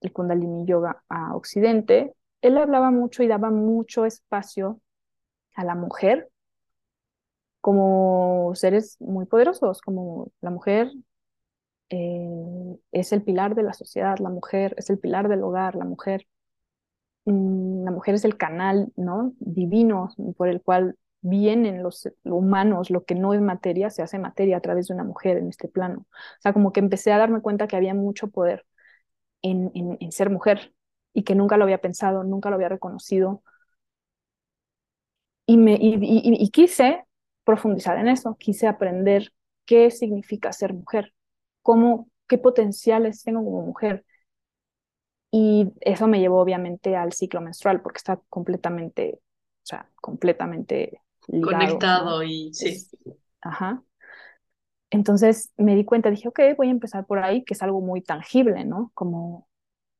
el 0.00 0.12
Kundalini 0.12 0.66
Yoga 0.66 1.04
a 1.08 1.34
Occidente, 1.36 2.14
él 2.42 2.58
hablaba 2.58 2.90
mucho 2.90 3.22
y 3.22 3.28
daba 3.28 3.50
mucho 3.50 4.06
espacio 4.06 4.80
a 5.54 5.64
la 5.64 5.74
mujer 5.76 6.30
como 7.60 8.52
seres 8.54 8.96
muy 9.00 9.26
poderosos, 9.26 9.80
como 9.82 10.30
la 10.40 10.50
mujer 10.50 10.92
eh, 11.92 12.78
es 12.92 13.12
el 13.12 13.22
pilar 13.22 13.54
de 13.54 13.62
la 13.62 13.74
sociedad, 13.74 14.18
la 14.18 14.30
mujer 14.30 14.74
es 14.78 14.90
el 14.90 14.98
pilar 14.98 15.28
del 15.28 15.42
hogar, 15.42 15.74
la 15.76 15.84
mujer, 15.84 16.26
mm, 17.26 17.84
la 17.84 17.90
mujer 17.90 18.14
es 18.14 18.24
el 18.24 18.36
canal 18.36 18.92
¿no? 18.96 19.34
divino 19.40 20.10
por 20.36 20.48
el 20.48 20.62
cual 20.62 20.96
vienen 21.22 21.82
los 21.82 22.08
humanos, 22.24 22.90
lo 22.90 23.04
que 23.04 23.14
no 23.14 23.34
es 23.34 23.40
materia, 23.40 23.90
se 23.90 24.02
hace 24.02 24.18
materia 24.18 24.56
a 24.56 24.60
través 24.60 24.88
de 24.88 24.94
una 24.94 25.04
mujer 25.04 25.36
en 25.38 25.48
este 25.48 25.68
plano. 25.68 26.06
O 26.10 26.40
sea, 26.40 26.52
como 26.52 26.72
que 26.72 26.80
empecé 26.80 27.12
a 27.12 27.18
darme 27.18 27.40
cuenta 27.42 27.68
que 27.68 27.76
había 27.76 27.94
mucho 27.94 28.28
poder 28.28 28.66
en, 29.42 30.12
ser 30.12 30.30
mujer 30.30 30.74
y 31.14 31.24
que 31.24 31.34
nunca 31.34 31.56
lo 31.56 31.64
había 31.64 31.80
pensado, 31.80 32.24
nunca 32.24 32.50
lo 32.50 32.56
había 32.56 32.68
reconocido. 32.70 33.42
Y, 35.46 36.50
quise 36.50 37.04
profundizar 37.44 37.98
en 37.98 38.08
eso, 38.08 38.36
quise 38.38 38.66
aprender 38.66 39.32
qué 39.66 39.90
significa 39.90 40.52
ser 40.52 40.72
mujer, 40.74 41.12
cómo, 41.62 42.08
qué 42.28 42.38
potenciales 42.38 43.22
tengo 43.22 43.44
como 43.44 43.62
mujer. 43.62 44.04
Y 45.30 45.72
eso 45.80 46.06
me 46.08 46.20
llevó 46.20 46.40
obviamente 46.40 46.94
al 46.94 47.12
ciclo 47.12 47.40
menstrual, 47.40 47.80
porque 47.80 47.98
está 47.98 48.20
completamente, 48.28 49.14
o 49.16 49.66
sea, 49.66 49.88
completamente 50.00 51.00
ligado, 51.28 51.52
Conectado 51.52 52.22
y 52.22 52.52
sí. 52.52 52.86
ajá. 53.40 53.82
Entonces 54.90 55.52
me 55.56 55.74
di 55.74 55.84
cuenta, 55.86 56.10
dije, 56.10 56.28
ok, 56.28 56.40
voy 56.56 56.68
a 56.68 56.70
empezar 56.70 57.06
por 57.06 57.18
ahí, 57.18 57.44
que 57.44 57.54
es 57.54 57.62
algo 57.62 57.80
muy 57.80 58.02
tangible, 58.02 58.66
¿no? 58.66 58.90
Como 58.94 59.48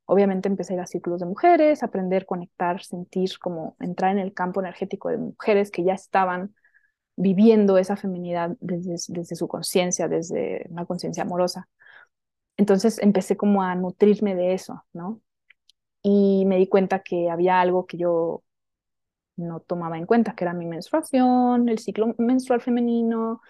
obviamente 0.04 0.48
empecé 0.48 0.74
a 0.74 0.76
ir 0.76 0.82
a 0.82 0.86
círculos 0.86 1.20
de 1.20 1.26
mujeres, 1.26 1.82
aprender, 1.82 2.26
conectar, 2.26 2.82
sentir, 2.82 3.38
como 3.38 3.76
entrar 3.80 4.12
en 4.12 4.18
el 4.18 4.34
campo 4.34 4.60
energético 4.60 5.08
de 5.08 5.16
mujeres 5.16 5.70
que 5.70 5.84
ya 5.84 5.94
estaban 5.94 6.54
viviendo 7.16 7.78
esa 7.78 7.96
feminidad 7.96 8.56
desde, 8.60 8.98
su 9.36 9.48
conciencia, 9.48 10.08
desde 10.08 10.66
una 10.70 10.86
conciencia 10.86 11.24
amorosa. 11.24 11.68
Entonces 12.56 12.98
empecé 13.00 13.36
como 13.36 13.62
a 13.62 13.74
nutrirme 13.74 14.34
de 14.34 14.54
eso, 14.54 14.84
¿no? 14.92 15.20
Y 16.02 16.44
me 16.46 16.58
di 16.58 16.68
cuenta 16.68 17.00
que 17.00 17.30
había 17.30 17.60
algo 17.60 17.86
que 17.86 17.98
yo 17.98 18.42
no 19.36 19.60
tomaba 19.60 19.98
en 19.98 20.06
cuenta, 20.06 20.34
que 20.34 20.44
era 20.44 20.54
mi 20.54 20.66
menstruación, 20.66 21.68
el 21.68 21.78
ciclo 21.78 22.14
menstrual 22.18 22.60
femenino. 22.60 23.40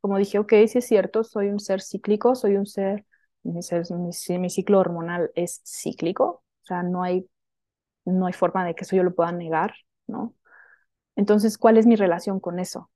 Como 0.00 0.18
dije, 0.18 0.38
ok, 0.38 0.52
sí 0.68 0.78
es 0.78 0.86
cierto, 0.86 1.24
soy 1.24 1.48
un 1.48 1.60
ser 1.60 1.82
cíclico, 1.82 2.34
soy 2.34 2.56
un 2.56 2.66
ser, 2.66 3.04
mi, 3.42 3.60
mi, 3.62 4.38
mi 4.38 4.50
ciclo 4.50 4.80
hormonal 4.80 5.30
es 5.34 5.62
cíclico, 5.64 6.24
o 6.62 6.66
sea, 6.66 6.82
no 6.82 7.02
hay, 7.02 7.28
no 8.04 8.26
hay 8.26 8.32
forma 8.32 8.64
de 8.66 8.74
que 8.74 8.84
eso 8.84 8.96
yo 8.96 9.02
lo 9.04 9.14
pueda 9.14 9.32
negar, 9.32 9.74
¿no? 10.06 10.34
Entonces, 11.16 11.58
¿cuál 11.58 11.78
es 11.78 11.86
mi 11.86 11.96
relación 11.96 12.40
con 12.40 12.58
eso? 12.60 12.90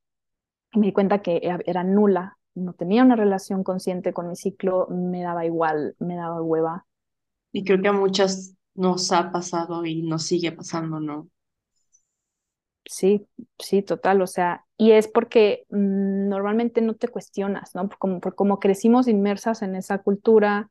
Y 0.73 0.79
me 0.81 0.87
di 0.87 0.93
cuenta 0.93 1.23
que 1.23 1.41
era 1.67 1.85
nula, 1.85 2.39
no 2.55 2.73
tenía 2.75 3.05
una 3.05 3.17
relación 3.17 3.63
consciente 3.65 4.13
con 4.13 4.29
mi 4.29 4.37
ciclo, 4.37 4.89
me 4.91 5.23
daba 5.23 5.45
igual, 5.47 5.95
me 6.01 6.17
daba 6.17 6.43
hueva. 6.43 6.87
Y 7.53 7.63
creo 7.65 7.81
que 7.81 7.87
a 7.89 7.93
muchas 7.93 8.57
nos 8.75 9.13
ha 9.13 9.31
pasado 9.31 9.85
y 9.87 10.03
nos 10.03 10.25
sigue 10.27 10.51
pasando, 10.53 10.99
¿no? 11.01 11.31
Sí, 12.87 13.27
sí, 13.59 13.83
total, 13.83 14.21
o 14.23 14.27
sea, 14.27 14.65
y 14.77 14.93
es 14.93 15.07
porque 15.07 15.65
mm, 15.71 16.29
normalmente 16.29 16.81
no 16.81 16.95
te 16.97 17.09
cuestionas, 17.09 17.75
¿no? 17.75 17.89
Como, 17.99 18.21
como 18.21 18.59
crecimos 18.59 19.07
inmersas 19.07 19.63
en 19.63 19.77
esa 19.77 19.99
cultura 20.03 20.71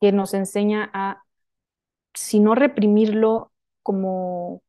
que 0.00 0.12
nos 0.12 0.34
enseña 0.34 0.90
a, 0.94 1.24
si 2.14 2.40
no 2.40 2.54
reprimirlo, 2.56 3.52
como 3.82 4.62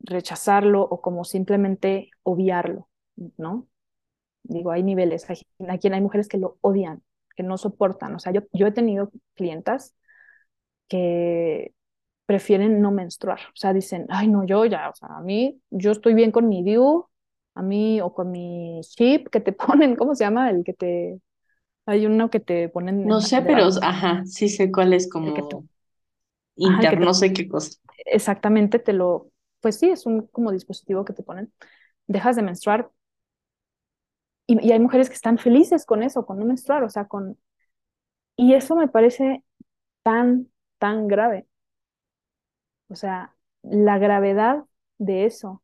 rechazarlo 0.00 0.82
o 0.82 1.02
como 1.02 1.24
simplemente 1.24 2.10
obviarlo, 2.24 2.88
¿no? 3.16 3.68
Digo, 4.44 4.72
hay 4.72 4.82
niveles, 4.82 5.28
hay, 5.30 5.38
aquí 5.68 5.88
hay 5.88 6.00
mujeres 6.00 6.28
que 6.28 6.38
lo 6.38 6.58
odian, 6.62 7.02
que 7.36 7.42
no 7.42 7.58
soportan, 7.58 8.14
o 8.14 8.18
sea, 8.18 8.32
yo, 8.32 8.42
yo 8.52 8.66
he 8.66 8.72
tenido 8.72 9.10
clientas 9.34 9.94
que 10.88 11.72
prefieren 12.26 12.80
no 12.82 12.90
menstruar. 12.92 13.40
O 13.48 13.56
sea, 13.56 13.72
dicen, 13.72 14.06
ay, 14.10 14.28
no, 14.28 14.44
yo 14.44 14.64
ya, 14.66 14.90
o 14.90 14.94
sea, 14.94 15.08
a 15.16 15.22
mí, 15.22 15.60
yo 15.70 15.92
estoy 15.92 16.14
bien 16.14 16.32
con 16.32 16.48
mi 16.48 16.62
DIU, 16.62 17.06
a 17.54 17.62
mí, 17.62 18.00
o 18.00 18.14
con 18.14 18.30
mi 18.30 18.80
chip 18.82 19.28
que 19.28 19.40
te 19.40 19.52
ponen, 19.52 19.96
¿cómo 19.96 20.14
se 20.14 20.24
llama? 20.24 20.50
El 20.50 20.64
que 20.64 20.72
te, 20.74 21.20
hay 21.86 22.06
uno 22.06 22.30
que 22.30 22.40
te 22.40 22.68
ponen. 22.68 23.06
No 23.06 23.20
sé, 23.20 23.42
pero, 23.42 23.68
ajá, 23.82 24.24
sí 24.26 24.48
sé 24.48 24.70
cuál 24.70 24.92
es 24.92 25.08
como 25.10 25.64
inter, 26.56 27.00
no 27.00 27.14
sé 27.14 27.32
qué 27.32 27.48
cosa. 27.48 27.78
Exactamente, 28.06 28.78
te 28.78 28.92
lo, 28.92 29.30
pues 29.60 29.78
sí, 29.78 29.90
es 29.90 30.06
un 30.06 30.26
como 30.28 30.52
dispositivo 30.52 31.04
que 31.04 31.12
te 31.12 31.22
ponen. 31.22 31.52
Dejas 32.06 32.36
de 32.36 32.42
menstruar. 32.42 32.90
Y, 34.60 34.72
hay 34.72 34.80
mujeres 34.80 35.08
que 35.08 35.14
están 35.14 35.38
felices 35.38 35.86
con 35.86 36.02
eso, 36.02 36.26
con 36.26 36.38
no 36.38 36.44
menstruar, 36.44 36.82
o 36.84 36.90
sea, 36.90 37.06
con... 37.06 37.38
Y 38.36 38.54
eso 38.54 38.76
me 38.76 38.88
parece 38.88 39.44
tan, 40.02 40.48
tan 40.78 41.08
grave. 41.08 41.46
O 42.88 42.96
sea, 42.96 43.34
la 43.62 43.98
gravedad 43.98 44.64
de 44.98 45.24
eso 45.26 45.62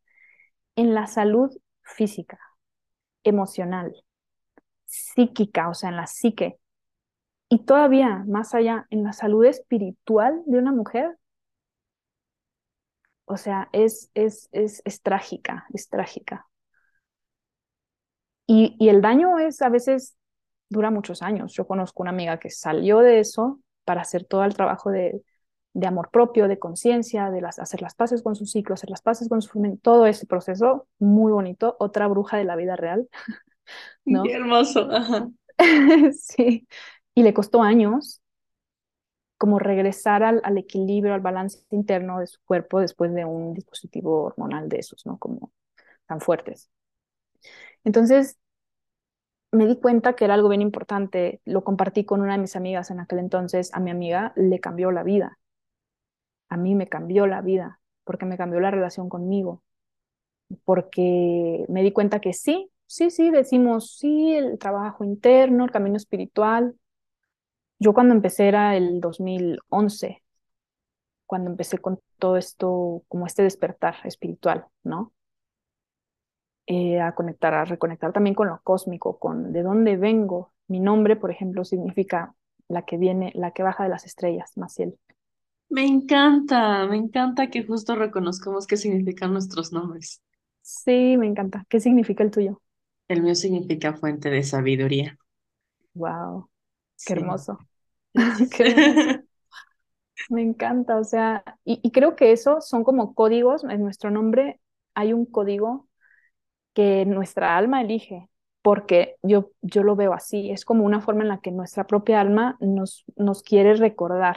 en 0.77 0.95
la 0.95 1.07
salud 1.07 1.51
física, 1.83 2.39
emocional, 3.25 3.95
psíquica, 4.87 5.69
o 5.69 5.75
sea, 5.75 5.91
en 5.91 5.97
la 5.97 6.07
psique, 6.07 6.59
y 7.51 7.61
todavía 7.65 8.25
más 8.27 8.55
allá, 8.55 8.87
en 8.91 9.05
la 9.05 9.13
salud 9.13 9.45
espiritual 9.45 10.43
de 10.47 10.59
una 10.59 10.73
mujer, 10.73 11.19
o 13.27 13.37
sea, 13.37 13.69
es, 13.73 14.11
es, 14.15 14.49
es, 14.53 14.83
es 14.85 15.03
trágica, 15.03 15.67
es 15.75 15.89
trágica. 15.89 16.48
Y, 18.49 18.75
y 18.81 18.89
el 18.89 19.01
daño 19.01 19.39
es 19.39 19.63
a 19.63 19.69
veces 19.69 20.17
dura 20.69 20.91
muchos 20.91 21.23
años. 21.23 21.53
Yo 21.53 21.67
conozco 21.67 22.03
una 22.03 22.11
amiga 22.11 22.39
que 22.39 22.51
salió 22.51 22.99
de 23.01 23.21
eso 23.21 23.61
para 23.85 24.01
hacer 24.01 24.25
todo 24.25 24.43
el 24.45 24.55
trabajo 24.55 24.91
de, 24.91 25.23
de 25.75 25.87
amor 25.87 26.11
propio, 26.11 26.49
de 26.49 26.59
conciencia, 26.59 27.31
de 27.31 27.41
las, 27.41 27.59
hacer 27.59 27.83
las 27.83 27.95
paces 27.95 28.23
con 28.23 28.35
su 28.35 28.47
ciclo, 28.47 28.75
hacer 28.75 28.91
las 28.91 29.03
paces 29.03 29.29
con 29.29 29.43
su 29.43 29.79
todo 29.81 30.07
ese 30.07 30.27
proceso 30.27 30.89
muy 30.99 31.31
bonito, 31.31 31.77
otra 31.79 32.09
bruja 32.09 32.37
de 32.37 32.45
la 32.45 32.57
vida 32.57 32.75
real. 32.75 33.09
¿no? 34.05 34.23
Qué 34.25 34.33
hermoso. 34.33 34.89
sí, 36.19 36.67
y 37.15 37.23
le 37.23 37.35
costó 37.35 37.63
años 37.63 38.21
como 39.37 39.61
regresar 39.61 40.25
al, 40.25 40.41
al, 40.43 40.59
equilibrio, 40.59 41.15
al 41.15 41.21
balance 41.21 41.61
interno 41.71 42.19
de 42.19 42.27
su 42.27 42.41
cuerpo 42.45 42.81
después 42.81 43.15
de 43.15 43.25
un 43.25 43.55
dispositivo 43.55 44.25
hormonal 44.25 44.69
de 44.69 44.79
esos, 44.79 45.07
¿no? 45.07 45.17
Como 45.17 45.53
tan 46.07 46.21
fuertes. 46.21 46.69
Entonces, 47.85 48.39
me 49.53 49.67
di 49.67 49.77
cuenta 49.77 50.15
que 50.15 50.25
era 50.25 50.33
algo 50.35 50.49
bien 50.49 50.63
importante, 50.63 51.41
lo 51.45 51.63
compartí 51.65 52.05
con 52.05 52.21
una 52.23 52.33
de 52.33 52.39
mis 52.39 52.57
amigas 52.57 52.91
en 52.91 53.01
aquel 53.01 53.19
entonces, 53.19 53.71
a 53.75 53.81
mi 53.81 53.91
amiga 53.91 54.33
le 54.37 54.59
cambió 54.61 54.91
la 54.91 55.03
vida 55.03 55.39
a 56.51 56.57
mí 56.57 56.75
me 56.75 56.89
cambió 56.89 57.27
la 57.27 57.41
vida, 57.43 57.81
porque 58.05 58.27
me 58.27 58.37
cambió 58.37 58.61
la 58.61 58.71
relación 58.71 59.09
conmigo, 59.09 59.63
porque 60.65 61.65
me 61.69 61.83
di 61.83 61.93
cuenta 61.93 62.21
que 62.21 62.33
sí, 62.33 62.71
sí, 62.87 63.11
sí, 63.11 63.31
decimos 63.31 63.97
sí, 63.99 64.35
el 64.35 64.59
trabajo 64.59 65.05
interno, 65.05 65.65
el 65.65 65.71
camino 65.71 65.97
espiritual. 65.97 66.75
Yo 67.79 67.93
cuando 67.95 68.15
empecé 68.15 68.49
era 68.49 68.77
el 68.77 69.01
2011, 69.01 70.23
cuando 71.27 71.51
empecé 71.51 71.79
con 71.79 72.01
todo 72.19 72.37
esto, 72.37 73.05
como 73.09 73.27
este 73.27 73.43
despertar 73.45 73.97
espiritual, 74.05 74.67
¿no? 74.85 75.13
Eh, 76.71 77.01
a 77.01 77.15
conectar, 77.15 77.55
a 77.55 77.65
reconectar 77.65 78.13
también 78.13 78.35
con 78.35 78.49
lo 78.49 78.61
cósmico, 78.63 79.19
con 79.19 79.55
de 79.55 79.63
dónde 79.63 79.97
vengo. 79.97 80.53
Mi 80.67 80.81
nombre, 80.81 81.17
por 81.17 81.31
ejemplo, 81.31 81.65
significa 81.65 82.35
la 82.69 82.83
que 82.83 82.99
viene, 82.99 83.33
la 83.35 83.53
que 83.53 83.63
baja 83.63 83.85
de 83.85 83.89
las 83.89 84.05
estrellas, 84.05 84.53
Maciel. 84.57 84.99
Me 85.71 85.87
encanta, 85.87 86.87
me 86.87 86.99
encanta 86.99 87.49
que 87.49 87.65
justo 87.65 87.95
reconozcamos 87.95 88.67
qué 88.67 88.77
significan 88.77 89.33
nuestros 89.33 89.73
nombres. 89.73 90.21
Sí, 90.61 91.17
me 91.17 91.27
encanta. 91.27 91.65
¿Qué 91.71 91.81
significa 91.81 92.23
el 92.23 92.31
tuyo? 92.31 92.61
El 93.09 93.23
mío 93.23 93.35
significa 93.35 93.95
fuente 93.95 94.29
de 94.29 94.43
sabiduría. 94.43 95.17
Wow, 95.95 96.51
qué 97.07 97.15
hermoso. 97.15 97.59
qué 98.55 98.65
hermoso. 98.65 99.21
Me 100.29 100.43
encanta, 100.43 100.99
o 100.99 101.05
sea, 101.05 101.43
y, 101.65 101.81
y, 101.83 101.93
creo 101.93 102.15
que 102.15 102.33
eso 102.33 102.61
son 102.61 102.85
como 102.85 103.15
códigos, 103.15 103.65
en 103.65 103.81
nuestro 103.81 104.11
nombre 104.11 104.61
hay 104.93 105.15
un 105.15 105.25
código 105.25 105.88
que 106.79 107.05
nuestra 107.07 107.57
alma 107.57 107.81
elige, 107.81 108.29
porque 108.63 109.17
yo, 109.25 109.51
yo 109.63 109.83
lo 109.83 109.97
veo 109.97 110.13
así, 110.13 110.53
es 110.53 110.65
como 110.65 110.85
una 110.85 111.01
forma 111.01 111.23
en 111.23 111.29
la 111.29 111.41
que 111.41 111.51
nuestra 111.51 111.89
propia 111.89 112.21
alma 112.21 112.57
nos, 112.61 113.05
nos 113.17 113.43
quiere 113.43 113.75
recordar 113.75 114.37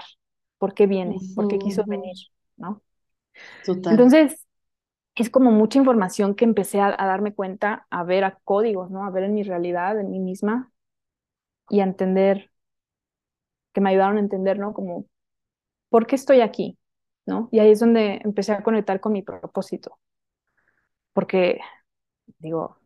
por 0.57 0.73
qué 0.73 0.87
viene, 0.87 1.17
por 1.35 1.47
qué 1.47 1.59
quiso 1.59 1.83
venir, 1.85 2.15
¿no? 2.57 2.81
Total. 3.63 3.93
Entonces, 3.93 4.47
es 5.13 5.29
como 5.29 5.51
mucha 5.51 5.77
información 5.77 6.33
que 6.33 6.45
empecé 6.45 6.81
a, 6.81 6.89
darme 6.97 7.35
cuenta, 7.35 7.85
a 7.91 8.03
ver 8.03 8.23
a 8.23 8.39
códigos, 8.43 8.89
¿no? 8.89 9.05
A 9.05 9.11
ver 9.11 9.25
en 9.25 9.35
mi 9.35 9.43
realidad, 9.43 9.99
en 9.99 10.09
mí 10.09 10.17
misma, 10.17 10.71
y 11.69 11.81
a 11.81 11.83
entender, 11.83 12.49
que 13.71 13.81
me 13.81 13.91
ayudaron 13.91 14.17
a 14.17 14.21
entender, 14.21 14.57
¿no? 14.57 14.73
Como, 14.73 15.05
¿por 15.89 16.07
qué 16.07 16.15
estoy 16.15 16.41
aquí? 16.41 16.79
¿No? 17.27 17.49
Y 17.51 17.59
ahí 17.59 17.69
es 17.69 17.79
donde 17.79 18.19
empecé 18.23 18.53
a 18.53 18.63
conectar 18.63 18.99
con 18.99 19.13
mi 19.13 19.21
propósito. 19.21 19.99
Porque, 21.13 21.59
digo, 22.39 22.77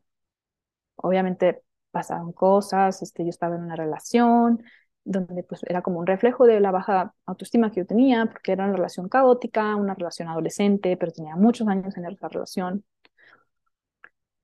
obviamente 0.95 1.61
pasaron 1.91 2.33
cosas, 2.33 3.01
este, 3.01 3.23
yo 3.23 3.29
estaba 3.29 3.55
en 3.55 3.63
una 3.63 3.75
relación, 3.75 4.63
donde 5.03 5.43
pues 5.43 5.61
era 5.67 5.81
como 5.81 5.99
un 5.99 6.07
reflejo 6.07 6.45
de 6.45 6.59
la 6.59 6.71
baja 6.71 7.13
autoestima 7.25 7.71
que 7.71 7.81
yo 7.81 7.85
tenía, 7.85 8.25
porque 8.25 8.51
era 8.53 8.65
una 8.65 8.75
relación 8.75 9.07
caótica, 9.09 9.75
una 9.75 9.93
relación 9.93 10.27
adolescente, 10.29 10.97
pero 10.97 11.11
tenía 11.11 11.35
muchos 11.35 11.67
años 11.67 11.95
en 11.97 12.05
esa 12.05 12.27
relación. 12.27 12.83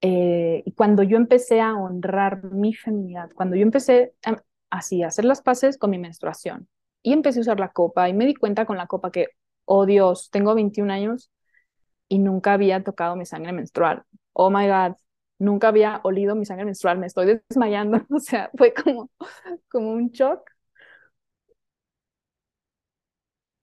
Eh, 0.01 0.63
y 0.65 0.71
cuando 0.73 1.03
yo 1.03 1.17
empecé 1.17 1.61
a 1.61 1.75
honrar 1.75 2.43
mi 2.45 2.73
feminidad, 2.73 3.29
cuando 3.35 3.55
yo 3.55 3.61
empecé 3.63 4.13
así 4.69 5.03
a 5.03 5.07
hacer 5.07 5.25
las 5.25 5.41
paces 5.41 5.77
con 5.77 5.91
mi 5.91 5.99
menstruación 5.99 6.67
y 7.03 7.13
empecé 7.13 7.39
a 7.39 7.41
usar 7.41 7.59
la 7.59 7.69
copa 7.71 8.09
y 8.09 8.13
me 8.13 8.25
di 8.25 8.33
cuenta 8.35 8.65
con 8.65 8.77
la 8.77 8.87
copa 8.87 9.11
que, 9.11 9.27
oh 9.65 9.85
Dios, 9.85 10.29
tengo 10.31 10.55
21 10.55 10.89
años 10.91 11.31
y 12.11 12.19
nunca 12.19 12.51
había 12.53 12.83
tocado 12.83 13.15
mi 13.15 13.25
sangre 13.25 13.53
menstrual. 13.53 14.03
Oh 14.33 14.49
my 14.49 14.67
God, 14.67 14.97
nunca 15.39 15.69
había 15.69 16.01
olido 16.03 16.35
mi 16.35 16.45
sangre 16.45 16.65
menstrual, 16.65 16.97
me 16.99 17.07
estoy 17.07 17.41
desmayando, 17.49 17.99
o 18.11 18.19
sea, 18.19 18.51
fue 18.57 18.73
como, 18.73 19.09
como 19.69 19.91
un 19.93 20.09
shock. 20.11 20.41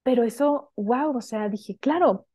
Pero 0.03 0.22
eso, 0.24 0.72
wow, 0.76 1.16
o 1.16 1.20
sea, 1.20 1.49
dije, 1.49 1.76
claro, 1.78 2.26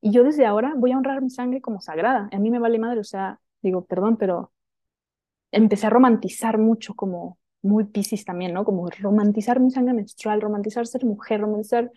y 0.00 0.12
yo 0.12 0.24
desde 0.24 0.46
ahora 0.46 0.74
voy 0.76 0.92
a 0.92 0.98
honrar 0.98 1.22
mi 1.22 1.30
sangre 1.30 1.60
como 1.62 1.80
sagrada, 1.80 2.28
a 2.32 2.38
mí 2.38 2.50
me 2.50 2.58
vale 2.60 2.78
madre, 2.78 3.00
o 3.00 3.04
sea, 3.04 3.40
digo, 3.62 3.86
perdón, 3.86 4.16
pero 4.18 4.52
empecé 5.52 5.86
a 5.86 5.90
romantizar 5.90 6.58
mucho 6.58 6.94
como 6.94 7.38
muy 7.62 7.84
piscis 7.84 8.24
también, 8.24 8.54
¿no? 8.54 8.64
Como 8.64 8.88
romantizar 8.90 9.60
mi 9.60 9.70
sangre 9.70 9.94
menstrual, 9.94 10.40
romantizar 10.40 10.86
ser 10.86 11.04
mujer, 11.04 11.40
romantizar 11.40 11.90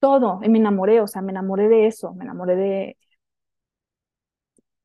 todo, 0.00 0.40
y 0.42 0.48
me 0.48 0.58
enamoré, 0.58 1.00
o 1.00 1.06
sea, 1.06 1.22
me 1.22 1.32
enamoré 1.32 1.68
de 1.68 1.86
eso, 1.86 2.14
me 2.14 2.24
enamoré 2.24 2.56
de, 2.56 2.96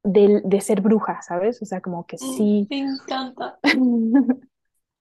de, 0.03 0.41
de 0.43 0.61
ser 0.61 0.81
bruja, 0.81 1.21
¿sabes? 1.21 1.61
O 1.61 1.65
sea, 1.65 1.81
como 1.81 2.05
que 2.05 2.17
Mm, 2.19 2.25
sí. 2.35 2.69
Me 2.69 2.77
encanta. 2.79 3.59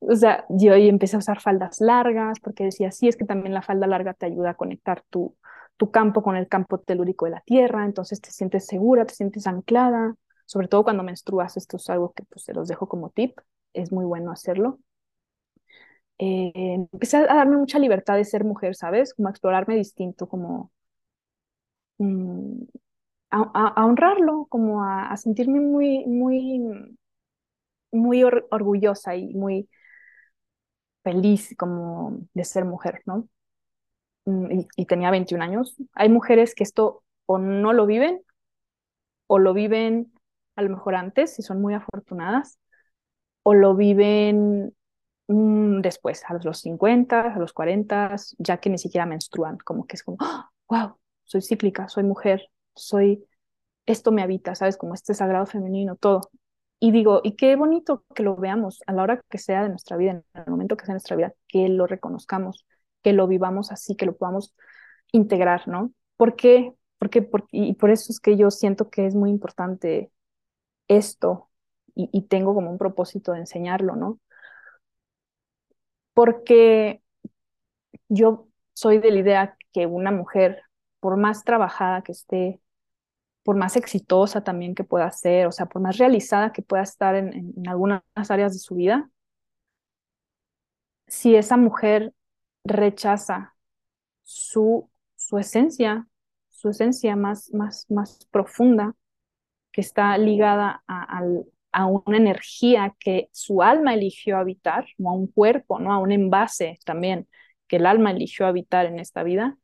O 0.00 0.16
sea, 0.16 0.46
yo 0.50 0.74
ahí 0.74 0.88
empecé 0.88 1.16
a 1.16 1.18
usar 1.20 1.40
faldas 1.40 1.80
largas 1.80 2.40
porque 2.40 2.64
decía, 2.64 2.90
sí, 2.92 3.08
es 3.08 3.16
que 3.16 3.24
también 3.26 3.54
la 3.54 3.62
falda 3.62 3.86
larga 3.86 4.14
te 4.14 4.26
ayuda 4.26 4.50
a 4.50 4.54
conectar 4.54 5.02
tu, 5.10 5.36
tu 5.76 5.90
campo 5.90 6.22
con 6.22 6.36
el 6.36 6.48
campo 6.48 6.78
telúrico 6.80 7.26
de 7.26 7.32
la 7.32 7.40
tierra, 7.42 7.84
entonces 7.84 8.20
te 8.20 8.30
sientes 8.30 8.66
segura, 8.66 9.04
te 9.06 9.14
sientes 9.14 9.46
anclada, 9.46 10.14
sobre 10.46 10.68
todo 10.68 10.84
cuando 10.84 11.02
menstruas, 11.02 11.56
esto 11.56 11.76
es 11.78 11.90
algo 11.90 12.12
que 12.12 12.24
pues 12.24 12.44
se 12.44 12.54
los 12.54 12.68
dejo 12.68 12.88
como 12.88 13.10
tip, 13.10 13.38
es 13.74 13.92
muy 13.92 14.04
bueno 14.06 14.32
hacerlo. 14.32 14.78
Eh, 16.20 16.52
empecé 16.54 17.16
a 17.18 17.26
darme 17.26 17.56
mucha 17.56 17.78
libertad 17.80 18.16
de 18.16 18.24
ser 18.24 18.44
mujer, 18.44 18.74
¿sabes? 18.76 19.14
Como 19.14 19.28
a 19.28 19.30
explorarme 19.32 19.74
distinto, 19.76 20.28
como 20.28 20.70
mm, 21.98 22.64
a, 23.32 23.72
a, 23.76 23.86
honrarlo, 23.86 24.46
como 24.50 24.84
a, 24.84 25.16
sentirme 25.18 25.60
muy, 25.60 26.06
muy, 26.06 26.60
muy 27.92 28.22
or- 28.24 28.46
orgullosa 28.50 29.16
y 29.16 29.34
muy 29.34 29.68
feliz 31.02 31.54
como 31.58 32.20
de 32.34 32.44
ser 32.44 32.64
mujer, 32.64 33.02
¿no? 33.06 33.28
Mm, 34.26 34.52
Y, 34.60 34.68
y 34.76 34.86
tenía 34.86 35.10
21 35.10 35.42
años. 35.42 35.76
Hay 35.94 36.08
mujeres 36.08 36.54
que 36.54 36.64
esto 36.64 37.04
o 37.26 37.38
no 37.38 37.72
lo 37.72 37.86
viven 37.86 38.22
o 39.26 39.38
lo 39.38 39.54
viven 39.54 40.12
a 40.56 40.62
lo 40.62 40.70
mejor 40.70 40.94
antes, 40.94 41.34
si 41.34 41.42
son 41.42 41.60
muy 41.60 41.74
afortunadas, 41.74 42.58
o 43.44 43.54
lo 43.54 43.76
viven 43.76 44.74
mm, 45.30 45.80
después, 45.82 46.22
a 46.28 46.34
los 46.42 46.60
50, 46.60 47.34
a 47.34 47.38
los 47.38 47.52
40, 47.52 48.16
ya 48.38 48.58
que 48.58 48.70
ni 48.70 48.78
siquiera 48.78 49.06
menstruan, 49.06 49.58
como 49.58 49.86
que 49.86 49.96
es 49.96 50.02
como, 50.02 50.18
wow, 50.68 50.96
soy 51.24 51.42
cíclica, 51.42 51.88
soy 51.88 52.04
mujer, 52.04 52.50
soy, 52.74 53.24
esto 53.86 54.12
me 54.12 54.22
habita, 54.22 54.54
¿sabes? 54.54 54.76
Como 54.76 54.94
este 54.94 55.14
sagrado 55.14 55.46
femenino, 55.46 55.96
todo. 55.96 56.30
Y 56.80 56.92
digo, 56.92 57.20
y 57.24 57.36
qué 57.36 57.56
bonito 57.56 58.04
que 58.14 58.22
lo 58.22 58.36
veamos 58.36 58.82
a 58.86 58.92
la 58.92 59.02
hora 59.02 59.22
que 59.28 59.38
sea 59.38 59.62
de 59.62 59.68
nuestra 59.70 59.96
vida, 59.96 60.12
en 60.12 60.24
el 60.34 60.50
momento 60.50 60.76
que 60.76 60.84
sea 60.86 60.92
de 60.94 60.96
nuestra 60.96 61.16
vida, 61.16 61.34
que 61.48 61.68
lo 61.68 61.86
reconozcamos, 61.86 62.66
que 63.02 63.12
lo 63.12 63.26
vivamos 63.26 63.72
así, 63.72 63.96
que 63.96 64.06
lo 64.06 64.16
podamos 64.16 64.54
integrar, 65.12 65.68
¿no? 65.68 65.92
¿Por 66.16 66.36
qué? 66.36 66.74
Porque, 66.98 67.22
porque, 67.22 67.48
y 67.52 67.74
por 67.74 67.90
eso 67.90 68.12
es 68.12 68.20
que 68.20 68.36
yo 68.36 68.50
siento 68.50 68.90
que 68.90 69.06
es 69.06 69.14
muy 69.14 69.30
importante 69.30 70.10
esto 70.88 71.48
y 71.94 72.22
tengo 72.22 72.54
como 72.54 72.70
un 72.70 72.78
propósito 72.78 73.32
de 73.32 73.40
enseñarlo, 73.40 73.96
¿no? 73.96 74.18
Porque 76.14 77.02
yo 78.08 78.48
soy 78.74 78.98
de 78.98 79.10
la 79.10 79.18
idea 79.20 79.56
que 79.72 79.86
una 79.86 80.10
mujer, 80.10 80.62
por 81.00 81.16
más 81.16 81.44
trabajada 81.44 82.02
que 82.02 82.12
esté, 82.12 82.60
por 83.42 83.56
más 83.56 83.76
exitosa 83.76 84.42
también 84.42 84.74
que 84.74 84.84
pueda 84.84 85.10
ser, 85.10 85.46
o 85.46 85.52
sea, 85.52 85.66
por 85.66 85.82
más 85.82 85.98
realizada 85.98 86.52
que 86.52 86.62
pueda 86.62 86.82
estar 86.82 87.14
en, 87.14 87.32
en, 87.34 87.68
algunas 87.68 88.02
áreas 88.28 88.52
de 88.52 88.58
su 88.58 88.74
vida, 88.74 89.10
si 91.06 91.34
esa 91.34 91.56
mujer 91.56 92.14
rechaza 92.64 93.54
su, 94.22 94.90
su 95.16 95.38
esencia, 95.38 96.06
su 96.50 96.68
esencia 96.70 97.16
más, 97.16 97.52
más, 97.52 97.90
más 97.90 98.26
profunda, 98.30 98.94
que 99.72 99.80
está 99.80 100.16
ligada 100.18 100.82
a, 100.86 101.18
a, 101.18 101.22
a, 101.72 101.86
una 101.86 102.16
energía 102.16 102.96
que 102.98 103.28
su 103.32 103.62
alma 103.62 103.94
eligió 103.94 104.38
habitar, 104.38 104.86
o 104.98 105.10
a 105.10 105.12
un 105.14 105.26
cuerpo, 105.28 105.78
¿no? 105.78 105.92
a 105.92 105.98
un 105.98 106.12
envase 106.12 106.78
también 106.84 107.28
que 107.68 107.76
el 107.76 107.86
alma 107.86 108.10
eligió 108.10 108.46
habitar 108.46 108.86
en 108.86 108.98
esta 108.98 109.22
vida, 109.22 109.56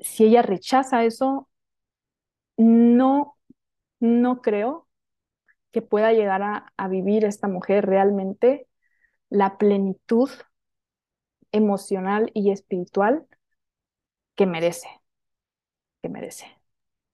si 0.00 0.24
ella 0.24 0.42
rechaza 0.42 1.04
eso, 1.04 1.48
no, 2.56 3.36
no 4.00 4.42
creo 4.42 4.88
que 5.72 5.82
pueda 5.82 6.12
llegar 6.12 6.42
a, 6.42 6.72
a 6.76 6.88
vivir 6.88 7.24
esta 7.24 7.48
mujer 7.48 7.86
realmente 7.86 8.68
la 9.30 9.58
plenitud 9.58 10.30
emocional 11.52 12.30
y 12.34 12.50
espiritual 12.50 13.26
que 14.34 14.46
merece, 14.46 14.88
que 16.02 16.08
merece. 16.08 16.46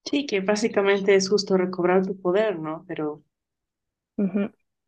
Sí, 0.04 0.26
que 0.26 0.40
básicamente 0.40 1.14
es 1.14 1.28
justo 1.28 1.56
recobrar 1.56 2.06
tu 2.06 2.18
poder, 2.20 2.58
¿no? 2.58 2.84
Pero, 2.88 3.22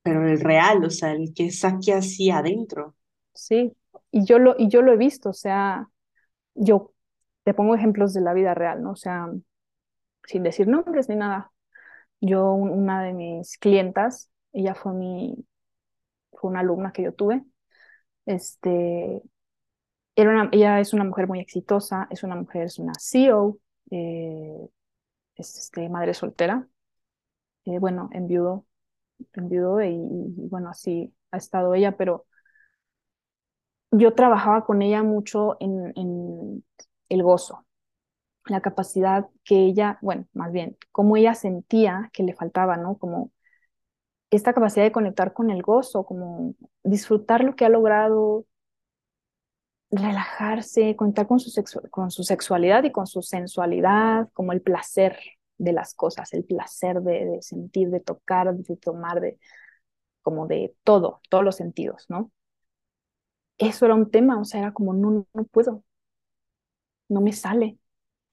Pero 0.03 0.27
el 0.27 0.41
real, 0.41 0.85
o 0.85 0.91
sea, 0.91 1.13
el 1.13 1.33
que 1.35 1.51
saque 1.51 1.93
así 1.93 2.31
adentro. 2.31 2.95
Sí, 3.35 3.73
y 4.11 4.25
yo 4.27 4.39
lo, 4.39 4.55
y 4.59 4.69
yo 4.69 4.83
lo 4.83 4.93
he 4.93 4.97
visto, 4.97 5.31
o 5.31 5.35
sea, 5.35 5.89
yo 6.55 6.93
te 7.45 7.55
pongo 7.55 7.75
ejemplos 7.75 8.13
de 8.15 8.21
la 8.21 8.35
vida 8.35 8.55
real, 8.55 8.83
¿no? 8.83 8.93
O 8.93 8.97
sea, 8.97 9.29
sin 10.25 10.43
decir 10.43 10.69
nombres 10.69 11.09
ni 11.09 11.17
nada. 11.17 11.53
Yo, 12.21 12.53
una 12.53 13.03
de 13.03 13.13
mis 13.13 13.59
clientas, 13.59 14.31
ella 14.53 14.75
fue 14.75 14.93
mi, 14.93 15.47
fue 16.33 16.51
una 16.51 16.61
alumna 16.61 16.93
que 16.93 17.03
yo 17.03 17.15
tuve, 17.15 17.45
este, 18.27 19.23
era 20.17 20.31
una, 20.31 20.49
ella 20.53 20.81
es 20.81 20.93
una 20.93 21.05
mujer 21.05 21.27
muy 21.29 21.41
exitosa, 21.41 22.07
es 22.11 22.23
una 22.23 22.37
mujer, 22.37 22.65
es 22.65 22.79
una 22.79 22.93
CEO, 23.01 23.59
eh, 23.91 24.69
es 25.37 25.59
este, 25.59 25.89
madre 25.89 26.15
soltera, 26.15 26.69
eh, 27.65 27.79
bueno, 27.79 28.09
enviudó, 28.13 28.67
enviudó 29.35 29.83
y, 29.83 29.97
bueno, 30.49 30.71
así 30.71 31.15
ha 31.31 31.37
estado 31.39 31.75
ella, 31.75 31.97
pero 31.97 32.27
yo 33.91 34.15
trabajaba 34.15 34.65
con 34.65 34.83
ella 34.83 35.03
mucho 35.03 35.57
en, 35.61 35.93
en 35.97 36.65
el 37.09 37.23
gozo, 37.23 37.67
la 38.47 38.61
capacidad 38.61 39.29
que 39.45 39.57
ella, 39.67 39.99
bueno, 40.03 40.27
más 40.33 40.53
bien, 40.53 40.77
cómo 40.93 41.17
ella 41.17 41.35
sentía 41.35 42.11
que 42.13 42.23
le 42.23 42.35
faltaba, 42.35 42.77
¿no? 42.77 42.97
Como 42.99 43.33
esta 44.31 44.55
capacidad 44.55 44.85
de 44.85 44.93
conectar 44.93 45.33
con 45.35 45.51
el 45.51 45.63
gozo, 45.63 46.05
como 46.05 46.55
disfrutar 46.83 47.45
lo 47.45 47.55
que 47.55 47.65
ha 47.67 47.69
logrado, 47.69 48.47
relajarse, 49.91 50.97
conectar 50.97 51.27
con 51.27 51.39
su, 51.39 51.53
con 51.91 52.11
su 52.11 52.25
sexualidad 52.25 52.83
y 52.85 52.93
con 52.93 53.07
su 53.07 53.23
sensualidad, 53.23 54.29
como 54.33 54.53
el 54.53 54.63
placer 54.63 55.19
de 55.63 55.73
las 55.73 55.95
cosas, 55.95 56.33
el 56.35 56.45
placer 56.45 57.01
de, 57.03 57.27
de 57.27 57.43
sentir, 57.43 57.91
de 57.91 58.01
tocar, 58.01 58.55
de 58.55 58.77
tomar, 58.77 59.21
de 59.21 59.39
como 60.23 60.47
de 60.49 60.75
todo, 60.85 61.21
todos 61.31 61.45
los 61.45 61.57
sentidos, 61.57 62.07
¿no? 62.11 62.33
Eso 63.59 63.87
era 63.87 63.95
un 63.95 64.11
tema, 64.11 64.39
o 64.39 64.45
sea, 64.45 64.61
era 64.61 64.73
como, 64.75 64.93
no, 64.95 65.27
no 65.33 65.45
puedo, 65.45 65.85
no 67.09 67.21
me 67.21 67.33
sale, 67.33 67.79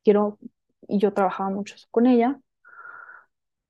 quiero, 0.03 0.39
y 0.87 0.99
yo 0.99 1.13
trabajaba 1.13 1.49
mucho 1.51 1.75
con 1.91 2.07
ella, 2.07 2.39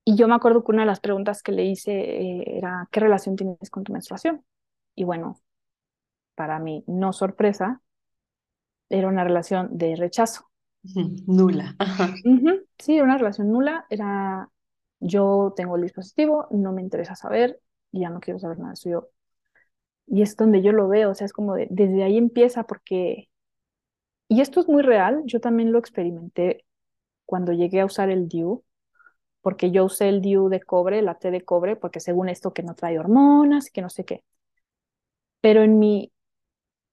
y 0.04 0.16
yo 0.16 0.28
me 0.28 0.34
acuerdo 0.34 0.64
que 0.64 0.72
una 0.72 0.82
de 0.82 0.86
las 0.86 1.00
preguntas 1.00 1.42
que 1.42 1.52
le 1.52 1.64
hice 1.64 1.92
eh, 1.92 2.44
era, 2.58 2.88
¿qué 2.90 3.00
relación 3.00 3.36
tienes 3.36 3.70
con 3.70 3.84
tu 3.84 3.92
menstruación? 3.92 4.44
Y 4.94 5.04
bueno, 5.04 5.40
para 6.34 6.58
mí, 6.58 6.84
no 6.86 7.12
sorpresa, 7.12 7.82
era 8.90 9.08
una 9.08 9.24
relación 9.24 9.78
de 9.78 9.96
rechazo. 9.96 10.49
Nula. 11.26 11.76
-huh. 12.24 12.66
Sí, 12.78 12.96
era 12.96 13.04
una 13.04 13.18
relación 13.18 13.50
nula, 13.52 13.86
era, 13.90 14.48
yo 15.00 15.52
tengo 15.56 15.76
el 15.76 15.82
dispositivo, 15.82 16.46
no 16.50 16.72
me 16.72 16.82
interesa 16.82 17.14
saber, 17.16 17.60
ya 17.92 18.10
no 18.10 18.20
quiero 18.20 18.38
saber 18.40 18.58
nada 18.58 18.70
de 18.70 18.74
eso 18.74 18.90
yo. 18.90 19.08
Y 20.06 20.22
es 20.22 20.36
donde 20.36 20.62
yo 20.62 20.72
lo 20.72 20.88
veo, 20.88 21.10
o 21.10 21.14
sea, 21.14 21.26
es 21.26 21.32
como 21.32 21.54
de, 21.54 21.68
desde 21.70 22.04
ahí 22.04 22.18
empieza 22.18 22.64
porque, 22.64 23.28
y 24.28 24.40
esto 24.40 24.60
es 24.60 24.68
muy 24.68 24.82
real, 24.82 25.22
yo 25.26 25.40
también 25.40 25.72
lo 25.72 25.78
experimenté 25.78 26.64
cuando 27.26 27.52
llegué 27.54 27.80
a 27.82 27.86
usar 27.86 28.10
el 28.10 28.28
DIU, 28.28 28.64
porque 29.42 29.70
yo 29.72 29.84
usé 29.86 30.08
el 30.10 30.22
DIU 30.22 30.48
de 30.50 30.62
cobre, 30.62 31.02
la 31.02 31.16
T 31.18 31.30
de 31.32 31.44
cobre, 31.44 31.76
porque 31.76 32.00
según 32.00 32.28
esto 32.30 32.52
que 32.54 32.62
no 32.64 32.74
trae 32.76 32.98
hormonas, 33.00 33.70
que 33.70 33.82
no 33.82 33.90
sé 33.90 34.04
qué. 34.06 34.24
Pero 35.40 35.62
en 35.62 35.78
mi 35.78 36.12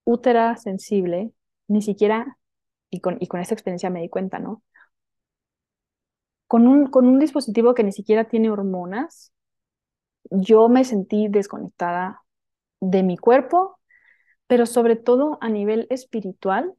útera 0.06 0.58
sensible, 0.58 1.34
ni 1.68 1.82
siquiera, 1.82 2.38
y 2.90 3.00
con, 3.02 3.18
y 3.20 3.28
con 3.28 3.40
esta 3.40 3.54
experiencia 3.54 3.90
me 3.90 4.02
di 4.02 4.10
cuenta, 4.10 4.40
¿no? 4.40 4.64
Con 6.48 6.68
un, 6.68 6.88
con 6.88 7.08
un 7.08 7.20
dispositivo 7.20 7.74
que 7.74 7.84
ni 7.84 7.92
siquiera 7.92 8.26
tiene 8.30 8.50
hormonas, 8.50 9.34
yo 10.30 10.70
me 10.70 10.84
sentí 10.86 11.28
desconectada 11.30 12.22
de 12.80 13.04
mi 13.04 13.18
cuerpo, 13.18 13.80
pero 14.48 14.66
sobre 14.66 14.96
todo 14.96 15.38
a 15.42 15.50
nivel 15.50 15.88
espiritual, 15.90 16.74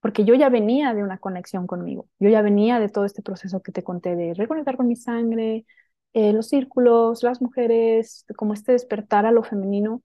porque 0.00 0.24
yo 0.24 0.34
ya 0.34 0.48
venía 0.48 0.94
de 0.94 1.02
una 1.02 1.18
conexión 1.18 1.66
conmigo, 1.66 2.08
yo 2.18 2.30
ya 2.30 2.42
venía 2.42 2.80
de 2.80 2.88
todo 2.88 3.04
este 3.04 3.22
proceso 3.22 3.62
que 3.62 3.72
te 3.72 3.84
conté 3.84 4.16
de 4.16 4.34
reconectar 4.34 4.76
con 4.76 4.88
mi 4.88 4.96
sangre, 4.96 5.66
eh, 6.14 6.32
los 6.32 6.48
círculos, 6.48 7.22
las 7.22 7.42
mujeres, 7.42 8.24
como 8.36 8.54
este 8.54 8.72
despertar 8.72 9.26
a 9.26 9.32
lo 9.32 9.42
femenino, 9.42 10.02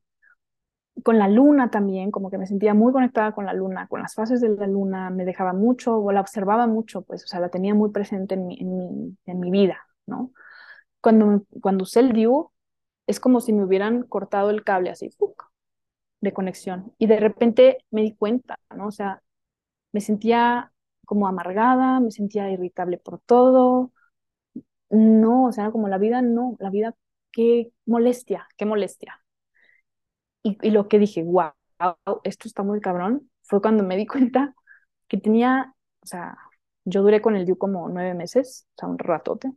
con 1.04 1.18
la 1.18 1.28
luna 1.28 1.70
también, 1.72 2.12
como 2.12 2.30
que 2.30 2.38
me 2.38 2.48
sentía 2.48 2.74
muy 2.74 2.94
conectada 2.94 3.34
con 3.34 3.46
la 3.46 3.54
luna, 3.54 3.88
con 3.88 4.02
las 4.02 4.16
fases 4.16 4.42
de 4.42 4.50
la 4.50 4.68
luna, 4.68 5.10
me 5.10 5.26
dejaba 5.26 5.54
mucho, 5.54 5.98
o 5.98 6.12
la 6.12 6.22
observaba 6.22 6.68
mucho, 6.68 7.02
pues, 7.04 7.24
o 7.24 7.28
sea, 7.28 7.40
la 7.40 7.50
tenía 7.50 7.74
muy 7.76 7.92
presente 7.92 8.36
en 8.36 8.48
mi, 8.48 8.60
en 8.60 8.78
mi, 8.78 9.18
en 9.26 9.40
mi 9.40 9.52
vida, 9.52 9.78
¿no? 10.06 10.32
Cuando, 11.02 11.46
cuando 11.62 11.84
usé 11.84 12.02
el 12.02 12.14
DIU, 12.14 12.52
es 13.08 13.20
como 13.20 13.42
si 13.42 13.54
me 13.54 13.64
hubieran 13.66 14.04
cortado 14.04 14.50
el 14.52 14.64
cable 14.64 14.92
así, 14.92 15.10
de 16.22 16.34
conexión. 16.34 16.94
Y 16.98 17.08
de 17.08 17.20
repente 17.20 17.80
me 17.92 18.02
di 18.02 18.16
cuenta, 18.16 18.60
¿no? 18.76 18.88
O 18.88 18.92
sea, 18.92 19.22
me 19.94 20.02
sentía 20.02 20.74
como 21.06 21.28
amargada, 21.28 22.00
me 22.00 22.12
sentía 22.12 22.52
irritable 22.52 22.98
por 22.98 23.20
todo. 23.22 23.92
No, 24.90 25.46
o 25.46 25.52
sea, 25.52 25.72
como 25.72 25.88
la 25.88 25.98
vida 25.98 26.22
no, 26.22 26.56
la 26.60 26.70
vida, 26.70 26.96
qué 27.32 27.72
molestia, 27.86 28.48
qué 28.58 28.66
molestia. 28.66 29.21
Y, 30.44 30.58
y 30.62 30.72
lo 30.72 30.88
que 30.88 31.00
dije, 31.00 31.24
wow, 31.24 31.52
esto 32.24 32.48
está 32.48 32.64
muy 32.64 32.80
cabrón, 32.80 33.30
fue 33.44 33.62
cuando 33.62 33.84
me 33.84 33.98
di 33.98 34.08
cuenta 34.08 34.56
que 35.08 35.18
tenía, 35.18 35.74
o 36.02 36.06
sea, 36.06 36.38
yo 36.86 37.02
duré 37.02 37.22
con 37.22 37.36
el 37.36 37.46
DIU 37.46 37.58
como 37.58 37.90
nueve 37.90 38.14
meses, 38.14 38.68
o 38.76 38.80
sea, 38.80 38.90
un 38.90 38.98
ratote. 38.98 39.52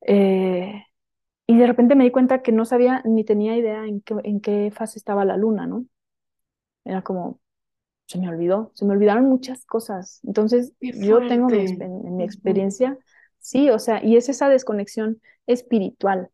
Eh, 0.00 0.82
y 1.46 1.56
de 1.56 1.66
repente 1.66 1.94
me 1.94 2.04
di 2.04 2.10
cuenta 2.10 2.42
que 2.42 2.52
no 2.52 2.64
sabía 2.64 3.02
ni 3.04 3.24
tenía 3.24 3.56
idea 3.56 3.86
en 3.86 4.00
qué, 4.00 4.14
en 4.24 4.40
qué 4.40 4.70
fase 4.74 4.98
estaba 4.98 5.24
la 5.24 5.36
luna, 5.36 5.66
¿no? 5.66 5.86
Era 6.84 7.02
como, 7.02 7.40
se 8.06 8.18
me 8.18 8.28
olvidó, 8.28 8.70
se 8.74 8.84
me 8.84 8.92
olvidaron 8.92 9.26
muchas 9.26 9.64
cosas. 9.64 10.20
Entonces, 10.24 10.72
yo 10.80 11.26
tengo 11.26 11.48
mi, 11.48 11.60
en, 11.60 12.16
mi 12.16 12.24
experiencia, 12.24 12.98
sí, 13.38 13.70
o 13.70 13.78
sea, 13.78 14.04
y 14.04 14.16
es 14.16 14.28
esa 14.28 14.48
desconexión 14.48 15.20
espiritual 15.46 16.30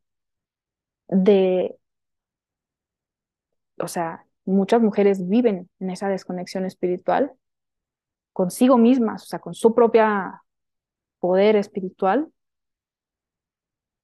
de, 1.08 1.76
o 3.78 3.88
sea, 3.88 4.26
muchas 4.44 4.80
mujeres 4.82 5.28
viven 5.28 5.68
en 5.80 5.90
esa 5.90 6.08
desconexión 6.08 6.64
espiritual 6.64 7.32
consigo 8.32 8.78
mismas, 8.78 9.24
o 9.24 9.26
sea, 9.26 9.38
con 9.38 9.54
su 9.54 9.74
propia 9.74 10.42
poder 11.20 11.56
espiritual, 11.56 12.28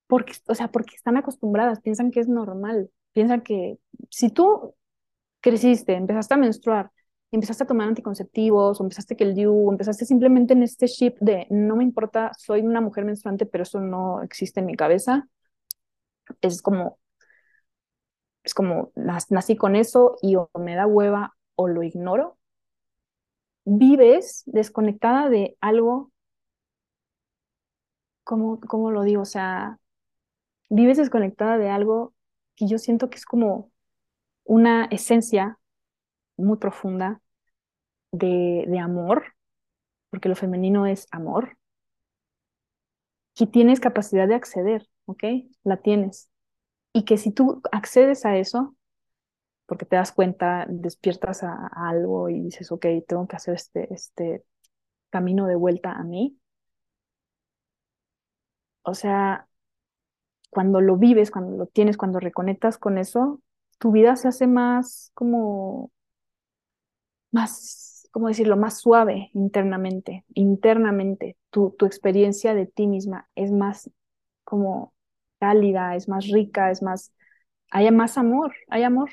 porque, 0.06 0.34
o 0.48 0.54
sea, 0.54 0.68
porque 0.70 0.96
están 0.96 1.16
acostumbradas, 1.16 1.80
piensan 1.80 2.10
que 2.10 2.20
es 2.20 2.28
normal, 2.28 2.90
piensan 3.12 3.42
que 3.42 3.78
si 4.10 4.30
tú 4.30 4.74
creciste, 5.40 5.94
empezaste 5.94 6.34
a 6.34 6.38
menstruar, 6.38 6.90
empezaste 7.32 7.64
a 7.64 7.66
tomar 7.66 7.88
anticonceptivos, 7.88 8.80
o 8.80 8.84
empezaste 8.84 9.16
que 9.16 9.24
el 9.24 9.34
DIU, 9.34 9.70
empezaste 9.72 10.04
simplemente 10.06 10.54
en 10.54 10.62
este 10.64 10.88
chip 10.88 11.16
de 11.20 11.46
no 11.50 11.76
me 11.76 11.84
importa, 11.84 12.32
soy 12.38 12.62
una 12.62 12.80
mujer 12.80 13.04
menstruante, 13.04 13.46
pero 13.46 13.62
eso 13.64 13.80
no 13.80 14.22
existe 14.22 14.60
en 14.60 14.66
mi 14.66 14.76
cabeza, 14.76 15.28
es 16.40 16.62
como, 16.62 16.99
es 18.50 18.54
como, 18.54 18.92
nací 18.96 19.56
con 19.56 19.76
eso 19.76 20.16
y 20.22 20.34
o 20.36 20.50
me 20.58 20.74
da 20.74 20.86
hueva 20.86 21.36
o 21.54 21.68
lo 21.68 21.82
ignoro, 21.84 22.36
vives 23.64 24.42
desconectada 24.46 25.28
de 25.30 25.56
algo, 25.60 26.10
como, 28.24 28.60
como 28.60 28.90
lo 28.90 29.02
digo? 29.02 29.22
O 29.22 29.24
sea, 29.24 29.78
vives 30.70 30.98
desconectada 30.98 31.58
de 31.58 31.70
algo 31.70 32.14
que 32.56 32.68
yo 32.68 32.78
siento 32.78 33.10
que 33.10 33.16
es 33.18 33.26
como 33.26 33.72
una 34.44 34.86
esencia 34.86 35.58
muy 36.36 36.58
profunda 36.58 37.22
de, 38.12 38.66
de 38.68 38.78
amor, 38.80 39.34
porque 40.10 40.28
lo 40.30 40.36
femenino 40.36 40.86
es 40.86 41.08
amor, 41.12 41.58
que 43.34 43.46
tienes 43.46 43.80
capacidad 43.80 44.28
de 44.28 44.34
acceder, 44.36 44.88
¿ok? 45.06 45.24
La 45.64 45.78
tienes. 45.78 46.30
Y 46.92 47.04
que 47.04 47.18
si 47.18 47.30
tú 47.32 47.62
accedes 47.72 48.24
a 48.26 48.36
eso, 48.36 48.74
porque 49.66 49.86
te 49.86 49.96
das 49.96 50.12
cuenta, 50.12 50.66
despiertas 50.68 51.44
a, 51.44 51.68
algo 51.74 52.28
y 52.28 52.40
dices, 52.40 52.72
ok, 52.72 52.86
tengo 53.06 53.28
que 53.28 53.36
hacer 53.36 53.54
este, 53.54 53.92
este 53.94 54.44
camino 55.10 55.46
de 55.46 55.56
vuelta 55.56 55.92
a 55.92 56.02
mí. 56.04 56.36
O 58.82 58.94
sea, 58.94 59.46
cuando 60.50 60.80
lo 60.80 60.96
vives, 60.96 61.30
cuando 61.30 61.56
lo 61.56 61.66
tienes, 61.66 61.96
cuando 61.96 62.18
reconectas 62.20 62.78
con 62.78 62.98
eso, 62.98 63.40
tu 63.78 63.92
vida 63.92 64.16
se 64.16 64.28
hace 64.28 64.46
más 64.46 65.12
como, 65.14 65.92
más, 67.30 68.08
¿cómo 68.10 68.28
decirlo?, 68.28 68.56
más 68.56 68.78
suave 68.80 69.30
internamente, 69.34 70.24
internamente. 70.34 71.36
Tu, 71.50 71.70
tu 71.78 71.86
experiencia 71.86 72.54
de 72.54 72.66
ti 72.66 72.86
misma 72.88 73.28
es 73.36 73.52
más 73.52 73.90
como 74.44 74.92
cálida, 75.40 75.96
es 75.96 76.08
más 76.08 76.28
rica, 76.28 76.70
es 76.72 76.82
más, 76.82 77.12
hay 77.70 77.90
más 77.92 78.18
amor, 78.18 78.54
hay 78.68 78.84
amor. 78.84 79.10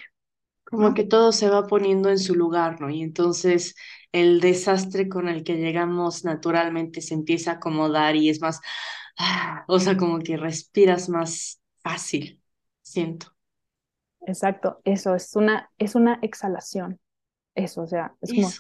Como 0.66 0.94
que 0.94 1.04
todo 1.06 1.32
se 1.32 1.50
va 1.50 1.66
poniendo 1.68 2.10
en 2.10 2.20
su 2.20 2.36
lugar, 2.36 2.82
¿no? 2.82 2.90
Y 2.90 3.02
entonces 3.02 3.76
el 4.12 4.42
desastre 4.42 5.08
con 5.10 5.30
el 5.30 5.44
que 5.44 5.56
llegamos 5.58 6.26
naturalmente 6.26 7.02
se 7.02 7.14
empieza 7.14 7.52
a 7.52 7.54
acomodar 7.56 8.16
y 8.16 8.30
es 8.30 8.42
más, 8.42 8.60
Ah, 9.22 9.66
o 9.68 9.80
sea, 9.82 9.98
como 9.98 10.22
que 10.22 10.38
respiras 10.38 11.10
más 11.10 11.62
fácil, 11.84 12.42
siento. 12.84 13.36
Exacto, 14.22 14.82
eso 14.84 15.16
es 15.16 15.36
una, 15.36 15.72
es 15.78 15.96
una 15.96 16.20
exhalación. 16.22 17.00
Eso, 17.56 17.84
o 17.84 17.88
sea, 17.88 18.16
es 18.22 18.34
como, 18.34 18.60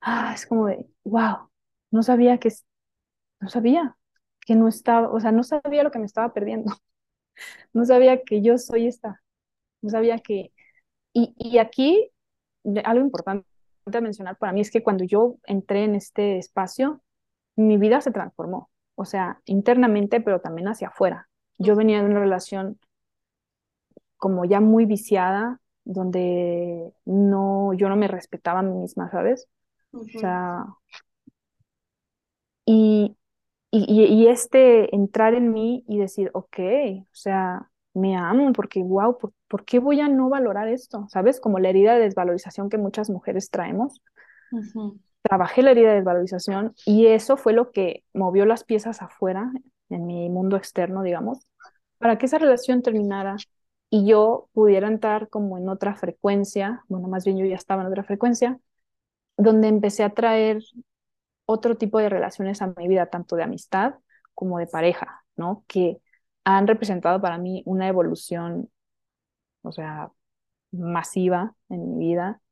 ah, 0.00 0.32
es 0.34 0.46
como 0.46 0.66
de, 0.68 0.86
wow, 1.04 1.50
no 1.90 2.02
sabía 2.02 2.38
que, 2.38 2.50
no 3.40 3.48
sabía 3.50 3.96
que 4.46 4.54
no 4.56 4.68
estaba, 4.68 5.10
o 5.10 5.20
sea, 5.20 5.32
no 5.32 5.42
sabía 5.42 5.82
lo 5.82 5.90
que 5.90 5.98
me 5.98 6.06
estaba 6.06 6.32
perdiendo. 6.32 6.72
No 7.72 7.84
sabía 7.84 8.22
que 8.22 8.42
yo 8.42 8.58
soy 8.58 8.86
esta. 8.86 9.20
No 9.82 9.90
sabía 9.90 10.18
que, 10.20 10.52
y, 11.12 11.34
y 11.36 11.58
aquí, 11.58 12.10
algo 12.84 13.04
importante 13.04 13.46
a 13.92 14.00
mencionar 14.00 14.38
para 14.38 14.52
mí 14.52 14.60
es 14.60 14.70
que 14.70 14.84
cuando 14.84 15.04
yo 15.04 15.38
entré 15.44 15.84
en 15.84 15.96
este 15.96 16.38
espacio, 16.38 17.02
mi 17.56 17.76
vida 17.76 18.00
se 18.00 18.12
transformó 18.12 18.70
o 18.96 19.04
sea, 19.04 19.40
internamente, 19.46 20.20
pero 20.20 20.40
también 20.40 20.68
hacia 20.68 20.88
afuera. 20.88 21.28
Yo 21.58 21.76
venía 21.76 22.00
de 22.00 22.06
una 22.06 22.20
relación 22.20 22.78
como 24.16 24.44
ya 24.44 24.60
muy 24.60 24.86
viciada, 24.86 25.60
donde 25.84 26.92
no, 27.04 27.72
yo 27.74 27.88
no 27.88 27.96
me 27.96 28.08
respetaba 28.08 28.60
a 28.60 28.62
mí 28.62 28.72
misma, 28.72 29.10
¿sabes? 29.10 29.48
O 29.92 30.04
sea, 30.04 30.64
y, 32.64 33.16
y, 33.76 34.04
y, 34.04 34.28
este 34.28 34.94
entrar 34.94 35.34
en 35.34 35.52
mí 35.52 35.84
y 35.88 35.98
decir, 35.98 36.30
ok, 36.32 36.58
o 37.02 37.14
sea, 37.14 37.70
me 37.92 38.16
amo, 38.16 38.52
porque 38.52 38.82
wow, 38.82 39.18
¿por, 39.18 39.32
¿por, 39.48 39.64
qué 39.64 39.78
voy 39.78 40.00
a 40.00 40.08
no 40.08 40.28
valorar 40.28 40.68
esto? 40.68 41.06
¿Sabes? 41.08 41.40
Como 41.40 41.58
la 41.58 41.70
herida 41.70 41.94
de 41.94 42.00
desvalorización 42.00 42.68
que 42.68 42.78
muchas 42.78 43.10
mujeres 43.10 43.50
traemos 43.50 44.00
trabajé 45.22 45.62
la 45.62 45.70
herida 45.70 45.90
de 45.90 45.96
desvalorización 45.96 46.74
y 46.84 47.06
eso 47.06 47.36
fue 47.36 47.52
lo 47.52 47.70
que 47.70 48.04
movió 48.12 48.44
las 48.44 48.64
piezas 48.64 49.00
afuera, 49.02 49.50
en 49.88 50.06
mi 50.06 50.28
mundo 50.28 50.56
externo, 50.56 51.02
digamos, 51.02 51.46
para 51.98 52.18
que 52.18 52.26
esa 52.26 52.38
relación 52.38 52.82
terminara 52.82 53.36
y 53.90 54.06
yo 54.06 54.48
pudiera 54.52 54.88
entrar 54.88 55.28
como 55.28 55.56
en 55.56 55.68
otra 55.68 55.94
frecuencia, 55.94 56.84
bueno, 56.88 57.08
más 57.08 57.24
bien 57.24 57.38
yo 57.38 57.46
ya 57.46 57.54
estaba 57.54 57.82
en 57.82 57.88
otra 57.88 58.04
frecuencia, 58.04 58.58
donde 59.36 59.68
empecé 59.68 60.02
a 60.02 60.10
traer 60.10 60.62
otro 61.46 61.76
tipo 61.76 61.98
de 61.98 62.08
relaciones 62.08 62.62
a 62.62 62.68
mi 62.76 62.88
vida, 62.88 63.06
tanto 63.10 63.36
de 63.36 63.44
amistad 63.44 63.94
como 64.34 64.58
de 64.58 64.66
pareja, 64.66 65.24
¿no? 65.36 65.64
Que 65.68 65.98
han 66.44 66.66
representado 66.66 67.20
para 67.20 67.38
mí 67.38 67.62
una 67.66 67.88
evolución, 67.88 68.70
o 69.62 69.72
sea, 69.72 70.12
masiva 70.72 71.56
en 71.70 71.98
mi 71.98 72.06
vida, 72.08 72.42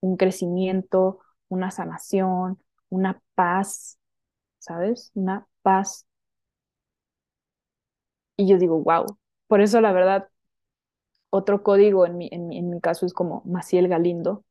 un 0.00 0.16
crecimiento, 0.18 1.20
una 1.48 1.70
sanación, 1.72 2.62
una 2.90 3.22
paz, 3.36 3.98
¿sabes? 4.60 5.12
Una 5.14 5.46
paz. 5.62 6.06
Y 8.36 8.48
yo 8.48 8.58
digo, 8.58 8.80
wow. 8.82 9.06
Por 9.46 9.60
eso 9.60 9.80
la 9.80 9.92
verdad, 9.92 10.28
otro 11.30 11.62
código 11.62 12.06
en 12.06 12.16
mi, 12.18 12.28
en 12.32 12.48
mi, 12.48 12.58
en 12.58 12.70
mi 12.70 12.80
caso 12.80 13.06
es 13.06 13.12
como 13.14 13.42
Maciel 13.46 13.88
Galindo. 13.88 14.44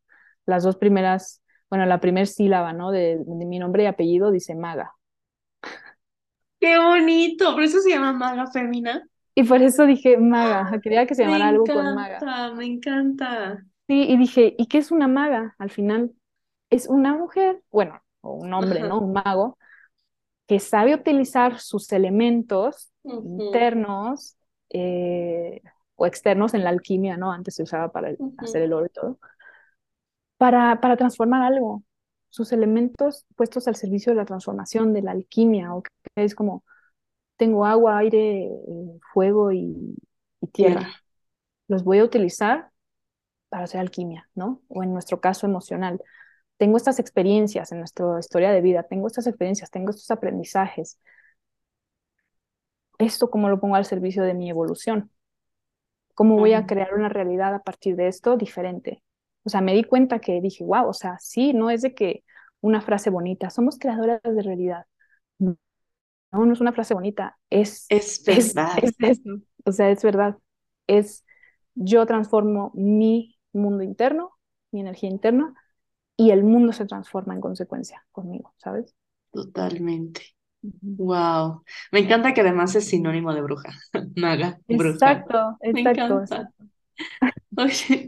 Las 0.45 0.63
dos 0.63 0.77
primeras, 0.77 1.42
bueno, 1.74 1.86
la 1.86 1.99
primera 1.99 2.26
sílaba, 2.26 2.74
¿no? 2.74 2.91
De, 2.91 3.17
de 3.17 3.45
mi 3.45 3.59
nombre 3.59 3.84
y 3.84 3.86
apellido 3.88 4.32
dice 4.32 4.55
maga. 4.55 4.93
¡Qué 6.59 6.78
bonito! 6.78 7.53
Por 7.53 7.63
eso 7.63 7.80
se 7.80 7.89
llama 7.89 8.13
maga 8.13 8.47
femina. 8.47 9.07
Y 9.36 9.43
por 9.43 9.61
eso 9.61 9.86
dije 9.86 10.17
maga, 10.17 10.80
quería 10.82 11.05
que 11.05 11.15
se 11.15 11.24
llamara 11.24 11.49
algo 11.49 11.65
con 11.65 11.95
maga. 11.95 12.53
Me 12.55 12.65
encanta. 12.65 13.65
Sí, 13.88 14.05
y 14.07 14.17
dije, 14.17 14.55
¿y 14.57 14.67
qué 14.67 14.78
es 14.78 14.91
una 14.91 15.07
maga 15.07 15.55
al 15.57 15.69
final? 15.69 16.13
es 16.74 16.88
una 16.88 17.15
mujer, 17.15 17.61
bueno, 17.71 18.01
o 18.21 18.34
un 18.34 18.51
hombre, 18.53 18.82
¿no? 18.82 18.99
Un 18.99 19.13
mago, 19.13 19.57
que 20.47 20.59
sabe 20.59 20.95
utilizar 20.95 21.59
sus 21.59 21.91
elementos 21.91 22.91
internos 23.03 24.38
eh, 24.69 25.61
o 25.95 26.07
externos 26.07 26.55
en 26.55 26.63
la 26.63 26.71
alquimia, 26.71 27.15
¿no? 27.15 27.32
Antes 27.32 27.55
se 27.55 27.63
usaba 27.63 27.91
para 27.91 28.15
hacer 28.38 28.63
el 28.63 28.74
oro 28.74 28.88
y 28.88 28.89
todo, 28.89 29.19
para, 30.43 30.81
para 30.81 30.97
transformar 30.97 31.41
algo. 31.41 31.83
Sus 32.29 32.51
elementos 32.51 33.25
puestos 33.37 33.69
al 33.69 33.77
servicio 33.77 34.11
de 34.11 34.17
la 34.17 34.25
transformación, 34.25 34.91
de 34.91 35.01
la 35.01 35.11
alquimia, 35.11 35.73
o 35.73 35.83
que 35.83 35.89
es 36.15 36.35
como, 36.35 36.65
tengo 37.37 37.65
agua, 37.65 37.99
aire, 37.99 38.49
fuego 39.13 39.53
y, 39.53 39.95
y 40.41 40.47
tierra. 40.47 40.89
Los 41.69 41.85
voy 41.85 41.99
a 41.99 42.03
utilizar 42.03 42.71
para 43.47 43.63
hacer 43.63 43.79
alquimia, 43.79 44.29
¿no? 44.35 44.61
O 44.67 44.83
en 44.83 44.91
nuestro 44.91 45.21
caso 45.21 45.47
emocional. 45.47 46.01
Tengo 46.57 46.75
estas 46.75 46.99
experiencias 46.99 47.71
en 47.71 47.79
nuestra 47.79 48.19
historia 48.19 48.51
de 48.51 48.59
vida, 48.59 48.83
tengo 48.83 49.07
estas 49.07 49.27
experiencias, 49.27 49.71
tengo 49.71 49.91
estos 49.91 50.11
aprendizajes. 50.11 50.99
¿Esto 52.97 53.29
cómo 53.29 53.47
lo 53.47 53.61
pongo 53.61 53.75
al 53.75 53.85
servicio 53.85 54.23
de 54.23 54.33
mi 54.33 54.49
evolución? 54.49 55.09
¿Cómo 56.15 56.35
voy 56.37 56.51
a 56.51 56.65
crear 56.65 56.93
una 56.95 57.07
realidad 57.07 57.55
a 57.55 57.63
partir 57.63 57.95
de 57.95 58.09
esto 58.09 58.35
diferente? 58.35 59.03
O 59.43 59.49
sea, 59.49 59.61
me 59.61 59.73
di 59.73 59.83
cuenta 59.83 60.19
que 60.19 60.41
dije, 60.41 60.63
wow, 60.63 60.87
o 60.89 60.93
sea, 60.93 61.17
sí, 61.19 61.53
no 61.53 61.69
es 61.69 61.81
de 61.81 61.93
que 61.95 62.23
una 62.61 62.81
frase 62.81 63.09
bonita, 63.09 63.49
somos 63.49 63.77
creadoras 63.79 64.21
de 64.23 64.41
realidad. 64.41 64.85
No, 66.31 66.45
no 66.45 66.53
es 66.53 66.61
una 66.61 66.73
frase 66.73 66.93
bonita, 66.93 67.37
es, 67.49 67.93
Es 67.97 68.23
es, 68.27 68.59
verdad. 68.59 68.79
es 68.81 68.93
eso. 68.99 69.39
O 69.65 69.71
sea, 69.71 69.89
es 69.91 70.03
verdad. 70.03 70.37
Es 70.87 71.25
yo 71.75 72.05
transformo 72.05 72.71
mi 72.75 73.37
mundo 73.53 73.83
interno, 73.83 74.31
mi 74.71 74.81
energía 74.81 75.09
interna, 75.09 75.53
y 76.17 76.31
el 76.31 76.43
mundo 76.43 76.73
se 76.73 76.85
transforma 76.87 77.35
en 77.35 77.41
consecuencia 77.41 78.05
conmigo, 78.11 78.53
¿sabes? 78.57 78.95
Totalmente. 79.31 80.21
Wow. 80.97 81.63
Me 81.91 81.99
encanta 81.99 82.33
que 82.33 82.41
además 82.41 82.75
es 82.75 82.87
sinónimo 82.87 83.33
de 83.33 83.41
bruja. 83.41 83.69
Maga, 84.15 84.59
bruja. 84.67 85.25
Exacto, 85.27 85.57
Me 85.71 85.81
exacto, 85.81 85.81
encanta. 85.81 86.21
exacto. 86.21 86.65
Oye, 87.58 88.08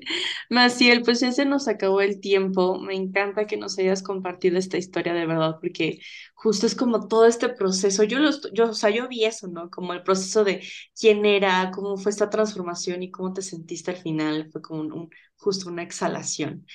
Maciel, 0.49 1.01
pues 1.03 1.19
ya 1.19 1.31
se 1.31 1.45
nos 1.45 1.67
acabó 1.67 2.01
el 2.01 2.19
tiempo. 2.19 2.79
Me 2.79 2.95
encanta 2.95 3.45
que 3.47 3.57
nos 3.57 3.77
hayas 3.77 4.01
compartido 4.01 4.57
esta 4.57 4.77
historia 4.77 5.13
de 5.13 5.25
verdad, 5.25 5.57
porque 5.61 5.99
justo 6.33 6.65
es 6.65 6.75
como 6.75 7.07
todo 7.07 7.25
este 7.25 7.49
proceso. 7.49 8.03
Yo 8.03 8.19
lo, 8.19 8.31
yo, 8.53 8.69
o 8.69 8.73
sea, 8.73 8.89
yo 8.89 9.07
vi 9.07 9.25
eso, 9.25 9.47
¿no? 9.47 9.69
Como 9.69 9.93
el 9.93 10.03
proceso 10.03 10.43
de 10.43 10.63
quién 10.99 11.25
era, 11.25 11.71
cómo 11.71 11.97
fue 11.97 12.11
esta 12.11 12.29
transformación 12.29 13.03
y 13.03 13.11
cómo 13.11 13.33
te 13.33 13.41
sentiste 13.41 13.91
al 13.91 13.97
final. 13.97 14.49
Fue 14.51 14.61
como 14.61 14.81
un, 14.81 14.91
un- 14.93 15.09
justo 15.37 15.69
una 15.69 15.83
exhalación. 15.83 16.65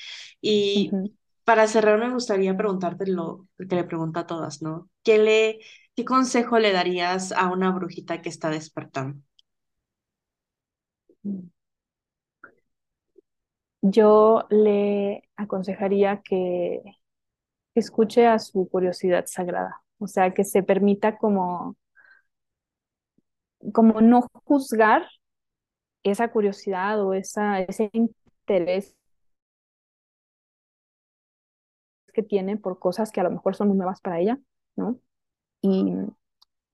Y 0.41 0.99
para 1.45 1.67
cerrar, 1.67 1.99
me 1.99 2.13
gustaría 2.13 2.57
preguntarte 2.57 3.07
lo 3.07 3.49
que 3.59 3.75
le 3.77 3.85
pregunto 3.85 4.21
a 4.21 4.27
todas, 4.27 4.63
¿no? 4.63 4.91
¿Qué 5.03 5.19
le, 5.19 5.59
qué 5.97 6.05
consejo 6.05 6.59
le 6.59 6.73
darías 6.73 7.33
a 7.33 7.49
una 7.53 7.71
brujita 7.73 8.23
que 8.23 8.29
está 8.29 8.51
despertando? 8.51 9.21
Yo 13.83 14.45
le 14.51 15.23
aconsejaría 15.37 16.21
que 16.23 16.83
escuche 17.75 18.27
a 18.27 18.39
su 18.39 18.69
curiosidad 18.71 19.25
sagrada, 19.27 19.83
o 19.99 20.07
sea, 20.09 20.33
que 20.35 20.45
se 20.45 20.63
permita 20.63 21.19
como, 21.19 21.77
como 23.73 24.01
no 24.01 24.27
juzgar 24.45 25.07
esa 26.03 26.31
curiosidad 26.33 27.03
o 27.05 27.15
esa, 27.15 27.61
ese 27.63 27.91
interés 27.95 28.97
que 32.13 32.23
tiene 32.23 32.57
por 32.57 32.79
cosas 32.79 33.11
que 33.13 33.21
a 33.21 33.25
lo 33.25 33.31
mejor 33.31 33.55
son 33.57 33.77
nuevas 33.77 34.01
para 34.01 34.21
ella, 34.21 34.39
¿no? 34.77 34.99
Y, 35.63 35.95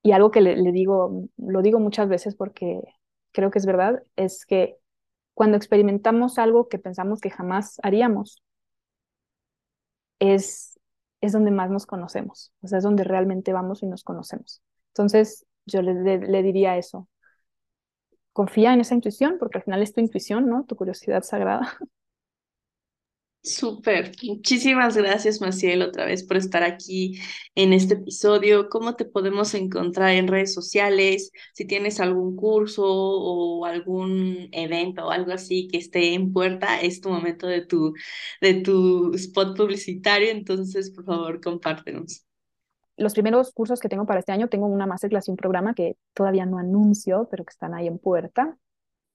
y 0.03 0.13
algo 0.13 0.31
que 0.31 0.41
le, 0.41 0.57
le 0.57 0.73
digo, 0.73 1.29
lo 1.39 1.63
digo 1.63 1.81
muchas 1.81 2.09
veces 2.09 2.35
porque 2.37 2.83
creo 3.33 3.51
que 3.51 3.59
es 3.59 3.67
verdad, 3.67 4.03
es 4.17 4.47
que 4.47 4.79
cuando 5.37 5.57
experimentamos 5.59 6.41
algo 6.41 6.69
que 6.69 6.81
pensamos 6.81 7.21
que 7.23 7.31
jamás 7.31 7.79
haríamos, 7.85 8.43
es, 10.19 10.79
es 11.21 11.33
donde 11.33 11.51
más 11.51 11.71
nos 11.71 11.87
conocemos, 11.87 12.53
o 12.63 12.69
sea, 12.69 12.79
es 12.79 12.85
donde 12.85 13.05
realmente 13.05 13.53
vamos 13.53 13.83
y 13.83 13.87
nos 13.87 14.05
conocemos. 14.05 14.63
Entonces, 14.89 15.47
yo 15.67 15.83
le, 15.83 15.95
le, 15.95 16.19
le 16.19 16.43
diría 16.43 16.77
eso, 16.79 17.09
confía 18.33 18.73
en 18.73 18.81
esa 18.81 18.95
intuición, 18.95 19.37
porque 19.39 19.59
al 19.59 19.65
final 19.65 19.83
es 19.83 19.93
tu 19.93 20.01
intuición, 20.01 20.49
¿no? 20.49 20.65
Tu 20.65 20.77
curiosidad 20.77 21.23
sagrada. 21.25 21.77
Súper. 23.47 24.11
Muchísimas 24.25 24.97
gracias, 24.97 25.41
Maciel, 25.41 25.83
otra 25.83 26.05
vez 26.05 26.25
por 26.25 26.37
estar 26.37 26.65
aquí 26.65 27.21
en 27.55 27.73
este 27.73 27.95
episodio. 27.95 28.69
¿Cómo 28.69 28.97
te 28.97 29.05
podemos 29.05 29.55
encontrar 29.55 30.15
en 30.15 30.27
redes 30.27 30.53
sociales? 30.53 31.31
Si 31.55 31.65
tienes 31.65 32.01
algún 32.01 32.35
curso 32.35 32.83
o 32.85 33.65
algún 33.65 34.49
evento 34.51 35.07
o 35.07 35.11
algo 35.13 35.33
así 35.33 35.69
que 35.69 35.79
esté 35.79 36.15
en 36.15 36.33
puerta, 36.33 36.81
es 36.81 37.01
tu 37.01 37.09
momento 37.09 37.47
de 37.47 37.65
tu, 37.65 37.95
de 38.41 38.55
tu 38.55 39.15
spot 39.15 39.57
publicitario, 39.57 40.31
entonces, 40.31 40.91
por 40.91 41.05
favor, 41.05 41.41
compártenos. 41.41 42.27
Los 42.97 43.15
primeros 43.15 43.53
cursos 43.53 43.79
que 43.79 43.89
tengo 43.89 44.07
para 44.07 44.19
este 44.19 44.33
año, 44.33 44.49
tengo 44.49 44.67
una 44.67 44.87
masterclass 44.87 45.29
y 45.29 45.31
un 45.31 45.37
programa 45.37 45.73
que 45.73 45.97
todavía 46.15 46.47
no 46.47 46.59
anuncio, 46.59 47.29
pero 47.31 47.45
que 47.45 47.53
están 47.53 47.75
ahí 47.75 47.87
en 47.87 47.99
puerta. 47.99 48.59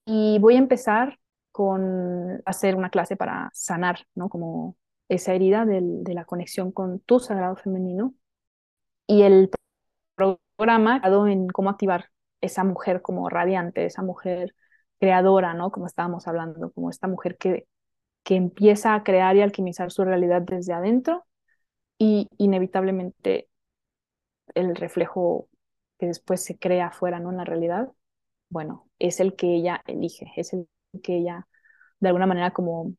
Y 0.06 0.38
voy 0.40 0.54
a 0.54 0.58
empezar 0.58 1.18
con 1.52 2.42
hacer 2.46 2.76
una 2.76 2.90
clase 2.90 3.16
para 3.16 3.50
sanar, 3.52 4.06
¿no? 4.14 4.28
Como 4.28 4.76
esa 5.08 5.34
herida 5.34 5.64
de 5.66 6.14
la 6.14 6.24
conexión 6.24 6.72
con 6.72 7.00
tu 7.00 7.20
sagrado 7.20 7.56
femenino. 7.56 8.14
Y 9.06 9.22
el 9.22 9.50
programa 10.14 11.00
en 11.28 11.48
cómo 11.48 11.70
activar 11.70 12.06
esa 12.40 12.64
mujer 12.64 13.02
como 13.02 13.28
radiante, 13.28 13.84
esa 13.86 14.02
mujer 14.02 14.54
creadora, 14.98 15.54
¿no? 15.54 15.70
Como 15.70 15.86
estábamos 15.86 16.26
hablando, 16.28 16.72
como 16.72 16.90
esta 16.90 17.08
mujer 17.08 17.36
que, 17.38 17.66
que 18.24 18.36
empieza 18.36 18.94
a 18.94 19.04
crear 19.04 19.36
y 19.36 19.42
alquimizar 19.42 19.90
su 19.90 20.04
realidad 20.04 20.42
desde 20.42 20.72
adentro 20.72 21.24
y 21.98 22.28
inevitablemente 22.38 23.48
el 24.54 24.76
reflejo 24.76 25.48
que 25.98 26.06
después 26.06 26.44
se 26.44 26.58
crea 26.58 26.88
afuera, 26.88 27.20
¿no? 27.20 27.30
En 27.30 27.38
la 27.38 27.44
realidad, 27.44 27.92
bueno, 28.48 28.88
es 28.98 29.20
el 29.20 29.36
que 29.36 29.54
ella 29.54 29.82
elige, 29.86 30.32
es 30.36 30.52
el 30.52 30.68
que 31.02 31.16
ella 31.18 31.46
de 32.00 32.08
alguna 32.08 32.26
manera 32.26 32.52
como 32.52 32.94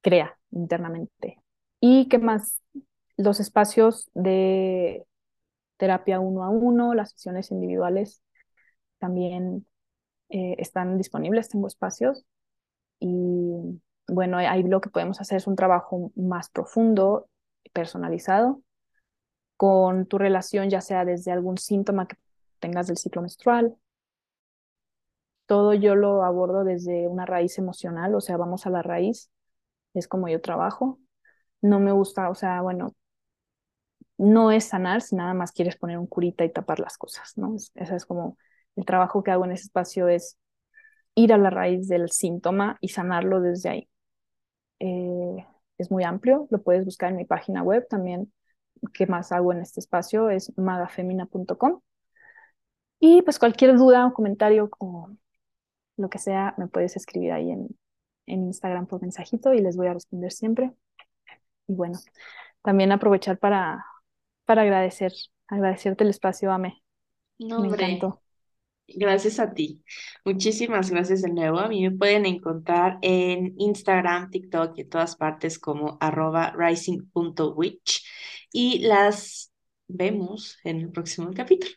crea 0.00 0.38
internamente. 0.50 1.38
¿Y 1.80 2.08
qué 2.08 2.18
más? 2.18 2.60
Los 3.16 3.40
espacios 3.40 4.10
de 4.14 5.04
terapia 5.76 6.20
uno 6.20 6.44
a 6.44 6.50
uno, 6.50 6.94
las 6.94 7.10
sesiones 7.12 7.50
individuales 7.50 8.22
también 8.98 9.66
eh, 10.28 10.56
están 10.58 10.96
disponibles, 10.98 11.48
tengo 11.48 11.66
espacios. 11.66 12.24
Y 13.00 13.80
bueno, 14.08 14.38
ahí 14.38 14.62
lo 14.62 14.80
que 14.80 14.90
podemos 14.90 15.20
hacer 15.20 15.38
es 15.38 15.46
un 15.46 15.56
trabajo 15.56 16.12
más 16.16 16.50
profundo, 16.50 17.28
personalizado, 17.72 18.62
con 19.56 20.06
tu 20.06 20.18
relación, 20.18 20.70
ya 20.70 20.80
sea 20.80 21.04
desde 21.04 21.32
algún 21.32 21.58
síntoma 21.58 22.06
que 22.06 22.16
tengas 22.58 22.86
del 22.86 22.96
ciclo 22.96 23.22
menstrual. 23.22 23.76
Todo 25.52 25.74
yo 25.74 25.94
lo 25.96 26.24
abordo 26.24 26.64
desde 26.64 27.08
una 27.08 27.26
raíz 27.26 27.58
emocional, 27.58 28.14
o 28.14 28.22
sea, 28.22 28.38
vamos 28.38 28.66
a 28.66 28.70
la 28.70 28.80
raíz, 28.80 29.30
es 29.92 30.08
como 30.08 30.28
yo 30.28 30.40
trabajo. 30.40 30.98
No 31.62 31.78
me 31.78 31.92
gusta, 31.92 32.30
o 32.30 32.34
sea, 32.34 32.62
bueno, 32.62 32.94
no 34.16 34.50
es 34.50 34.64
sanar 34.64 35.02
si 35.02 35.14
nada 35.14 35.34
más 35.34 35.52
quieres 35.52 35.76
poner 35.76 35.98
un 35.98 36.06
curita 36.06 36.42
y 36.44 36.50
tapar 36.50 36.80
las 36.80 36.96
cosas, 36.96 37.32
¿no? 37.36 37.54
Es, 37.56 37.70
ese 37.74 37.96
es 37.96 38.06
como 38.06 38.38
el 38.76 38.86
trabajo 38.86 39.22
que 39.22 39.30
hago 39.30 39.44
en 39.44 39.52
ese 39.52 39.64
espacio 39.64 40.08
es 40.08 40.38
ir 41.14 41.34
a 41.34 41.38
la 41.38 41.50
raíz 41.50 41.86
del 41.88 42.10
síntoma 42.10 42.78
y 42.80 42.88
sanarlo 42.88 43.42
desde 43.42 43.68
ahí. 43.68 43.88
Eh, 44.80 45.46
es 45.78 45.90
muy 45.90 46.04
amplio, 46.04 46.48
lo 46.50 46.62
puedes 46.62 46.86
buscar 46.86 47.10
en 47.10 47.18
mi 47.18 47.26
página 47.26 47.62
web 47.62 47.86
también. 47.90 48.32
¿Qué 48.94 49.06
más 49.06 49.32
hago 49.32 49.52
en 49.52 49.60
este 49.60 49.80
espacio? 49.80 50.30
Es 50.30 50.56
magafemina.com. 50.56 51.82
Y 53.00 53.20
pues 53.22 53.38
cualquier 53.38 53.76
duda 53.76 54.06
o 54.06 54.14
comentario 54.14 54.70
o 54.78 55.10
lo 56.02 56.10
que 56.10 56.18
sea, 56.20 56.54
me 56.58 56.68
puedes 56.68 56.96
escribir 56.96 57.32
ahí 57.32 57.50
en, 57.52 57.68
en 58.26 58.44
Instagram 58.48 58.86
por 58.88 59.02
mensajito 59.02 59.54
y 59.54 59.60
les 59.62 59.76
voy 59.78 59.88
a 59.88 59.94
responder 59.94 60.32
siempre. 60.32 60.72
Y 61.68 61.74
bueno, 61.74 61.98
también 62.62 62.92
aprovechar 62.92 63.38
para, 63.38 63.86
para 64.46 64.62
agradecer, 64.62 65.12
agradecerte 65.48 66.04
el 66.04 66.10
espacio, 66.10 66.52
Ame. 66.52 66.82
No, 67.38 67.58
Me 67.58 67.68
hombre. 67.68 67.68
encantó. 67.68 68.22
Gracias 68.88 69.38
a 69.40 69.54
ti. 69.54 69.82
Muchísimas 70.24 70.90
gracias 70.90 71.22
de 71.22 71.30
nuevo. 71.32 71.58
A 71.60 71.68
mí 71.68 71.82
me 71.82 71.92
pueden 71.96 72.26
encontrar 72.26 72.98
en 73.02 73.54
Instagram, 73.58 74.30
TikTok 74.30 74.74
y 74.78 74.82
en 74.82 74.88
todas 74.90 75.16
partes 75.16 75.58
como 75.58 75.96
arroba 76.00 76.52
rising.witch 76.56 78.04
y 78.52 78.80
las 78.80 79.52
vemos 79.88 80.58
en 80.64 80.80
el 80.80 80.90
próximo 80.92 81.30
capítulo. 81.34 81.72